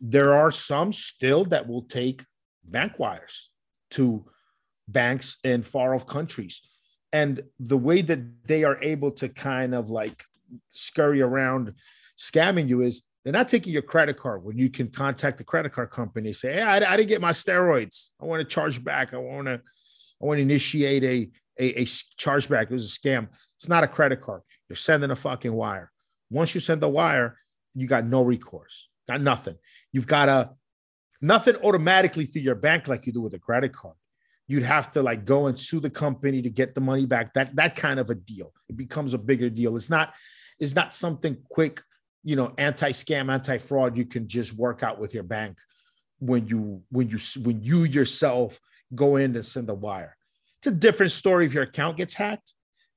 there 0.00 0.34
are 0.34 0.50
some 0.50 0.92
still 0.92 1.44
that 1.46 1.66
will 1.66 1.82
take 1.82 2.24
bank 2.64 2.98
wires 2.98 3.50
to 3.92 4.26
banks 4.88 5.38
in 5.44 5.62
far 5.62 5.94
off 5.94 6.06
countries 6.06 6.60
and 7.16 7.42
the 7.58 7.78
way 7.78 8.02
that 8.02 8.20
they 8.46 8.62
are 8.64 8.78
able 8.82 9.10
to 9.12 9.28
kind 9.28 9.74
of 9.74 9.88
like 9.88 10.24
scurry 10.70 11.22
around 11.22 11.72
scamming 12.18 12.68
you 12.68 12.82
is 12.82 13.02
they're 13.22 13.32
not 13.32 13.48
taking 13.48 13.72
your 13.72 13.82
credit 13.82 14.16
card. 14.18 14.44
When 14.44 14.58
you 14.58 14.68
can 14.68 14.88
contact 14.88 15.38
the 15.38 15.44
credit 15.44 15.72
card 15.72 15.90
company 15.90 16.32
say 16.32 16.54
hey 16.54 16.62
I, 16.62 16.76
I 16.92 16.96
didn't 16.96 17.08
get 17.08 17.20
my 17.20 17.32
steroids. 17.32 18.08
I 18.20 18.26
want 18.26 18.40
to 18.40 18.54
charge 18.56 18.84
back. 18.84 19.14
I 19.14 19.18
want 19.18 19.46
to 19.46 19.60
i 20.20 20.24
want 20.26 20.38
to 20.38 20.42
initiate 20.42 21.04
a, 21.04 21.18
a, 21.58 21.82
a 21.82 21.84
chargeback. 22.22 22.64
It 22.64 22.72
was 22.80 22.90
a 22.92 22.98
scam. 23.00 23.28
It's 23.56 23.68
not 23.68 23.84
a 23.84 23.88
credit 23.88 24.20
card. 24.20 24.42
You're 24.68 24.76
sending 24.76 25.10
a 25.10 25.16
fucking 25.16 25.52
wire. 25.52 25.90
Once 26.30 26.54
you 26.54 26.60
send 26.60 26.80
the 26.82 26.88
wire 26.88 27.38
you 27.74 27.86
got 27.86 28.06
no 28.06 28.22
recourse. 28.22 28.88
Got 29.06 29.20
nothing. 29.20 29.56
You've 29.92 30.06
got 30.06 30.28
a 30.28 30.50
nothing 31.20 31.56
automatically 31.56 32.26
through 32.26 32.42
your 32.42 32.54
bank 32.54 32.88
like 32.88 33.06
you 33.06 33.12
do 33.12 33.20
with 33.20 33.34
a 33.34 33.38
credit 33.38 33.72
card 33.72 33.96
you'd 34.48 34.62
have 34.62 34.92
to 34.92 35.02
like 35.02 35.24
go 35.24 35.46
and 35.46 35.58
sue 35.58 35.80
the 35.80 35.90
company 35.90 36.42
to 36.42 36.50
get 36.50 36.74
the 36.74 36.80
money 36.80 37.06
back. 37.06 37.34
That 37.34 37.54
that 37.56 37.76
kind 37.76 37.98
of 37.98 38.10
a 38.10 38.14
deal. 38.14 38.52
It 38.68 38.76
becomes 38.76 39.14
a 39.14 39.18
bigger 39.18 39.50
deal. 39.50 39.76
It's 39.76 39.90
not 39.90 40.14
it's 40.58 40.74
not 40.74 40.94
something 40.94 41.36
quick 41.48 41.82
you 42.24 42.34
know 42.34 42.52
anti-scam 42.58 43.32
anti-fraud 43.32 43.96
you 43.96 44.04
can 44.04 44.26
just 44.26 44.52
work 44.54 44.82
out 44.82 44.98
with 44.98 45.14
your 45.14 45.22
bank 45.22 45.58
when 46.18 46.46
you 46.48 46.82
when 46.90 47.08
you 47.08 47.18
when 47.42 47.62
you 47.62 47.84
yourself 47.84 48.58
go 48.94 49.16
in 49.16 49.34
and 49.34 49.44
send 49.44 49.68
the 49.68 49.74
wire. 49.74 50.16
It's 50.58 50.68
a 50.68 50.72
different 50.72 51.12
story 51.12 51.46
if 51.46 51.54
your 51.54 51.64
account 51.64 51.96
gets 51.96 52.14
hacked 52.14 52.52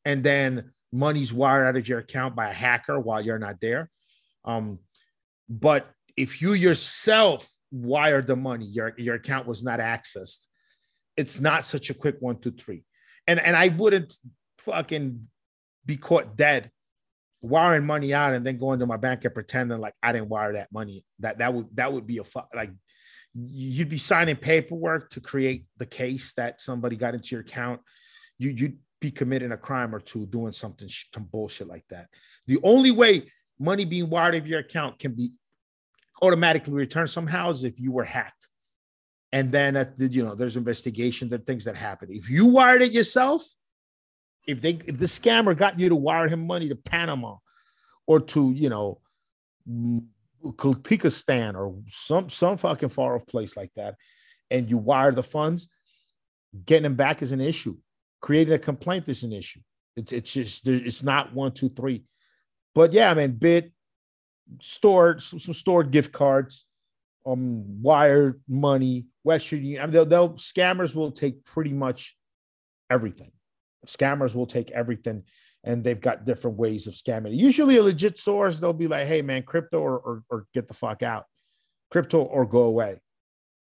and 0.06 0.24
then 0.24 0.72
money's 0.91 1.34
wired 1.34 1.68
out 1.68 1.78
of 1.78 1.88
your 1.88 2.00
account 2.00 2.36
by 2.36 2.50
a 2.50 2.54
hacker 2.54 3.00
while 3.00 3.22
you're 3.22 3.39
not 3.39 3.60
there. 3.62 3.89
Um 4.45 4.80
but 5.47 5.88
if 6.16 6.41
you 6.41 6.54
yourself 6.54 7.50
wired 7.72 8.28
the 8.28 8.36
money 8.36 8.66
your 8.66 8.93
your 8.97 9.16
account 9.16 9.47
was 9.47 9.64
not 9.64 9.80
accessed 9.80 10.47
it's 11.20 11.41
not 11.41 11.65
such 11.65 11.89
a 11.89 11.93
quick 11.93 12.15
one, 12.20 12.39
two, 12.39 12.51
three. 12.51 12.84
And 13.28 13.39
and 13.39 13.55
I 13.55 13.67
wouldn't 13.67 14.13
fucking 14.59 15.28
be 15.86 15.97
caught 15.97 16.36
dead 16.36 16.72
wiring 17.41 17.86
money 17.86 18.13
out 18.13 18.34
and 18.34 18.45
then 18.45 18.57
going 18.57 18.80
to 18.80 18.86
my 18.86 18.97
bank 18.97 19.26
and 19.26 19.34
pretending 19.34 19.80
like 19.80 19.93
I 20.03 20.11
didn't 20.11 20.30
wire 20.30 20.53
that 20.53 20.72
money. 20.72 21.05
That 21.20 21.39
that 21.39 21.53
would 21.53 21.67
that 21.76 21.91
would 21.91 22.07
be 22.07 22.20
a 22.20 22.24
fu- 22.24 22.41
like 22.55 22.72
you'd 23.36 23.89
be 23.89 23.97
signing 23.97 24.36
paperwork 24.36 25.09
to 25.11 25.22
create 25.22 25.67
the 25.78 25.86
case 25.86 26.34
that 26.34 26.61
somebody 26.61 26.95
got 26.95 27.13
into 27.13 27.36
your 27.36 27.41
account. 27.41 27.82
You 28.38 28.51
you'd 28.51 28.78
be 29.01 29.11
committing 29.11 29.51
a 29.51 29.57
crime 29.57 29.95
or 29.95 29.99
two 29.99 30.26
doing 30.26 30.51
something 30.51 30.89
some 30.89 31.26
bullshit 31.32 31.67
like 31.67 31.86
that. 31.89 32.07
The 32.47 32.59
only 32.63 32.91
way 32.91 33.32
money 33.59 33.86
being 33.86 34.09
wired 34.09 34.36
of 34.36 34.47
your 34.47 34.59
account 34.59 34.99
can 34.99 35.13
be 35.13 35.32
automatically 36.22 36.74
returned 36.74 37.09
somehow 37.09 37.49
is 37.49 37.63
if 37.63 37.80
you 37.80 37.91
were 37.91 38.03
hacked. 38.03 38.49
And 39.32 39.51
then 39.51 39.75
at 39.75 39.97
the, 39.97 40.07
you 40.07 40.23
know, 40.23 40.34
there's 40.34 40.57
investigation, 40.57 41.30
there 41.30 41.39
are 41.39 41.43
things 41.43 41.65
that 41.65 41.75
happen. 41.75 42.09
If 42.11 42.30
you 42.30 42.47
wired 42.47 42.82
it 42.82 42.91
yourself, 42.91 43.43
if 44.47 44.61
they 44.61 44.80
if 44.86 44.97
the 44.97 45.05
scammer 45.05 45.55
got 45.55 45.80
you 45.80 45.89
to 45.89 45.95
wire 45.95 46.27
him 46.27 46.47
money 46.47 46.69
to 46.69 46.75
Panama 46.75 47.36
or 48.07 48.19
to 48.19 48.51
you 48.51 48.69
know 48.69 48.99
mm, 49.69 50.03
Kyrgyzstan 50.43 51.55
or 51.55 51.75
some 51.88 52.30
some 52.30 52.57
fucking 52.57 52.89
far 52.89 53.15
off 53.15 53.27
place 53.27 53.55
like 53.55 53.71
that, 53.75 53.95
and 54.49 54.69
you 54.69 54.77
wire 54.77 55.11
the 55.11 55.21
funds, 55.21 55.69
getting 56.65 56.84
them 56.84 56.95
back 56.95 57.21
is 57.21 57.32
an 57.32 57.41
issue. 57.41 57.77
Creating 58.21 58.53
a 58.53 58.59
complaint 58.59 59.07
is 59.07 59.23
an 59.23 59.32
issue. 59.32 59.59
It's 59.95 60.11
it's 60.11 60.34
just 60.34 60.67
it's 60.67 61.03
not 61.03 61.34
one 61.34 61.51
two 61.51 61.69
three, 61.69 62.03
but 62.73 62.91
yeah, 62.91 63.11
I 63.11 63.13
mean, 63.13 63.34
bit 63.34 63.71
stored 64.61 65.21
some 65.21 65.39
stored 65.39 65.91
gift 65.91 66.11
cards, 66.11 66.65
um, 67.32 67.82
wire 67.82 68.38
money, 68.47 69.07
Western 69.23 69.63
Union. 69.63 69.82
I 69.82 69.86
mean, 69.86 69.93
they'll, 69.93 70.05
they'll 70.05 70.34
scammers 70.34 70.95
will 70.95 71.11
take 71.11 71.43
pretty 71.45 71.73
much 71.73 72.15
everything 72.89 73.32
Scammers 73.86 74.36
will 74.36 74.45
take 74.45 74.71
everything 74.71 75.23
and 75.63 75.84
they've 75.84 75.99
got 75.99 76.25
different 76.25 76.57
ways 76.57 76.88
of 76.88 76.93
scamming. 76.93 77.38
Usually 77.38 77.77
a 77.77 77.84
legit 77.84 78.17
source, 78.17 78.59
they'll 78.59 78.73
be 78.73 78.88
like, 78.88 79.07
hey 79.07 79.21
man, 79.21 79.43
crypto 79.43 79.80
or, 79.80 79.97
or, 79.97 80.23
or 80.30 80.45
get 80.53 80.67
the 80.67 80.73
fuck 80.73 81.03
out. 81.03 81.25
Crypto 81.91 82.21
or 82.21 82.45
go 82.45 82.63
away. 82.63 82.99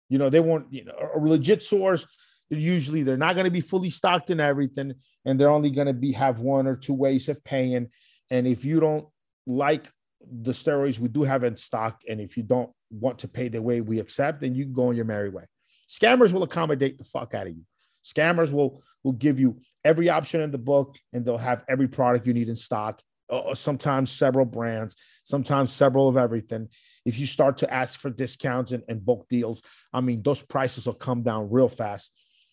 You 0.08 0.18
know, 0.18 0.30
they 0.30 0.40
won't, 0.40 0.72
you 0.72 0.84
know, 0.84 0.94
a 1.14 1.18
legit 1.18 1.62
source, 1.62 2.06
usually 2.48 3.02
they're 3.02 3.16
not 3.16 3.34
going 3.34 3.44
to 3.44 3.50
be 3.50 3.60
fully 3.60 3.90
stocked 3.90 4.30
in 4.30 4.40
everything 4.40 4.94
and 5.24 5.38
they're 5.38 5.50
only 5.50 5.70
going 5.70 5.88
to 5.88 5.92
be 5.92 6.12
have 6.12 6.38
one 6.38 6.66
or 6.66 6.76
two 6.76 6.94
ways 6.94 7.28
of 7.28 7.42
paying. 7.44 7.88
And 8.30 8.46
if 8.46 8.64
you 8.64 8.80
don't 8.80 9.06
like 9.46 9.90
the 10.20 10.52
steroids 10.52 10.98
we 10.98 11.08
do 11.08 11.22
have 11.24 11.44
in 11.44 11.56
stock, 11.56 12.00
and 12.08 12.20
if 12.20 12.36
you 12.36 12.42
don't 12.42 12.70
want 12.90 13.18
to 13.20 13.28
pay 13.28 13.48
the 13.48 13.62
way 13.62 13.80
we 13.80 14.00
accept, 14.00 14.40
then 14.40 14.54
you 14.54 14.64
can 14.64 14.72
go 14.72 14.88
on 14.88 14.96
your 14.96 15.04
merry 15.04 15.28
way. 15.28 15.44
Scammers 15.88 16.32
will 16.32 16.42
accommodate 16.42 16.98
the 16.98 17.04
fuck 17.04 17.34
out 17.34 17.46
of 17.46 17.54
you. 17.54 17.62
Scammers 18.04 18.52
will 18.52 18.82
will 19.02 19.12
give 19.12 19.38
you 19.38 19.60
every 19.84 20.08
option 20.08 20.40
in 20.40 20.50
the 20.50 20.58
book, 20.58 20.96
and 21.12 21.24
they'll 21.24 21.38
have 21.38 21.64
every 21.68 21.88
product 21.88 22.26
you 22.26 22.34
need 22.34 22.48
in 22.48 22.56
stock. 22.56 23.00
Uh, 23.28 23.54
sometimes 23.54 24.10
several 24.10 24.44
brands, 24.44 24.94
sometimes 25.24 25.72
several 25.72 26.08
of 26.08 26.16
everything. 26.16 26.68
If 27.04 27.18
you 27.18 27.26
start 27.26 27.58
to 27.58 27.72
ask 27.72 27.98
for 27.98 28.10
discounts 28.10 28.70
and, 28.70 28.84
and 28.88 29.04
bulk 29.04 29.28
deals, 29.28 29.62
I 29.92 30.00
mean, 30.00 30.22
those 30.22 30.42
prices 30.42 30.86
will 30.86 30.94
come 30.94 31.22
down 31.22 31.50
real 31.50 31.68
fast. 31.68 32.12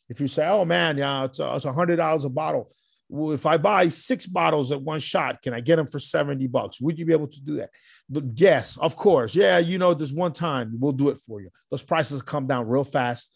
If 0.09 0.19
you 0.19 0.27
say, 0.27 0.47
"Oh 0.47 0.65
man, 0.65 0.97
yeah, 0.97 1.25
it's 1.25 1.39
a, 1.39 1.55
it's 1.55 1.65
a 1.65 1.73
hundred 1.73 1.97
dollars 1.97 2.25
a 2.25 2.29
bottle," 2.29 2.71
if 3.09 3.45
I 3.45 3.57
buy 3.57 3.89
six 3.89 4.25
bottles 4.25 4.71
at 4.71 4.81
one 4.81 4.99
shot, 4.99 5.41
can 5.41 5.53
I 5.53 5.59
get 5.59 5.75
them 5.75 5.87
for 5.87 5.99
70 5.99 6.47
bucks? 6.47 6.81
Would 6.81 6.97
you 6.97 7.05
be 7.05 7.13
able 7.13 7.27
to 7.27 7.41
do 7.41 7.57
that? 7.57 7.69
But 8.09 8.23
yes, 8.35 8.77
of 8.77 8.95
course. 8.95 9.35
Yeah, 9.35 9.59
you 9.59 9.77
know, 9.77 9.93
this 9.93 10.11
one 10.11 10.33
time 10.33 10.77
we'll 10.79 10.93
do 10.93 11.09
it 11.09 11.19
for 11.19 11.41
you. 11.41 11.49
Those 11.69 11.83
prices 11.83 12.21
come 12.21 12.47
down 12.47 12.67
real 12.67 12.83
fast. 12.83 13.31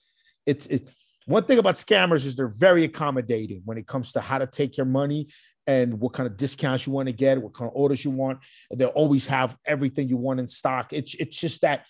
It's 0.45 0.65
it, 0.67 0.89
one 1.25 1.43
thing 1.43 1.59
about 1.59 1.75
scammers 1.75 2.25
is 2.25 2.35
they're 2.35 2.47
very 2.47 2.85
accommodating 2.85 3.61
when 3.65 3.77
it 3.77 3.85
comes 3.85 4.13
to 4.13 4.21
how 4.21 4.37
to 4.37 4.47
take 4.47 4.77
your 4.77 4.85
money 4.85 5.27
and 5.67 5.99
what 5.99 6.13
kind 6.13 6.25
of 6.25 6.37
discounts 6.37 6.87
you 6.87 6.93
want 6.93 7.07
to 7.07 7.13
get, 7.13 7.41
what 7.41 7.53
kind 7.53 7.69
of 7.69 7.75
orders 7.75 8.03
you 8.03 8.11
want. 8.11 8.39
They'll 8.71 8.87
always 8.89 9.27
have 9.27 9.57
everything 9.65 10.07
you 10.07 10.15
want 10.15 10.39
in 10.39 10.47
stock. 10.47 10.93
It's 10.93 11.13
it's 11.15 11.37
just 11.37 11.61
that 11.61 11.85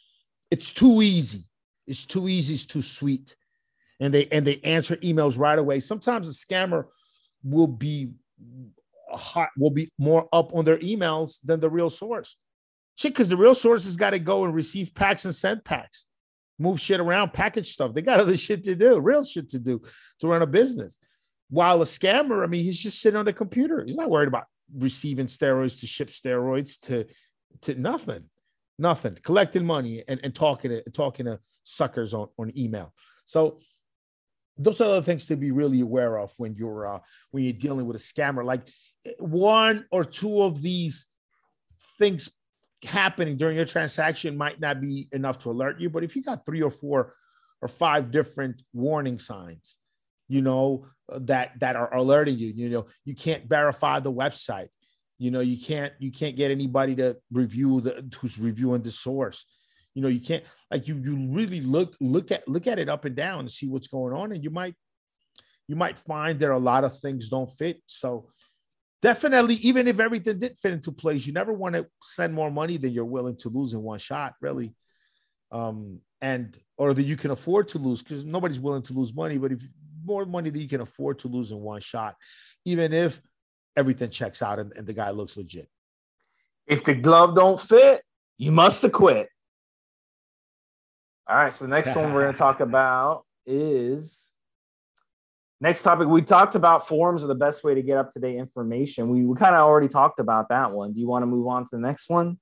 it's 0.49 0.73
too 0.73 1.01
easy. 1.01 1.43
It's 1.86 2.05
too 2.05 2.28
easy. 2.28 2.55
It's 2.55 2.65
too 2.65 2.82
sweet, 2.82 3.36
and 3.99 4.11
they 4.11 4.28
and 4.32 4.45
they 4.45 4.59
answer 4.63 4.95
emails 4.97 5.38
right 5.38 5.57
away. 5.57 5.80
Sometimes 5.80 6.28
a 6.28 6.34
scammer 6.34 6.86
will 7.44 7.68
be 7.68 8.12
hot, 9.12 9.50
will 9.58 9.72
be 9.72 9.92
more 9.98 10.28
up 10.34 10.54
on 10.54 10.66
their 10.66 10.78
emails 10.80 11.40
than 11.44 11.60
the 11.60 11.70
real 11.70 11.90
source. 11.90 12.36
Shit, 12.96 13.14
because 13.14 13.30
the 13.30 13.38
real 13.38 13.56
source 13.56 13.86
has 13.86 13.96
got 13.96 14.12
to 14.12 14.20
go 14.20 14.44
and 14.44 14.54
receive 14.54 14.94
packs 14.94 15.26
and 15.26 15.34
send 15.34 15.64
packs 15.64 16.08
move 16.60 16.80
shit 16.80 17.00
around, 17.00 17.34
package 17.34 17.72
stuff. 17.72 17.94
They 17.94 18.02
got 18.02 18.20
other 18.20 18.38
shit 18.46 18.64
to 18.66 18.76
do, 18.76 19.00
real 19.00 19.24
shit 19.24 19.50
to 19.50 19.60
do 19.60 19.82
to 20.20 20.28
run 20.28 20.42
a 20.42 20.48
business. 20.48 21.00
While 21.50 21.82
a 21.82 21.86
scammer, 21.86 22.44
I 22.44 22.48
mean, 22.48 22.64
he's 22.64 22.80
just 22.80 23.02
sitting 23.02 23.18
on 23.18 23.26
the 23.26 23.34
computer. 23.34 23.84
He's 23.86 23.96
not 23.96 24.10
worried 24.10 24.28
about 24.28 24.46
receiving 24.76 25.28
steroids 25.28 25.80
to 25.80 25.88
ship 25.88 26.10
steroids 26.10 26.80
to 26.82 27.06
to 27.62 27.76
nothing, 27.76 28.26
nothing, 28.78 29.18
collecting 29.24 29.66
money 29.66 30.04
and, 30.08 30.20
and 30.24 30.36
talking 30.36 30.72
to 30.72 30.84
talking 30.92 31.26
to 31.26 31.40
suckers 31.64 32.14
on, 32.14 32.28
on 32.38 32.52
email. 32.58 32.94
So 33.26 33.60
those 34.58 34.82
are 34.82 34.95
the 34.95 35.01
things 35.01 35.28
to 35.28 35.36
be 35.36 35.51
really 35.51 35.82
aware 35.82 36.18
of 36.18 36.34
when 36.38 36.55
you're 36.55 36.88
uh, 36.88 36.99
when 37.32 37.43
you're 37.43 37.53
dealing 37.53 37.86
with 37.86 37.95
a 37.95 37.99
scammer. 37.99 38.43
Like 38.43 38.68
one 39.20 39.86
or 39.91 40.03
two 40.03 40.41
of 40.41 40.62
these 40.62 41.05
things 41.99 42.32
happening 42.84 43.38
during 43.38 43.58
your 43.58 43.66
transaction 43.66 44.38
might 44.38 44.60
not 44.60 44.82
be 44.82 45.08
enough 45.12 45.39
to 45.39 45.51
alert 45.51 45.80
you, 45.80 45.89
but 45.89 46.03
if 46.03 46.16
you 46.16 46.24
got 46.24 46.45
three 46.45 46.62
or 46.62 46.72
four 46.72 47.14
or 47.62 47.68
five 47.68 48.12
different 48.12 48.62
warning 48.74 49.20
signs, 49.20 49.78
you 50.28 50.41
know, 50.41 50.86
that 51.10 51.60
that 51.60 51.76
are 51.76 51.93
alerting 51.93 52.38
you, 52.38 52.51
you 52.55 52.70
know, 52.70 52.86
you 53.05 53.16
can't 53.16 53.45
verify 53.45 53.99
the 53.99 54.12
website. 54.12 54.68
You 55.20 55.32
know, 55.32 55.39
you 55.39 55.58
can't 55.60 55.93
you 55.99 56.12
can't 56.12 56.36
get 56.36 56.51
anybody 56.51 56.95
to 56.95 57.18
review 57.32 57.82
the 57.82 58.08
who's 58.20 58.38
reviewing 58.38 58.84
the 58.84 58.91
source. 58.91 59.45
You 59.98 60.04
know, 60.04 60.10
you 60.10 60.20
can't 60.20 60.43
like 60.70 60.88
you 60.88 60.95
you 60.98 61.28
really 61.32 61.60
look 61.60 61.95
look 62.00 62.32
at 62.32 62.48
look 62.48 62.68
at 62.68 62.78
it 62.78 62.88
up 62.88 63.06
and 63.06 63.16
down 63.16 63.39
and 63.39 63.52
see 63.52 63.68
what's 63.68 63.88
going 63.88 64.14
on, 64.14 64.32
and 64.32 64.43
you 64.43 64.52
might 64.52 64.76
you 65.68 65.76
might 65.76 65.98
find 65.98 66.39
there 66.39 66.52
are 66.52 66.54
a 66.54 66.60
lot 66.60 66.84
of 66.84 67.00
things 67.00 67.30
don't 67.30 67.52
fit. 67.54 67.82
So 67.88 68.30
definitely, 69.02 69.56
even 69.56 69.88
if 69.88 70.00
everything 70.00 70.38
did 70.38 70.56
fit 70.62 70.74
into 70.74 70.91
place, 70.91 71.26
you 71.26 71.34
never 71.34 71.52
want 71.52 71.74
to 71.74 71.88
send 72.04 72.36
more 72.36 72.52
money 72.52 72.78
than 72.78 72.93
you're 72.93 73.06
willing 73.06 73.38
to 73.38 73.50
lose 73.50 73.74
in 73.74 73.82
one 73.82 73.98
shot, 73.98 74.36
really. 74.39 74.76
Um, 75.52 76.02
and 76.22 76.56
or 76.78 76.93
that 76.93 77.02
you 77.02 77.18
can 77.18 77.32
afford 77.32 77.70
to 77.70 77.80
lose 77.80 78.04
because 78.04 78.24
nobody's 78.24 78.60
willing 78.60 78.84
to 78.84 78.93
lose 78.93 79.16
money, 79.16 79.39
but 79.39 79.52
if 79.52 79.64
more 80.06 80.28
money 80.28 80.52
that 80.52 80.60
you 80.60 80.70
can 80.70 80.82
afford 80.82 81.18
to 81.20 81.28
lose 81.28 81.50
in 81.50 81.60
one 81.60 81.82
shot, 81.82 82.16
even 82.66 82.93
if 82.93 83.20
everything 83.76 84.12
checks 84.12 84.43
out 84.43 84.60
and, 84.60 84.72
and 84.74 84.86
the 84.86 84.93
guy 84.93 85.10
looks 85.10 85.38
legit. 85.38 85.68
If 86.68 86.84
the 86.84 86.93
glove 86.93 87.36
don't 87.36 87.60
fit, 87.60 88.04
you 88.38 88.52
must 88.52 88.84
have 88.84 88.91
quit. 88.91 89.30
All 91.30 91.36
right, 91.36 91.53
so 91.53 91.65
the 91.65 91.71
next 91.71 91.95
one 91.95 92.13
we're 92.13 92.21
going 92.21 92.34
to 92.34 92.38
talk 92.38 92.59
about 92.61 93.25
is 93.45 94.28
Next 95.59 95.82
topic, 95.82 96.07
we 96.07 96.21
talked 96.21 96.53
about 96.53 96.88
forums 96.88 97.23
are 97.23 97.28
the 97.28 97.36
best 97.36 97.63
way 97.63 97.73
to 97.73 97.82
get 97.82 97.97
up 97.97 98.11
to 98.13 98.19
date 98.19 98.36
information. 98.36 99.09
We, 99.09 99.25
we 99.25 99.36
kind 99.36 99.55
of 99.55 99.61
already 99.61 99.88
talked 99.88 100.19
about 100.19 100.49
that 100.49 100.71
one. 100.71 100.93
Do 100.93 100.99
you 100.99 101.07
want 101.07 101.23
to 101.23 101.25
move 101.25 101.47
on 101.47 101.63
to 101.63 101.69
the 101.71 101.80
next 101.80 102.09
one? 102.09 102.38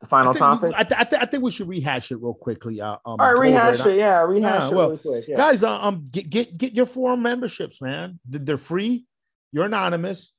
The 0.00 0.08
final 0.08 0.34
I 0.34 0.38
topic. 0.38 0.70
We, 0.70 0.74
I, 0.74 0.82
th- 0.82 1.00
I, 1.00 1.04
th- 1.04 1.22
I, 1.22 1.26
think 1.26 1.44
we 1.44 1.52
should 1.52 1.68
rehash 1.68 2.10
it 2.10 2.16
real 2.16 2.34
quickly. 2.34 2.80
Uh, 2.80 2.94
um, 2.94 2.98
All 3.04 3.16
right, 3.18 3.38
rehash 3.38 3.86
it. 3.86 3.98
Yeah, 3.98 4.22
rehash 4.22 4.64
uh, 4.64 4.66
it 4.66 4.74
well, 4.74 4.86
really 4.88 4.98
quick. 4.98 5.28
Yeah. 5.28 5.36
Guys, 5.36 5.62
uh, 5.62 5.80
um, 5.80 6.08
get, 6.10 6.28
get 6.28 6.58
get 6.58 6.72
your 6.72 6.86
forum 6.86 7.22
memberships, 7.22 7.80
man. 7.80 8.18
They're 8.28 8.58
free. 8.58 9.06
You're 9.52 9.66
anonymous. 9.66 10.32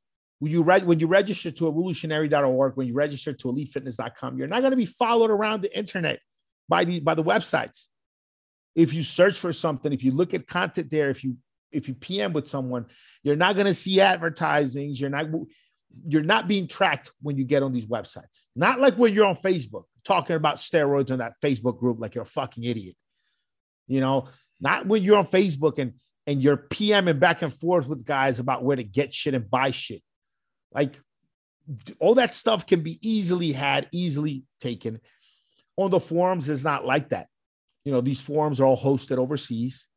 When 0.43 0.51
you 0.51 0.61
re- 0.61 0.83
when 0.83 0.99
you 0.99 1.07
register 1.07 1.51
to 1.51 1.67
evolutionary.org, 1.69 2.75
when 2.75 2.87
you 2.87 2.93
register 2.93 3.31
to 3.31 3.47
elitefitness.com, 3.47 4.37
you're 4.37 4.47
not 4.47 4.59
going 4.59 4.71
to 4.71 4.77
be 4.77 4.85
followed 4.85 5.31
around 5.31 5.61
the 5.61 5.77
internet 5.77 6.19
by 6.67 6.83
the 6.83 6.99
by 6.99 7.15
the 7.15 7.23
websites 7.23 7.87
if 8.75 8.93
you 8.93 9.03
search 9.03 9.37
for 9.37 9.53
something, 9.53 9.93
if 9.93 10.03
you 10.03 10.11
look 10.11 10.33
at 10.33 10.47
content 10.47 10.89
there, 10.89 11.09
if 11.09 11.23
you 11.23 11.37
if 11.71 11.87
you 11.87 11.95
PM 11.95 12.33
with 12.33 12.47
someone, 12.47 12.85
you're 13.23 13.35
not 13.35 13.55
going 13.55 13.65
to 13.67 13.73
see 13.73 13.99
advertisings. 13.99 14.99
You're 14.99 15.09
not 15.09 15.27
you're 16.07 16.23
not 16.23 16.47
being 16.47 16.67
tracked 16.67 17.11
when 17.21 17.37
you 17.37 17.43
get 17.43 17.63
on 17.63 17.71
these 17.71 17.85
websites. 17.85 18.47
Not 18.55 18.79
like 18.79 18.95
when 18.95 19.13
you're 19.13 19.25
on 19.25 19.37
Facebook 19.37 19.83
talking 20.03 20.35
about 20.35 20.57
steroids 20.57 21.11
on 21.11 21.19
that 21.19 21.33
Facebook 21.41 21.79
group 21.79 21.97
like 21.99 22.15
you're 22.15 22.23
a 22.23 22.27
fucking 22.27 22.63
idiot. 22.63 22.95
You 23.87 24.01
know, 24.01 24.27
not 24.59 24.87
when 24.87 25.03
you're 25.03 25.17
on 25.17 25.27
Facebook 25.27 25.77
and 25.79 25.93
and 26.25 26.41
you're 26.41 26.57
PMing 26.57 27.19
back 27.19 27.41
and 27.41 27.53
forth 27.53 27.87
with 27.87 28.05
guys 28.05 28.39
about 28.39 28.63
where 28.63 28.75
to 28.75 28.83
get 28.83 29.13
shit 29.13 29.33
and 29.33 29.49
buy 29.49 29.71
shit. 29.71 30.01
Like 30.73 30.99
all 31.99 32.15
that 32.15 32.33
stuff 32.33 32.65
can 32.65 32.81
be 32.81 32.99
easily 33.01 33.51
had, 33.51 33.87
easily 33.91 34.43
taken. 34.59 34.99
On 35.77 35.89
the 35.89 35.99
forums, 35.99 36.49
it's 36.49 36.63
not 36.63 36.85
like 36.85 37.09
that. 37.09 37.27
You 37.85 37.91
know 37.91 38.01
these 38.01 38.21
forums 38.21 38.61
are 38.61 38.65
all 38.65 38.77
hosted 38.77 39.17
overseas. 39.17 39.87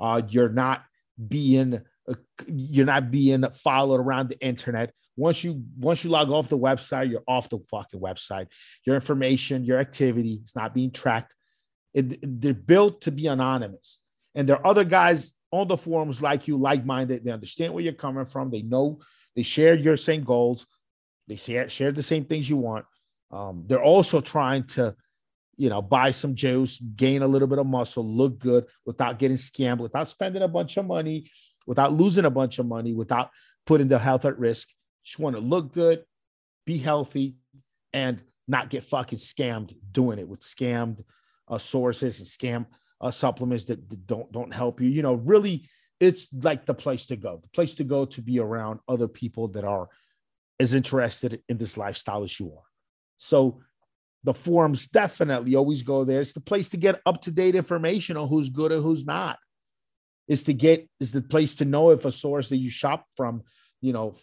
Uh, 0.00 0.22
you're 0.28 0.48
not 0.48 0.82
being 1.28 1.80
uh, 2.08 2.14
you're 2.46 2.86
not 2.86 3.10
being 3.10 3.44
followed 3.50 4.00
around 4.00 4.28
the 4.28 4.40
internet. 4.40 4.92
Once 5.16 5.42
you 5.42 5.62
once 5.78 6.04
you 6.04 6.10
log 6.10 6.30
off 6.30 6.48
the 6.48 6.58
website 6.58 7.10
you're 7.10 7.24
off 7.26 7.48
the 7.48 7.58
fucking 7.70 8.00
website. 8.00 8.46
Your 8.84 8.94
information 8.94 9.64
your 9.64 9.78
activity 9.78 10.42
is 10.44 10.54
not 10.54 10.74
being 10.74 10.90
tracked. 10.90 11.34
It, 11.94 12.18
they're 12.22 12.54
built 12.54 13.00
to 13.02 13.10
be 13.10 13.26
anonymous. 13.26 13.98
And 14.34 14.46
there 14.46 14.56
are 14.56 14.66
other 14.66 14.84
guys 14.84 15.32
on 15.50 15.66
the 15.66 15.78
forums 15.78 16.20
like 16.20 16.46
you 16.46 16.58
like-minded. 16.58 17.24
They 17.24 17.30
understand 17.30 17.72
where 17.72 17.82
you're 17.82 17.94
coming 17.94 18.26
from. 18.26 18.50
They 18.50 18.60
know 18.60 19.00
They 19.36 19.42
share 19.42 19.74
your 19.74 19.96
same 19.96 20.24
goals. 20.24 20.66
They 21.28 21.36
share, 21.36 21.92
the 21.92 22.02
same 22.02 22.24
things 22.24 22.48
you 22.48 22.56
want. 22.56 22.86
Um, 23.30 23.64
they're 23.66 23.82
also 23.82 24.20
trying 24.20 24.64
to, 24.68 24.96
you 25.56 25.68
know, 25.68 25.82
buy 25.82 26.10
some 26.10 26.34
juice, 26.34 26.78
gain 26.78 27.22
a 27.22 27.26
little 27.26 27.48
bit 27.48 27.58
of 27.58 27.66
muscle, 27.66 28.04
look 28.04 28.38
good 28.38 28.66
without 28.84 29.18
getting 29.18 29.36
scammed, 29.36 29.78
without 29.78 30.08
spending 30.08 30.42
a 30.42 30.48
bunch 30.48 30.76
of 30.76 30.86
money, 30.86 31.30
without 31.66 31.92
losing 31.92 32.24
a 32.24 32.30
bunch 32.30 32.58
of 32.58 32.66
money, 32.66 32.92
without 32.92 33.30
putting 33.66 33.88
their 33.88 33.98
health 33.98 34.24
at 34.24 34.38
risk. 34.38 34.68
Just 35.04 35.18
want 35.18 35.36
to 35.36 35.42
look 35.42 35.72
good, 35.72 36.04
be 36.64 36.78
healthy, 36.78 37.36
and 37.92 38.22
not 38.48 38.70
get 38.70 38.84
fucking 38.84 39.18
scammed 39.18 39.74
doing 39.92 40.18
it 40.18 40.28
with 40.28 40.40
scammed 40.40 41.02
uh, 41.48 41.58
sources 41.58 42.20
and 42.20 42.28
scam 42.28 42.66
uh, 43.00 43.10
supplements 43.10 43.64
that, 43.64 43.88
that 43.90 44.06
don't 44.06 44.30
don't 44.32 44.54
help 44.54 44.80
you. 44.80 44.88
You 44.88 45.02
know, 45.02 45.14
really, 45.14 45.68
it's 46.00 46.28
like 46.32 46.66
the 46.66 46.74
place 46.74 47.06
to 47.06 47.16
go. 47.16 47.40
The 47.42 47.48
place 47.48 47.74
to 47.76 47.84
go 47.84 48.04
to 48.06 48.22
be 48.22 48.38
around 48.38 48.80
other 48.88 49.08
people 49.08 49.48
that 49.48 49.64
are 49.64 49.88
as 50.60 50.74
interested 50.74 51.42
in 51.48 51.58
this 51.58 51.76
lifestyle 51.76 52.22
as 52.22 52.38
you 52.38 52.52
are. 52.52 52.64
So 53.16 53.60
the 54.24 54.34
forums 54.34 54.86
definitely 54.86 55.54
always 55.54 55.82
go 55.82 56.04
there. 56.04 56.20
It's 56.20 56.32
the 56.32 56.40
place 56.40 56.68
to 56.70 56.76
get 56.76 57.00
up 57.06 57.22
to 57.22 57.30
date 57.30 57.54
information 57.54 58.16
on 58.16 58.28
who's 58.28 58.48
good 58.48 58.72
and 58.72 58.82
who's 58.82 59.06
not. 59.06 59.38
Is 60.28 60.42
to 60.44 60.54
get 60.54 60.88
is 60.98 61.12
the 61.12 61.22
place 61.22 61.54
to 61.56 61.64
know 61.64 61.90
if 61.90 62.04
a 62.04 62.10
source 62.10 62.48
that 62.48 62.56
you 62.56 62.68
shop 62.68 63.06
from, 63.16 63.42
you 63.80 63.92
know, 63.92 64.16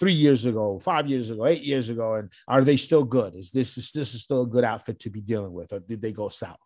three 0.00 0.12
years 0.12 0.44
ago, 0.44 0.80
five 0.82 1.06
years 1.06 1.30
ago, 1.30 1.46
eight 1.46 1.62
years 1.62 1.88
ago, 1.88 2.14
and 2.14 2.32
are 2.48 2.64
they 2.64 2.76
still 2.76 3.04
good? 3.04 3.36
Is 3.36 3.52
this 3.52 3.78
is 3.78 3.92
this 3.92 4.14
is 4.14 4.24
still 4.24 4.42
a 4.42 4.46
good 4.46 4.64
outfit 4.64 4.98
to 5.00 5.10
be 5.10 5.20
dealing 5.20 5.52
with, 5.52 5.72
or 5.72 5.78
did 5.78 6.02
they 6.02 6.10
go 6.10 6.28
south? 6.28 6.58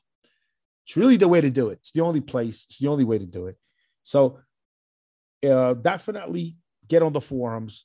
It's 0.87 0.97
really 0.97 1.19
the 1.19 1.29
way 1.29 1.43
to 1.43 1.51
do 1.51 1.69
it. 1.69 1.81
It's 1.81 1.93
the 1.93 2.01
only 2.01 2.23
place. 2.23 2.65
It's 2.71 2.79
the 2.79 2.89
only 2.89 3.05
way 3.05 3.19
to 3.19 3.27
do 3.27 3.49
it. 3.49 3.59
So 4.09 4.39
uh, 5.47 5.75
definitely 5.75 6.57
get 6.89 7.03
on 7.03 7.13
the 7.13 7.21
forums. 7.21 7.85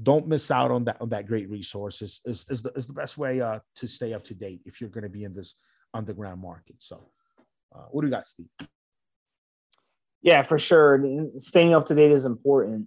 Don't 0.00 0.28
miss 0.28 0.52
out 0.52 0.70
on 0.70 0.84
that 0.84 1.00
on 1.00 1.08
that 1.08 1.26
great 1.26 1.50
resource 1.50 2.00
is 2.00 2.20
is, 2.24 2.46
is, 2.48 2.62
the, 2.62 2.70
is 2.76 2.86
the 2.86 2.92
best 2.92 3.18
way 3.18 3.40
uh, 3.40 3.58
to 3.76 3.88
stay 3.88 4.14
up 4.14 4.22
to 4.24 4.34
date 4.34 4.60
if 4.66 4.80
you're 4.80 4.90
going 4.90 5.02
to 5.02 5.10
be 5.10 5.24
in 5.24 5.34
this 5.34 5.56
underground 5.92 6.40
market. 6.40 6.76
So 6.78 7.10
uh, 7.74 7.86
what 7.90 8.02
do 8.02 8.06
you 8.06 8.12
got 8.12 8.28
steve? 8.28 8.46
Yeah 10.22 10.42
for 10.42 10.60
sure. 10.60 11.04
Staying 11.38 11.74
up 11.74 11.86
to 11.86 11.94
date 11.96 12.12
is 12.12 12.24
important. 12.24 12.86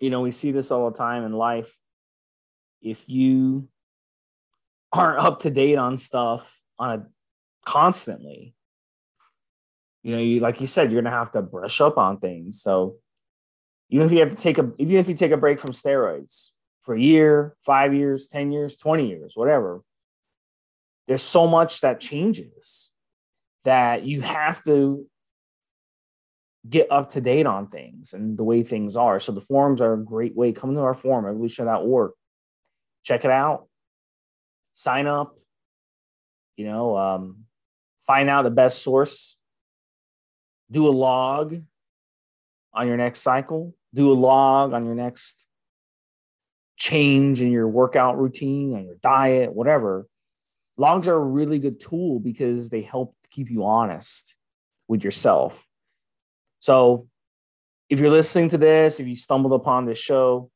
You 0.00 0.08
know 0.08 0.22
we 0.22 0.32
see 0.32 0.52
this 0.52 0.70
all 0.70 0.90
the 0.90 0.96
time 0.96 1.24
in 1.24 1.32
life. 1.32 1.74
If 2.80 3.06
you 3.10 3.68
aren't 4.90 5.18
up 5.18 5.40
to 5.40 5.50
date 5.50 5.76
on 5.76 5.98
stuff 5.98 6.50
on 6.78 6.98
a 6.98 7.06
constantly 7.66 8.54
you 10.04 10.14
know 10.14 10.22
you 10.22 10.38
like 10.38 10.60
you 10.60 10.68
said 10.68 10.92
you're 10.92 11.02
gonna 11.02 11.14
have 11.14 11.32
to 11.32 11.42
brush 11.42 11.80
up 11.80 11.98
on 11.98 12.18
things 12.18 12.62
so 12.62 12.94
even 13.90 14.06
if 14.06 14.12
you 14.12 14.20
have 14.20 14.30
to 14.30 14.36
take 14.36 14.58
a 14.58 14.70
even 14.78 14.96
if 14.96 15.08
you 15.08 15.14
take 15.14 15.32
a 15.32 15.36
break 15.36 15.58
from 15.58 15.72
steroids 15.72 16.50
for 16.84 16.94
a 16.94 17.00
year, 17.00 17.56
five 17.64 17.94
years, 17.94 18.28
10 18.28 18.52
years, 18.52 18.76
20 18.76 19.08
years, 19.08 19.32
whatever, 19.34 19.82
there's 21.08 21.22
so 21.22 21.46
much 21.46 21.80
that 21.80 21.98
changes 21.98 22.92
that 23.64 24.04
you 24.04 24.20
have 24.20 24.62
to 24.64 25.06
get 26.68 26.90
up 26.90 27.12
to 27.12 27.20
date 27.20 27.46
on 27.46 27.68
things 27.68 28.12
and 28.12 28.36
the 28.36 28.44
way 28.44 28.62
things 28.62 28.96
are. 28.96 29.18
So 29.18 29.32
the 29.32 29.40
forums 29.40 29.80
are 29.80 29.94
a 29.94 30.04
great 30.04 30.36
way. 30.36 30.52
Come 30.52 30.74
to 30.74 30.80
our 30.80 30.94
forum, 30.94 31.24
evolution.org. 31.24 32.12
Check 33.02 33.24
it 33.24 33.30
out. 33.30 33.66
Sign 34.74 35.06
up. 35.06 35.38
You 36.56 36.66
know, 36.66 36.96
um, 36.96 37.44
find 38.06 38.28
out 38.28 38.42
the 38.42 38.50
best 38.50 38.82
source. 38.82 39.38
Do 40.70 40.88
a 40.88 40.90
log 40.90 41.62
on 42.72 42.86
your 42.86 42.96
next 42.96 43.20
cycle 43.20 43.74
do 43.94 44.12
a 44.12 44.14
log 44.14 44.72
on 44.72 44.84
your 44.84 44.96
next 44.96 45.46
change 46.76 47.40
in 47.40 47.52
your 47.52 47.68
workout 47.68 48.18
routine, 48.18 48.74
on 48.74 48.84
your 48.84 48.96
diet, 48.96 49.54
whatever. 49.54 50.08
Logs 50.76 51.06
are 51.06 51.14
a 51.14 51.20
really 51.20 51.60
good 51.60 51.80
tool 51.80 52.18
because 52.18 52.68
they 52.68 52.82
help 52.82 53.14
keep 53.30 53.50
you 53.50 53.64
honest 53.64 54.34
with 54.88 55.04
yourself. 55.04 55.66
So, 56.58 57.06
if 57.88 58.00
you're 58.00 58.10
listening 58.10 58.48
to 58.48 58.58
this, 58.58 58.98
if 58.98 59.06
you 59.06 59.14
stumbled 59.14 59.52
upon 59.52 59.84
this 59.84 59.98
show 59.98 60.50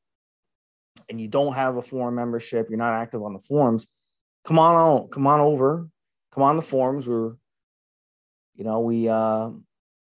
and 1.09 1.21
you 1.21 1.29
don't 1.29 1.53
have 1.53 1.77
a 1.77 1.83
forum 1.83 2.17
membership, 2.17 2.69
you're 2.69 2.79
not 2.79 2.95
active 2.95 3.23
on 3.23 3.35
the 3.35 3.39
forums, 3.39 3.87
come 4.45 4.59
on 4.59 4.75
on, 4.75 5.09
come 5.09 5.27
on 5.27 5.39
over, 5.39 5.89
come 6.33 6.43
on 6.43 6.57
the 6.57 6.63
forums. 6.63 7.07
We're, 7.07 7.35
you 8.57 8.65
know, 8.65 8.81
we 8.81 9.09
uh, 9.09 9.51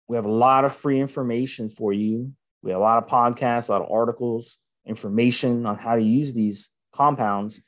we 0.08 0.16
have 0.16 0.24
a 0.24 0.30
lot 0.30 0.64
of 0.64 0.74
free 0.74 1.00
information 1.00 1.68
for 1.68 1.92
you 1.92 2.32
we 2.66 2.72
have 2.72 2.80
a 2.80 2.82
lot 2.82 3.00
of 3.00 3.08
podcasts, 3.08 3.68
a 3.68 3.72
lot 3.72 3.82
of 3.82 3.92
articles, 3.92 4.58
information 4.84 5.66
on 5.66 5.78
how 5.78 5.94
to 5.94 6.02
use 6.02 6.34
these 6.34 6.70
compounds. 6.92 7.62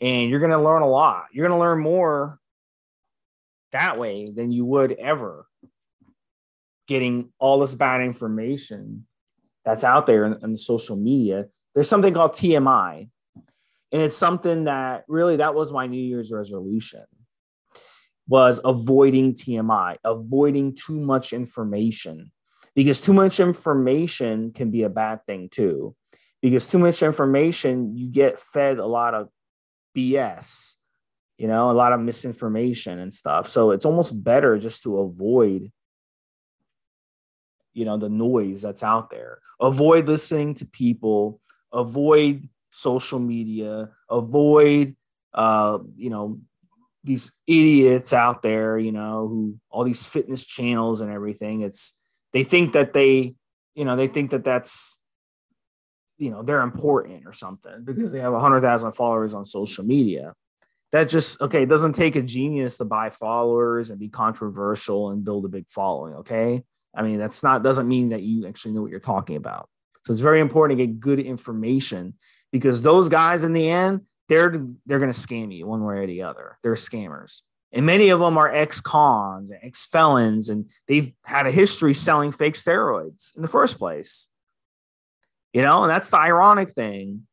And 0.00 0.30
you're 0.30 0.38
going 0.38 0.52
to 0.52 0.62
learn 0.62 0.82
a 0.82 0.88
lot. 0.88 1.24
You're 1.32 1.48
going 1.48 1.58
to 1.58 1.60
learn 1.60 1.80
more 1.80 2.38
that 3.72 3.98
way 3.98 4.30
than 4.30 4.52
you 4.52 4.64
would 4.64 4.92
ever 4.92 5.48
getting 6.86 7.30
all 7.40 7.58
this 7.58 7.74
bad 7.74 8.02
information 8.02 9.04
that's 9.64 9.82
out 9.82 10.06
there 10.06 10.24
in, 10.24 10.38
in 10.44 10.56
social 10.56 10.94
media. 10.94 11.46
There's 11.74 11.88
something 11.88 12.14
called 12.14 12.34
TMI. 12.34 13.08
And 13.90 14.02
it's 14.02 14.16
something 14.16 14.64
that 14.64 15.04
really 15.08 15.38
that 15.38 15.56
was 15.56 15.72
my 15.72 15.88
New 15.88 16.02
Year's 16.02 16.30
resolution 16.30 17.04
was 18.28 18.60
avoiding 18.64 19.34
TMI, 19.34 19.96
avoiding 20.04 20.74
too 20.74 20.98
much 20.98 21.32
information 21.32 22.32
because 22.76 23.00
too 23.00 23.14
much 23.14 23.40
information 23.40 24.52
can 24.52 24.70
be 24.70 24.82
a 24.82 24.90
bad 24.90 25.24
thing 25.26 25.48
too. 25.50 25.96
Because 26.42 26.66
too 26.66 26.78
much 26.78 27.02
information, 27.02 27.96
you 27.96 28.08
get 28.08 28.38
fed 28.38 28.78
a 28.78 28.86
lot 28.86 29.14
of 29.14 29.30
BS, 29.96 30.76
you 31.38 31.48
know, 31.48 31.70
a 31.70 31.72
lot 31.72 31.94
of 31.94 32.00
misinformation 32.00 32.98
and 32.98 33.12
stuff. 33.12 33.48
So 33.48 33.70
it's 33.70 33.86
almost 33.86 34.22
better 34.22 34.58
just 34.58 34.82
to 34.82 34.98
avoid, 34.98 35.72
you 37.72 37.86
know, 37.86 37.96
the 37.96 38.10
noise 38.10 38.60
that's 38.60 38.82
out 38.82 39.08
there. 39.10 39.38
Avoid 39.58 40.06
listening 40.06 40.54
to 40.56 40.66
people, 40.66 41.40
avoid 41.72 42.46
social 42.70 43.18
media, 43.18 43.88
avoid, 44.10 44.96
uh, 45.32 45.78
you 45.96 46.10
know, 46.10 46.40
these 47.06 47.32
idiots 47.46 48.12
out 48.12 48.42
there, 48.42 48.78
you 48.78 48.92
know, 48.92 49.28
who 49.28 49.58
all 49.70 49.84
these 49.84 50.04
fitness 50.04 50.44
channels 50.44 51.00
and 51.00 51.10
everything. 51.10 51.62
It's 51.62 51.98
they 52.32 52.42
think 52.44 52.72
that 52.72 52.92
they, 52.92 53.34
you 53.74 53.84
know, 53.84 53.96
they 53.96 54.08
think 54.08 54.32
that 54.32 54.44
that's, 54.44 54.98
you 56.18 56.30
know, 56.30 56.42
they're 56.42 56.62
important 56.62 57.26
or 57.26 57.32
something 57.32 57.84
because 57.84 58.10
they 58.10 58.18
have 58.20 58.34
a 58.34 58.40
hundred 58.40 58.60
thousand 58.62 58.92
followers 58.92 59.34
on 59.34 59.44
social 59.44 59.84
media. 59.84 60.34
That 60.92 61.08
just 61.08 61.40
okay. 61.40 61.62
It 61.62 61.68
doesn't 61.68 61.94
take 61.94 62.16
a 62.16 62.22
genius 62.22 62.78
to 62.78 62.84
buy 62.84 63.10
followers 63.10 63.90
and 63.90 63.98
be 63.98 64.08
controversial 64.08 65.10
and 65.10 65.24
build 65.24 65.44
a 65.44 65.48
big 65.48 65.68
following. 65.68 66.14
Okay, 66.16 66.64
I 66.94 67.02
mean 67.02 67.18
that's 67.18 67.42
not 67.42 67.62
doesn't 67.62 67.88
mean 67.88 68.10
that 68.10 68.22
you 68.22 68.46
actually 68.46 68.74
know 68.74 68.82
what 68.82 68.90
you're 68.90 69.00
talking 69.00 69.36
about. 69.36 69.68
So 70.06 70.12
it's 70.12 70.22
very 70.22 70.40
important 70.40 70.78
to 70.78 70.86
get 70.86 71.00
good 71.00 71.20
information 71.20 72.14
because 72.52 72.82
those 72.82 73.08
guys 73.08 73.44
in 73.44 73.52
the 73.52 73.68
end 73.68 74.06
they're 74.28 74.66
they're 74.86 74.98
going 74.98 75.12
to 75.12 75.18
scam 75.18 75.54
you 75.54 75.66
one 75.66 75.84
way 75.84 75.98
or 75.98 76.06
the 76.06 76.22
other. 76.22 76.58
They're 76.62 76.74
scammers. 76.74 77.42
And 77.72 77.84
many 77.84 78.08
of 78.10 78.20
them 78.20 78.38
are 78.38 78.50
ex 78.50 78.80
cons, 78.80 79.50
ex 79.62 79.84
felons, 79.84 80.48
and 80.48 80.70
they've 80.88 81.12
had 81.24 81.46
a 81.46 81.50
history 81.50 81.94
selling 81.94 82.32
fake 82.32 82.54
steroids 82.54 83.36
in 83.36 83.42
the 83.42 83.48
first 83.48 83.78
place. 83.78 84.28
You 85.52 85.62
know, 85.62 85.82
and 85.82 85.90
that's 85.90 86.10
the 86.10 86.18
ironic 86.18 86.70
thing. 86.70 87.26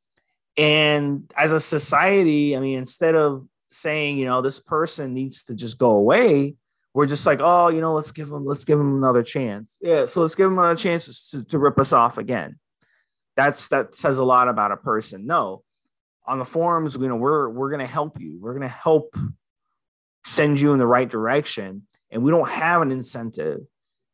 And 0.57 1.31
as 1.35 1.51
a 1.51 1.59
society, 1.59 2.55
I 2.55 2.59
mean, 2.59 2.77
instead 2.77 3.15
of 3.15 3.47
saying, 3.69 4.17
you 4.17 4.25
know, 4.25 4.41
this 4.41 4.59
person 4.59 5.13
needs 5.13 5.43
to 5.45 5.55
just 5.55 5.77
go 5.77 5.91
away, 5.91 6.55
we're 6.93 7.07
just 7.07 7.25
like, 7.25 7.39
oh, 7.41 7.69
you 7.69 7.81
know, 7.81 7.93
let's 7.93 8.11
give 8.11 8.29
them, 8.29 8.45
let's 8.45 8.65
give 8.65 8.77
them 8.77 8.95
another 8.97 9.23
chance. 9.23 9.77
Yeah, 9.81 10.05
so 10.05 10.21
let's 10.21 10.35
give 10.35 10.49
them 10.49 10.59
another 10.59 10.75
chance 10.75 11.29
to, 11.31 11.43
to 11.45 11.57
rip 11.57 11.79
us 11.79 11.91
off 11.91 12.17
again. 12.17 12.59
That's 13.35 13.69
that 13.69 13.95
says 13.95 14.19
a 14.19 14.23
lot 14.23 14.47
about 14.47 14.71
a 14.71 14.77
person. 14.77 15.25
No, 15.25 15.63
on 16.25 16.39
the 16.39 16.45
forums, 16.45 16.95
you 16.95 17.07
know, 17.07 17.15
we're 17.15 17.49
we're 17.49 17.69
gonna 17.71 17.85
help 17.85 18.19
you. 18.19 18.37
We're 18.39 18.53
gonna 18.53 18.67
help 18.67 19.15
send 20.25 20.59
you 20.59 20.73
in 20.73 20.79
the 20.79 20.87
right 20.87 21.09
direction. 21.09 21.83
And 22.11 22.23
we 22.23 22.31
don't 22.31 22.49
have 22.49 22.81
an 22.81 22.91
incentive 22.91 23.61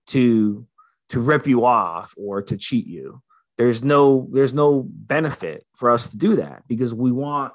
to 0.07 0.65
to 1.09 1.19
rip 1.19 1.47
you 1.47 1.65
off 1.65 2.13
or 2.17 2.41
to 2.43 2.57
cheat 2.57 2.87
you. 2.87 3.21
There's 3.57 3.83
no 3.83 4.27
there's 4.31 4.53
no 4.53 4.85
benefit 4.87 5.65
for 5.75 5.89
us 5.89 6.09
to 6.09 6.17
do 6.17 6.37
that 6.37 6.63
because 6.67 6.93
we 6.93 7.11
want 7.11 7.53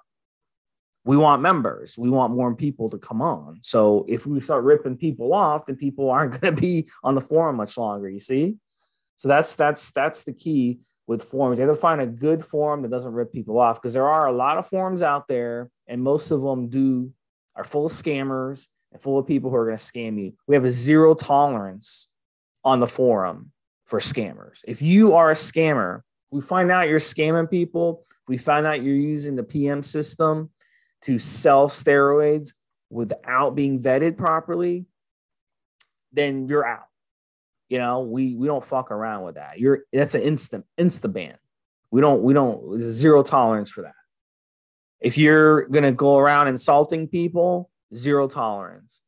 we 1.05 1.16
want 1.16 1.42
members. 1.42 1.98
We 1.98 2.11
want 2.11 2.34
more 2.34 2.55
people 2.55 2.90
to 2.90 2.98
come 2.98 3.20
on. 3.20 3.59
So 3.62 4.07
if 4.09 4.26
we 4.26 4.40
start 4.40 4.64
ripping 4.64 4.96
people 4.96 5.32
off 5.34 5.66
then 5.66 5.76
people 5.76 6.11
aren't 6.11 6.40
going 6.40 6.55
to 6.55 6.61
be 6.61 6.88
on 7.02 7.14
the 7.14 7.20
forum 7.20 7.57
much 7.57 7.76
longer 7.76 8.09
you 8.09 8.20
see? 8.20 8.57
So 9.16 9.28
that's 9.28 9.57
that's 9.57 9.92
that's 9.92 10.24
the 10.24 10.32
key 10.32 10.80
with 11.07 11.24
forums 11.24 11.59
you 11.59 11.66
have 11.66 11.74
to 11.74 11.80
find 11.80 12.00
a 12.00 12.07
good 12.07 12.44
forum 12.44 12.82
that 12.82 12.90
doesn't 12.90 13.12
rip 13.12 13.32
people 13.32 13.59
off 13.59 13.80
because 13.80 13.92
there 13.92 14.09
are 14.09 14.26
a 14.26 14.32
lot 14.32 14.59
of 14.59 14.66
forums 14.66 15.02
out 15.02 15.28
there 15.28 15.70
and 15.86 16.02
most 16.02 16.30
of 16.30 16.40
them 16.40 16.68
do 16.68 17.12
are 17.57 17.64
full 17.64 17.86
of 17.86 17.92
scammers 17.92 18.66
and 18.92 19.00
full 19.00 19.18
of 19.18 19.26
people 19.26 19.50
who 19.50 19.57
are 19.57 19.66
going 19.66 19.76
to 19.76 19.84
scam 19.84 20.18
you. 20.18 20.32
We 20.46 20.55
have 20.55 20.64
a 20.64 20.70
zero 20.70 21.14
tolerance 21.14 22.09
on 22.64 22.80
the 22.80 22.86
forum 22.86 23.52
for 23.84 24.00
scammers. 24.00 24.61
If 24.66 24.80
you 24.82 25.14
are 25.14 25.30
a 25.30 25.34
scammer 25.34 26.00
we 26.34 26.40
find 26.40 26.68
out 26.72 26.88
you're 26.88 26.98
scamming 26.98 27.48
people, 27.48 28.05
we 28.26 28.38
find 28.38 28.66
out 28.66 28.82
you're 28.82 28.96
using 28.96 29.36
the 29.36 29.44
PM 29.44 29.84
system 29.84 30.50
to 31.02 31.16
sell 31.16 31.68
steroids 31.68 32.55
without 32.90 33.55
being 33.55 33.80
vetted 33.80 34.16
properly, 34.16 34.86
then 36.12 36.48
you're 36.48 36.66
out. 36.66 36.86
You 37.74 37.80
know, 37.80 38.02
we 38.02 38.36
we 38.36 38.46
don't 38.46 38.64
fuck 38.64 38.92
around 38.92 39.24
with 39.24 39.34
that. 39.34 39.58
You're 39.58 39.80
that's 39.92 40.14
an 40.14 40.22
instant 40.22 40.64
insta 40.78 41.12
ban. 41.12 41.34
We 41.90 42.00
don't 42.00 42.22
we 42.22 42.32
don't 42.32 42.80
zero 42.80 43.24
tolerance 43.24 43.68
for 43.68 43.82
that. 43.82 43.96
If 45.00 45.18
you're 45.18 45.66
gonna 45.66 45.90
go 45.90 46.18
around 46.18 46.46
insulting 46.46 47.08
people, 47.08 47.68
zero 47.92 48.28
tolerance. 48.28 49.00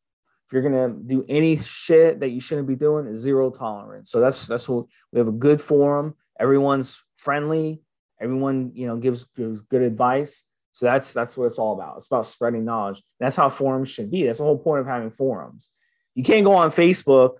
If 0.46 0.52
you're 0.52 0.62
gonna 0.62 0.88
do 0.88 1.24
any 1.28 1.58
shit 1.58 2.18
that 2.18 2.30
you 2.30 2.40
shouldn't 2.40 2.66
be 2.66 2.74
doing, 2.74 3.14
zero 3.14 3.50
tolerance. 3.50 4.10
So 4.10 4.18
that's 4.18 4.48
that's 4.48 4.68
what 4.68 4.86
we 5.12 5.20
have 5.20 5.28
a 5.28 5.42
good 5.46 5.60
forum. 5.60 6.16
Everyone's 6.40 7.00
friendly. 7.14 7.82
Everyone, 8.20 8.72
you 8.74 8.88
know, 8.88 8.96
gives 8.96 9.26
gives 9.36 9.60
good 9.60 9.82
advice. 9.82 10.42
So 10.72 10.86
that's 10.86 11.12
that's 11.12 11.36
what 11.36 11.44
it's 11.44 11.60
all 11.60 11.74
about. 11.74 11.98
It's 11.98 12.08
about 12.08 12.26
spreading 12.26 12.64
knowledge. 12.64 13.00
That's 13.20 13.36
how 13.36 13.48
forums 13.48 13.90
should 13.90 14.10
be. 14.10 14.24
That's 14.26 14.38
the 14.38 14.44
whole 14.44 14.58
point 14.58 14.80
of 14.80 14.86
having 14.88 15.12
forums. 15.12 15.70
You 16.16 16.24
can't 16.24 16.44
go 16.44 16.54
on 16.54 16.72
Facebook 16.72 17.36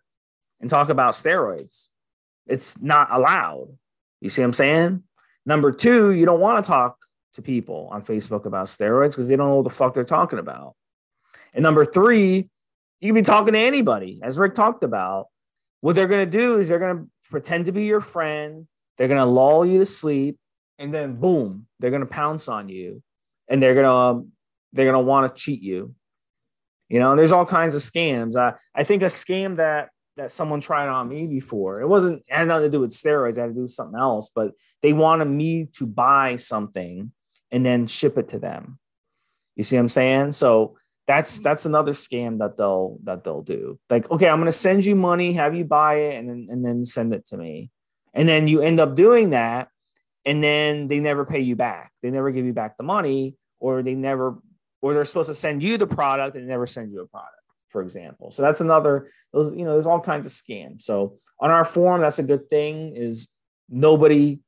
and 0.60 0.70
talk 0.70 0.88
about 0.88 1.14
steroids. 1.14 1.88
It's 2.46 2.80
not 2.80 3.08
allowed. 3.10 3.76
You 4.20 4.30
see 4.30 4.42
what 4.42 4.46
I'm 4.46 4.52
saying? 4.52 5.02
Number 5.44 5.72
two, 5.72 6.12
you 6.12 6.24
don't 6.26 6.40
want 6.40 6.64
to 6.64 6.68
talk 6.68 6.98
to 7.34 7.42
people 7.42 7.88
on 7.92 8.02
Facebook 8.02 8.46
about 8.46 8.66
steroids 8.66 9.10
because 9.10 9.28
they 9.28 9.36
don't 9.36 9.48
know 9.48 9.56
what 9.56 9.64
the 9.64 9.70
fuck 9.70 9.94
they're 9.94 10.04
talking 10.04 10.38
about. 10.38 10.74
And 11.54 11.62
number 11.62 11.84
three, 11.84 12.48
you 13.00 13.08
can 13.08 13.14
be 13.14 13.22
talking 13.22 13.52
to 13.52 13.58
anybody, 13.58 14.20
as 14.22 14.38
Rick 14.38 14.54
talked 14.54 14.82
about. 14.82 15.26
What 15.80 15.94
they're 15.94 16.08
going 16.08 16.24
to 16.24 16.38
do 16.38 16.58
is 16.58 16.68
they're 16.68 16.78
going 16.78 16.98
to 16.98 17.10
pretend 17.30 17.66
to 17.66 17.72
be 17.72 17.84
your 17.84 18.00
friend. 18.00 18.66
They're 18.96 19.08
going 19.08 19.20
to 19.20 19.26
lull 19.26 19.64
you 19.64 19.78
to 19.78 19.86
sleep, 19.86 20.38
and 20.78 20.92
then 20.92 21.16
boom, 21.16 21.66
they're 21.78 21.90
going 21.90 22.00
to 22.00 22.06
pounce 22.06 22.48
on 22.48 22.68
you, 22.68 23.02
and 23.48 23.62
they're 23.62 23.74
going 23.74 23.84
to 23.84 23.92
um, 23.92 24.32
they're 24.72 24.90
going 24.90 25.04
to 25.04 25.06
want 25.06 25.34
to 25.34 25.40
cheat 25.40 25.62
you. 25.62 25.94
You 26.88 26.98
know, 26.98 27.14
there's 27.14 27.32
all 27.32 27.44
kinds 27.44 27.74
of 27.74 27.82
scams. 27.82 28.36
I, 28.36 28.54
I 28.74 28.84
think 28.84 29.02
a 29.02 29.06
scam 29.06 29.56
that 29.56 29.90
that 30.16 30.30
someone 30.30 30.60
tried 30.60 30.88
on 30.88 31.08
me 31.08 31.26
before. 31.26 31.80
It 31.80 31.88
wasn't 31.88 32.22
it 32.28 32.34
had 32.34 32.48
nothing 32.48 32.64
to 32.64 32.70
do 32.70 32.80
with 32.80 32.92
steroids, 32.92 33.36
it 33.36 33.40
had 33.40 33.48
to 33.48 33.54
do 33.54 33.62
with 33.62 33.72
something 33.72 33.98
else, 33.98 34.30
but 34.34 34.52
they 34.82 34.92
wanted 34.92 35.26
me 35.26 35.68
to 35.74 35.86
buy 35.86 36.36
something 36.36 37.12
and 37.50 37.64
then 37.64 37.86
ship 37.86 38.18
it 38.18 38.28
to 38.28 38.38
them. 38.38 38.78
You 39.54 39.64
see 39.64 39.76
what 39.76 39.82
I'm 39.82 39.88
saying? 39.88 40.32
So 40.32 40.76
that's 41.06 41.34
mm-hmm. 41.34 41.42
that's 41.44 41.66
another 41.66 41.92
scam 41.92 42.38
that 42.38 42.56
they'll 42.56 42.98
that 43.04 43.24
they'll 43.24 43.42
do. 43.42 43.78
Like, 43.90 44.10
okay, 44.10 44.28
I'm 44.28 44.40
gonna 44.40 44.52
send 44.52 44.84
you 44.84 44.96
money, 44.96 45.32
have 45.34 45.54
you 45.54 45.64
buy 45.64 45.94
it, 45.94 46.18
and 46.18 46.28
then 46.28 46.48
and 46.50 46.64
then 46.64 46.84
send 46.84 47.14
it 47.14 47.26
to 47.26 47.36
me. 47.36 47.70
And 48.14 48.28
then 48.28 48.46
you 48.46 48.62
end 48.62 48.80
up 48.80 48.96
doing 48.96 49.30
that, 49.30 49.68
and 50.24 50.42
then 50.42 50.88
they 50.88 51.00
never 51.00 51.26
pay 51.26 51.40
you 51.40 51.56
back. 51.56 51.92
They 52.02 52.10
never 52.10 52.30
give 52.30 52.46
you 52.46 52.54
back 52.54 52.78
the 52.78 52.82
money, 52.82 53.36
or 53.60 53.82
they 53.82 53.94
never, 53.94 54.38
or 54.80 54.94
they're 54.94 55.04
supposed 55.04 55.28
to 55.28 55.34
send 55.34 55.62
you 55.62 55.76
the 55.76 55.86
product 55.86 56.36
and 56.36 56.44
they 56.44 56.48
never 56.48 56.66
send 56.66 56.90
you 56.90 57.02
a 57.02 57.06
product 57.06 57.36
for 57.70 57.82
example. 57.82 58.30
So 58.30 58.42
that's 58.42 58.60
another 58.60 59.10
those 59.32 59.52
you 59.52 59.64
know 59.64 59.72
there's 59.72 59.86
all 59.86 60.00
kinds 60.00 60.26
of 60.26 60.32
scams. 60.32 60.82
So 60.82 61.18
on 61.40 61.50
our 61.50 61.64
forum, 61.64 62.00
that's 62.00 62.18
a 62.18 62.22
good 62.22 62.48
thing. 62.50 62.96
Is 62.96 63.28
nobody 63.68 64.40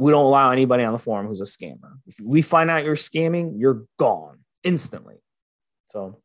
we 0.00 0.12
don't 0.12 0.24
allow 0.24 0.50
anybody 0.50 0.82
on 0.82 0.94
the 0.94 0.98
forum 0.98 1.26
who's 1.26 1.42
a 1.42 1.44
scammer. 1.44 1.98
If 2.06 2.18
we 2.24 2.40
find 2.40 2.70
out 2.70 2.84
you're 2.84 2.94
scamming, 2.94 3.52
you're 3.58 3.84
gone 3.98 4.38
instantly. 4.64 5.16
So, 5.90 6.00
all 6.00 6.20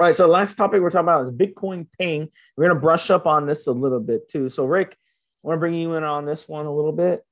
right. 0.00 0.14
So, 0.14 0.26
last 0.26 0.56
topic 0.56 0.82
we're 0.82 0.90
talking 0.90 1.04
about 1.04 1.24
is 1.24 1.30
Bitcoin 1.30 1.86
paying. 1.98 2.28
We're 2.56 2.64
going 2.64 2.74
to 2.74 2.80
brush 2.80 3.10
up 3.10 3.26
on 3.26 3.46
this 3.46 3.68
a 3.68 3.72
little 3.72 4.00
bit 4.00 4.28
too. 4.28 4.48
So, 4.48 4.64
Rick, 4.64 4.96
I 5.44 5.46
want 5.46 5.58
to 5.58 5.60
bring 5.60 5.74
you 5.74 5.94
in 5.94 6.02
on 6.02 6.26
this 6.26 6.48
one 6.48 6.66
a 6.66 6.74
little 6.74 6.92
bit. 6.92 7.24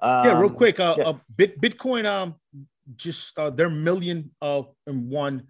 Um, 0.00 0.24
yeah, 0.24 0.38
real 0.40 0.48
um, 0.48 0.56
quick. 0.56 0.80
Uh, 0.80 0.94
yeah. 0.96 1.04
uh, 1.04 1.18
Bitcoin, 1.36 2.06
um, 2.06 2.36
just 2.96 3.38
uh, 3.38 3.50
their 3.50 3.68
million 3.68 4.30
uh, 4.40 4.62
and 4.86 5.10
one 5.10 5.48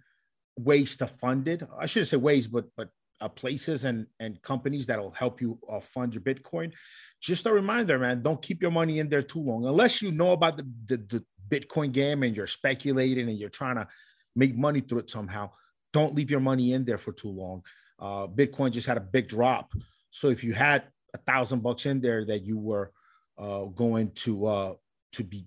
ways 0.57 0.97
to 0.99 1.07
fund 1.07 1.49
it. 1.49 1.63
I 1.79 1.87
shouldn't 1.87 2.09
say 2.09 2.17
ways, 2.17 2.47
but 2.47 2.67
but 2.77 2.91
uh, 3.21 3.29
places 3.29 3.85
and 3.85 4.07
and 4.21 4.41
companies 4.43 4.87
that'll 4.87 5.11
help 5.11 5.41
you 5.41 5.59
uh, 5.69 5.81
fund 5.81 6.15
your 6.15 6.23
Bitcoin. 6.23 6.73
Just 7.21 7.47
a 7.47 7.53
reminder, 7.53 7.99
man, 7.99 8.23
don't 8.23 8.43
keep 8.43 8.61
your 8.63 8.71
money 8.71 8.99
in 8.99 9.09
there 9.09 9.23
too 9.23 9.41
long 9.41 9.67
unless 9.67 10.03
you 10.03 10.13
know 10.13 10.33
about 10.33 10.57
the, 10.57 10.67
the, 10.87 10.97
the 10.97 11.25
Bitcoin 11.49 11.93
game 11.93 12.23
and 12.23 12.37
you're 12.37 12.47
speculating 12.47 13.29
and 13.29 13.39
you're 13.39 13.49
trying 13.49 13.77
to 13.77 13.89
make 14.37 14.57
money 14.57 14.81
through 14.81 15.01
it 15.01 15.11
somehow. 15.11 15.51
Don't 15.93 16.15
leave 16.15 16.31
your 16.31 16.41
money 16.41 16.73
in 16.73 16.85
there 16.85 16.99
for 16.99 17.13
too 17.13 17.31
long. 17.31 17.63
Uh, 17.99 18.27
Bitcoin 18.27 18.73
just 18.73 18.87
had 18.87 18.97
a 18.97 19.01
big 19.01 19.29
drop, 19.29 19.73
so 20.11 20.29
if 20.29 20.43
you 20.45 20.53
had 20.53 20.85
a 21.15 21.19
thousand 21.19 21.63
bucks 21.63 21.87
in 21.87 22.01
there 22.01 22.25
that 22.25 22.43
you 22.43 22.59
were 22.59 22.91
uh, 23.39 23.65
going 23.65 24.11
to 24.11 24.47
uh, 24.47 24.75
to 25.13 25.25
be 25.25 25.47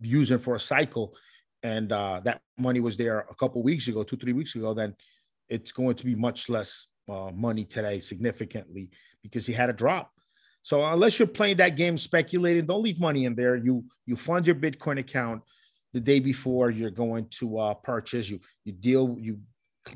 using 0.00 0.38
for 0.38 0.54
a 0.54 0.60
cycle, 0.60 1.14
and 1.62 1.92
uh, 1.92 2.20
that 2.24 2.40
money 2.56 2.80
was 2.80 2.96
there 2.96 3.20
a 3.30 3.34
couple 3.34 3.62
weeks 3.62 3.88
ago, 3.88 4.02
two 4.02 4.16
three 4.16 4.32
weeks 4.32 4.54
ago, 4.54 4.74
then 4.74 4.94
it's 5.48 5.72
going 5.72 5.96
to 5.96 6.04
be 6.04 6.14
much 6.14 6.48
less 6.48 6.86
uh, 7.08 7.30
money 7.34 7.64
today, 7.64 8.00
significantly, 8.00 8.90
because 9.22 9.46
he 9.46 9.52
had 9.52 9.70
a 9.70 9.72
drop. 9.72 10.12
So 10.62 10.84
unless 10.84 11.18
you're 11.18 11.28
playing 11.28 11.56
that 11.58 11.76
game 11.76 11.96
speculating, 11.96 12.66
don't 12.66 12.82
leave 12.82 13.00
money 13.00 13.24
in 13.24 13.34
there. 13.34 13.56
You 13.56 13.84
you 14.06 14.16
fund 14.16 14.46
your 14.46 14.56
Bitcoin 14.56 14.98
account 14.98 15.42
the 15.92 16.00
day 16.00 16.20
before 16.20 16.70
you're 16.70 16.90
going 16.90 17.28
to 17.38 17.58
uh, 17.58 17.74
purchase. 17.74 18.28
You 18.28 18.40
you 18.64 18.72
deal 18.72 19.16
you 19.18 19.40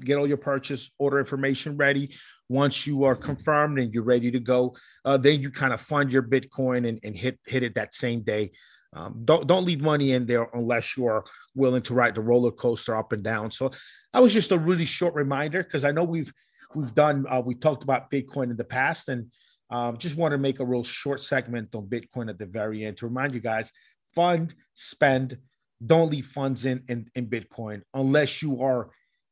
get 0.00 0.16
all 0.16 0.26
your 0.26 0.38
purchase 0.38 0.90
order 0.98 1.18
information 1.18 1.76
ready. 1.76 2.14
Once 2.48 2.86
you 2.86 3.04
are 3.04 3.16
confirmed 3.16 3.78
and 3.78 3.92
you're 3.92 4.02
ready 4.02 4.30
to 4.30 4.40
go, 4.40 4.74
uh, 5.04 5.16
then 5.16 5.40
you 5.40 5.50
kind 5.50 5.72
of 5.72 5.80
fund 5.80 6.12
your 6.12 6.22
Bitcoin 6.22 6.88
and, 6.88 6.98
and 7.02 7.16
hit 7.16 7.38
hit 7.46 7.62
it 7.62 7.74
that 7.74 7.94
same 7.94 8.22
day. 8.22 8.50
Um, 8.94 9.22
don't 9.24 9.46
don't 9.46 9.64
leave 9.64 9.80
money 9.80 10.12
in 10.12 10.26
there 10.26 10.48
unless 10.52 10.96
you 10.96 11.06
are 11.06 11.24
willing 11.54 11.82
to 11.82 11.94
ride 11.94 12.14
the 12.14 12.20
roller 12.20 12.50
coaster 12.50 12.96
up 12.96 13.12
and 13.12 13.22
down. 13.22 13.50
So 13.50 13.70
that 14.12 14.22
was 14.22 14.34
just 14.34 14.52
a 14.52 14.58
really 14.58 14.84
short 14.84 15.14
reminder 15.14 15.62
because 15.62 15.84
I 15.84 15.92
know 15.92 16.04
we've 16.04 16.32
we've 16.74 16.94
done 16.94 17.24
uh, 17.28 17.40
we 17.40 17.54
talked 17.54 17.82
about 17.82 18.10
Bitcoin 18.10 18.50
in 18.50 18.56
the 18.56 18.64
past 18.64 19.08
and 19.08 19.30
um, 19.70 19.96
just 19.96 20.16
want 20.16 20.32
to 20.32 20.38
make 20.38 20.60
a 20.60 20.64
real 20.64 20.84
short 20.84 21.22
segment 21.22 21.74
on 21.74 21.86
Bitcoin 21.86 22.28
at 22.28 22.38
the 22.38 22.46
very 22.46 22.84
end 22.84 22.98
to 22.98 23.06
remind 23.06 23.32
you 23.32 23.40
guys: 23.40 23.72
fund, 24.14 24.54
spend, 24.74 25.38
don't 25.84 26.10
leave 26.10 26.26
funds 26.26 26.66
in 26.66 26.82
in, 26.88 27.08
in 27.14 27.26
Bitcoin 27.26 27.80
unless 27.94 28.42
you 28.42 28.62
are 28.62 28.90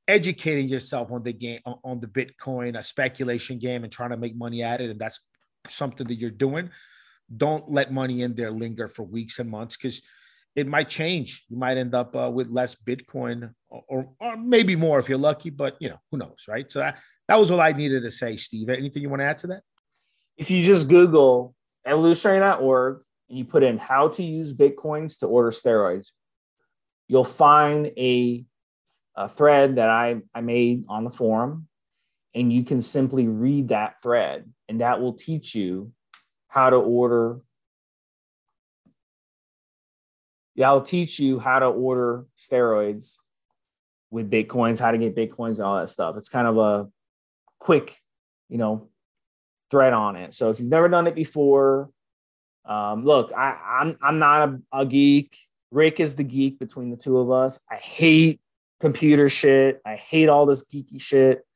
educating 0.09 0.67
yourself 0.69 1.13
on 1.13 1.23
the 1.23 1.35
game 1.35 1.61
on 1.85 2.01
the 2.01 2.07
Bitcoin 2.07 2.79
a 2.79 2.83
speculation 2.83 3.59
game 3.59 3.85
and 3.85 3.93
trying 3.93 4.11
to 4.11 4.17
make 4.17 4.35
money 4.35 4.63
at 4.63 4.81
it, 4.81 4.89
and 4.89 4.99
that's 4.99 5.21
something 5.69 6.07
that 6.07 6.15
you're 6.15 6.31
doing 6.31 6.71
don't 7.37 7.71
let 7.71 7.93
money 7.93 8.23
in 8.23 8.35
there 8.35 8.51
linger 8.51 8.89
for 8.89 9.05
weeks 9.05 9.39
and 9.39 9.51
months 9.51 9.77
because 9.77 10.03
it 10.57 10.67
might 10.67 10.89
change. 10.89 11.45
You 11.49 11.57
might 11.57 11.77
end 11.77 11.95
up 11.95 12.15
uh, 12.17 12.31
with 12.31 12.49
less 12.49 12.75
Bitcoin 12.75 13.53
or, 13.69 13.83
or, 13.89 14.09
or, 14.21 14.37
maybe 14.37 14.75
more 14.75 14.99
if 14.99 15.09
you're 15.09 15.19
lucky, 15.19 15.51
but 15.51 15.77
you 15.81 15.89
know, 15.89 16.01
who 16.11 16.19
knows, 16.19 16.45
right? 16.49 16.71
So 16.71 16.81
that, 16.81 16.99
that 17.29 17.39
was 17.39 17.51
all 17.51 17.61
I 17.61 17.73
needed 17.73 18.03
to 18.03 18.11
say, 18.11 18.37
Steve. 18.37 18.69
Anything 18.69 19.03
you 19.03 19.09
want 19.09 19.21
to 19.21 19.27
add 19.27 19.39
to 19.39 19.47
that? 19.49 19.63
If 20.37 20.51
you 20.51 20.65
just 20.65 20.89
Google 20.89 21.55
evolutionary.org 21.87 23.03
and 23.29 23.39
you 23.39 23.45
put 23.45 23.63
in 23.63 23.79
how 23.79 24.09
to 24.09 24.23
use 24.23 24.53
Bitcoins 24.53 25.21
to 25.21 25.27
order 25.27 25.51
steroids, 25.51 26.09
you'll 27.07 27.25
find 27.25 27.87
a, 27.97 28.45
a 29.17 29.29
thread 29.29 29.77
that 29.77 29.89
I, 29.89 30.21
I 30.35 30.41
made 30.41 30.85
on 30.89 31.05
the 31.05 31.11
forum. 31.11 31.69
And 32.35 32.53
you 32.53 32.65
can 32.65 32.81
simply 32.81 33.27
read 33.27 33.69
that 33.69 33.97
thread, 34.03 34.49
and 34.69 34.81
that 34.81 35.01
will 35.01 35.15
teach 35.15 35.53
you 35.53 35.93
how 36.51 36.69
to 36.69 36.77
order. 36.77 37.41
Yeah, 40.57 40.69
I'll 40.69 40.83
teach 40.83 41.19
you 41.21 41.39
how 41.39 41.61
to 41.61 41.67
order 41.67 42.27
steroids 42.39 43.15
with 44.11 44.31
Bitcoins, 44.31 44.81
how 44.81 44.91
to 44.91 44.99
get 44.99 45.15
Bitcoins 45.15 45.57
and 45.57 45.61
all 45.61 45.77
that 45.77 45.89
stuff. 45.89 46.17
It's 46.17 46.29
kind 46.29 46.49
of 46.49 46.59
a 46.59 46.89
quick, 47.61 47.97
you 48.49 48.59
know, 48.59 48.89
thread 49.71 49.93
on 49.93 50.17
it. 50.17 50.35
So 50.35 50.51
if 50.51 50.59
you've 50.59 50.69
never 50.69 50.89
done 50.89 51.07
it 51.07 51.15
before, 51.15 51.91
um, 52.65 53.05
look, 53.05 53.33
I, 53.33 53.57
I'm 53.81 53.97
I'm 54.03 54.19
not 54.19 54.49
a, 54.49 54.61
a 54.81 54.87
geek. 54.87 55.39
Rick 55.71 56.01
is 56.01 56.17
the 56.17 56.25
geek 56.25 56.59
between 56.59 56.91
the 56.91 56.97
two 56.97 57.19
of 57.19 57.31
us. 57.31 57.61
I 57.71 57.77
hate 57.77 58.41
computer 58.81 59.29
shit. 59.29 59.81
I 59.87 59.95
hate 59.95 60.29
all 60.29 60.47
this 60.47 60.65
geeky 60.65 61.01
shit. 61.01 61.47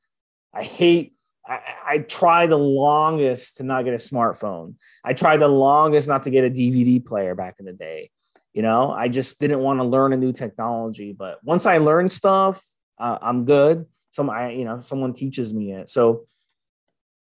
I 0.55 0.63
hate 0.63 1.14
I, 1.47 1.61
I 1.87 1.99
tried 1.99 2.51
the 2.51 2.59
longest 2.59 3.59
to 3.59 3.63
not 3.63 3.85
get 3.85 3.95
a 3.95 3.99
smartphone. 3.99 4.75
I 5.05 5.13
tried 5.13 5.39
the 5.39 5.49
longest 5.49 6.09
not 6.09 6.23
to 6.25 6.31
get 6.31 6.45
a 6.45 6.51
DVD 6.51 7.05
player 7.05 7.35
back 7.35 7.57
in 7.59 7.67
the 7.67 7.73
day. 7.73 8.11
You 8.53 8.63
know, 8.63 8.91
I 8.93 9.09
just 9.09 9.41
didn't 9.41 9.59
want 9.59 9.81
to 9.81 9.85
learn 9.85 10.13
a 10.13 10.17
new 10.17 10.33
technology. 10.33 11.13
But 11.13 11.43
once 11.43 11.67
I 11.67 11.79
learned 11.79 12.13
stuff, 12.13 12.63
uh, 12.99 13.19
I'm 13.21 13.45
good. 13.45 13.87
Some, 14.11 14.31
I, 14.31 14.53
you 14.53 14.65
know, 14.65 14.81
someone 14.81 15.13
teaches 15.13 15.53
me 15.53 15.73
it. 15.73 15.89
So 15.89 16.25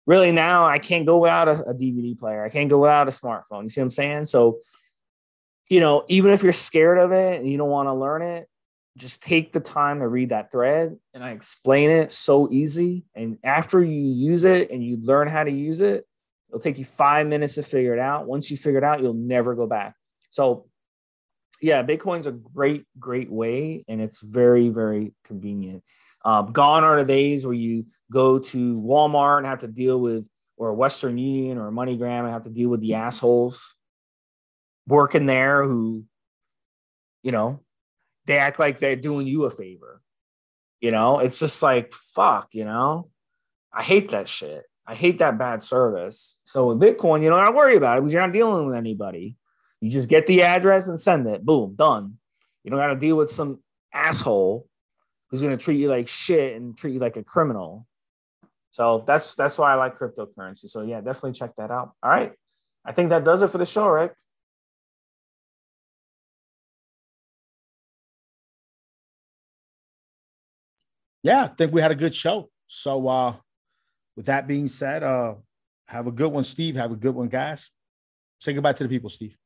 really 0.06 0.32
now 0.32 0.66
I 0.66 0.78
can't 0.78 1.06
go 1.06 1.18
without 1.18 1.48
a, 1.48 1.70
a 1.70 1.74
DVD 1.74 2.18
player. 2.18 2.44
I 2.44 2.48
can't 2.48 2.68
go 2.68 2.78
without 2.78 3.08
a 3.08 3.12
smartphone. 3.12 3.62
You 3.62 3.68
see 3.70 3.80
what 3.80 3.86
I'm 3.86 3.90
saying? 3.90 4.24
So, 4.26 4.58
you 5.68 5.80
know, 5.80 6.04
even 6.08 6.32
if 6.32 6.42
you're 6.42 6.52
scared 6.52 6.98
of 6.98 7.12
it 7.12 7.40
and 7.40 7.48
you 7.50 7.56
don't 7.56 7.70
want 7.70 7.88
to 7.88 7.94
learn 7.94 8.22
it, 8.22 8.48
just 8.98 9.22
take 9.22 9.52
the 9.52 9.60
time 9.60 10.00
to 10.00 10.08
read 10.08 10.30
that 10.30 10.52
thread 10.52 10.96
and 11.14 11.24
I 11.24 11.30
explain 11.30 11.90
it 11.90 12.12
so 12.12 12.50
easy. 12.50 13.04
And 13.14 13.38
after 13.42 13.82
you 13.82 14.00
use 14.00 14.44
it 14.44 14.70
and 14.70 14.84
you 14.84 14.98
learn 15.02 15.28
how 15.28 15.44
to 15.44 15.50
use 15.50 15.80
it, 15.80 16.06
It'll 16.52 16.60
take 16.60 16.76
you 16.76 16.84
five 16.84 17.26
minutes 17.26 17.54
to 17.54 17.62
figure 17.62 17.94
it 17.94 17.98
out. 17.98 18.26
Once 18.26 18.50
you 18.50 18.58
figure 18.58 18.76
it 18.76 18.84
out, 18.84 19.00
you'll 19.00 19.14
never 19.14 19.54
go 19.54 19.66
back. 19.66 19.96
So, 20.28 20.66
yeah, 21.62 21.82
Bitcoin's 21.82 22.26
a 22.26 22.32
great, 22.32 22.84
great 22.98 23.32
way, 23.32 23.86
and 23.88 24.02
it's 24.02 24.20
very, 24.20 24.68
very 24.68 25.14
convenient. 25.24 25.82
Um, 26.26 26.52
gone 26.52 26.84
are 26.84 26.98
the 26.98 27.06
days 27.06 27.46
where 27.46 27.54
you 27.54 27.86
go 28.12 28.38
to 28.38 28.78
Walmart 28.78 29.38
and 29.38 29.46
have 29.46 29.60
to 29.60 29.66
deal 29.66 29.98
with, 29.98 30.28
or 30.58 30.74
Western 30.74 31.16
Union 31.16 31.56
or 31.56 31.70
MoneyGram 31.70 32.24
and 32.24 32.32
have 32.32 32.42
to 32.42 32.50
deal 32.50 32.68
with 32.68 32.82
the 32.82 32.94
assholes 32.94 33.74
working 34.86 35.24
there 35.24 35.64
who, 35.64 36.04
you 37.22 37.32
know, 37.32 37.60
they 38.26 38.38
act 38.38 38.58
like 38.58 38.78
they're 38.78 38.96
doing 38.96 39.26
you 39.26 39.44
a 39.44 39.50
favor. 39.50 40.00
You 40.80 40.90
know, 40.90 41.20
it's 41.20 41.38
just 41.38 41.62
like, 41.62 41.94
fuck, 42.14 42.48
you 42.52 42.64
know, 42.64 43.10
I 43.72 43.82
hate 43.82 44.10
that 44.10 44.28
shit. 44.28 44.64
I 44.86 44.94
hate 44.94 45.18
that 45.18 45.38
bad 45.38 45.62
service. 45.62 46.40
So 46.44 46.68
with 46.68 46.80
Bitcoin, 46.80 47.22
you 47.22 47.28
don't 47.28 47.38
have 47.38 47.48
to 47.48 47.54
worry 47.54 47.76
about 47.76 47.98
it 47.98 48.00
because 48.00 48.12
you're 48.12 48.22
not 48.22 48.32
dealing 48.32 48.66
with 48.66 48.76
anybody. 48.76 49.36
You 49.80 49.90
just 49.90 50.08
get 50.08 50.26
the 50.26 50.42
address 50.42 50.88
and 50.88 51.00
send 51.00 51.26
it. 51.26 51.44
Boom, 51.44 51.74
done. 51.76 52.18
You 52.64 52.70
don't 52.70 52.80
got 52.80 52.88
to 52.88 52.96
deal 52.96 53.16
with 53.16 53.30
some 53.30 53.60
asshole 53.92 54.66
who's 55.28 55.42
going 55.42 55.56
to 55.56 55.62
treat 55.62 55.80
you 55.80 55.88
like 55.88 56.08
shit 56.08 56.56
and 56.56 56.76
treat 56.76 56.94
you 56.94 56.98
like 56.98 57.16
a 57.16 57.22
criminal. 57.22 57.86
So 58.70 59.04
that's 59.06 59.34
that's 59.34 59.58
why 59.58 59.72
I 59.72 59.74
like 59.76 59.98
cryptocurrency. 59.98 60.68
So 60.68 60.82
yeah, 60.82 61.00
definitely 61.00 61.32
check 61.32 61.54
that 61.56 61.70
out. 61.70 61.92
All 62.02 62.10
right. 62.10 62.32
I 62.84 62.92
think 62.92 63.10
that 63.10 63.24
does 63.24 63.42
it 63.42 63.50
for 63.50 63.58
the 63.58 63.66
show, 63.66 63.88
Rick. 63.88 64.14
Yeah, 71.22 71.44
I 71.44 71.48
think 71.48 71.72
we 71.72 71.80
had 71.80 71.90
a 71.92 71.96
good 71.96 72.14
show. 72.14 72.50
So 72.66 73.06
uh 73.08 73.34
with 74.16 74.26
that 74.26 74.46
being 74.46 74.68
said, 74.68 75.02
uh 75.02 75.34
have 75.86 76.06
a 76.06 76.12
good 76.12 76.32
one, 76.32 76.44
Steve. 76.44 76.76
Have 76.76 76.92
a 76.92 76.96
good 76.96 77.14
one, 77.14 77.28
guys. 77.28 77.70
Say 78.40 78.52
goodbye 78.54 78.72
to 78.72 78.82
the 78.84 78.88
people, 78.88 79.10
Steve. 79.10 79.36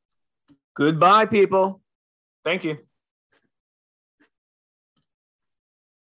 Goodbye, 0.75 1.27
people. 1.27 1.81
Thank 2.45 2.65
you. 2.65 2.79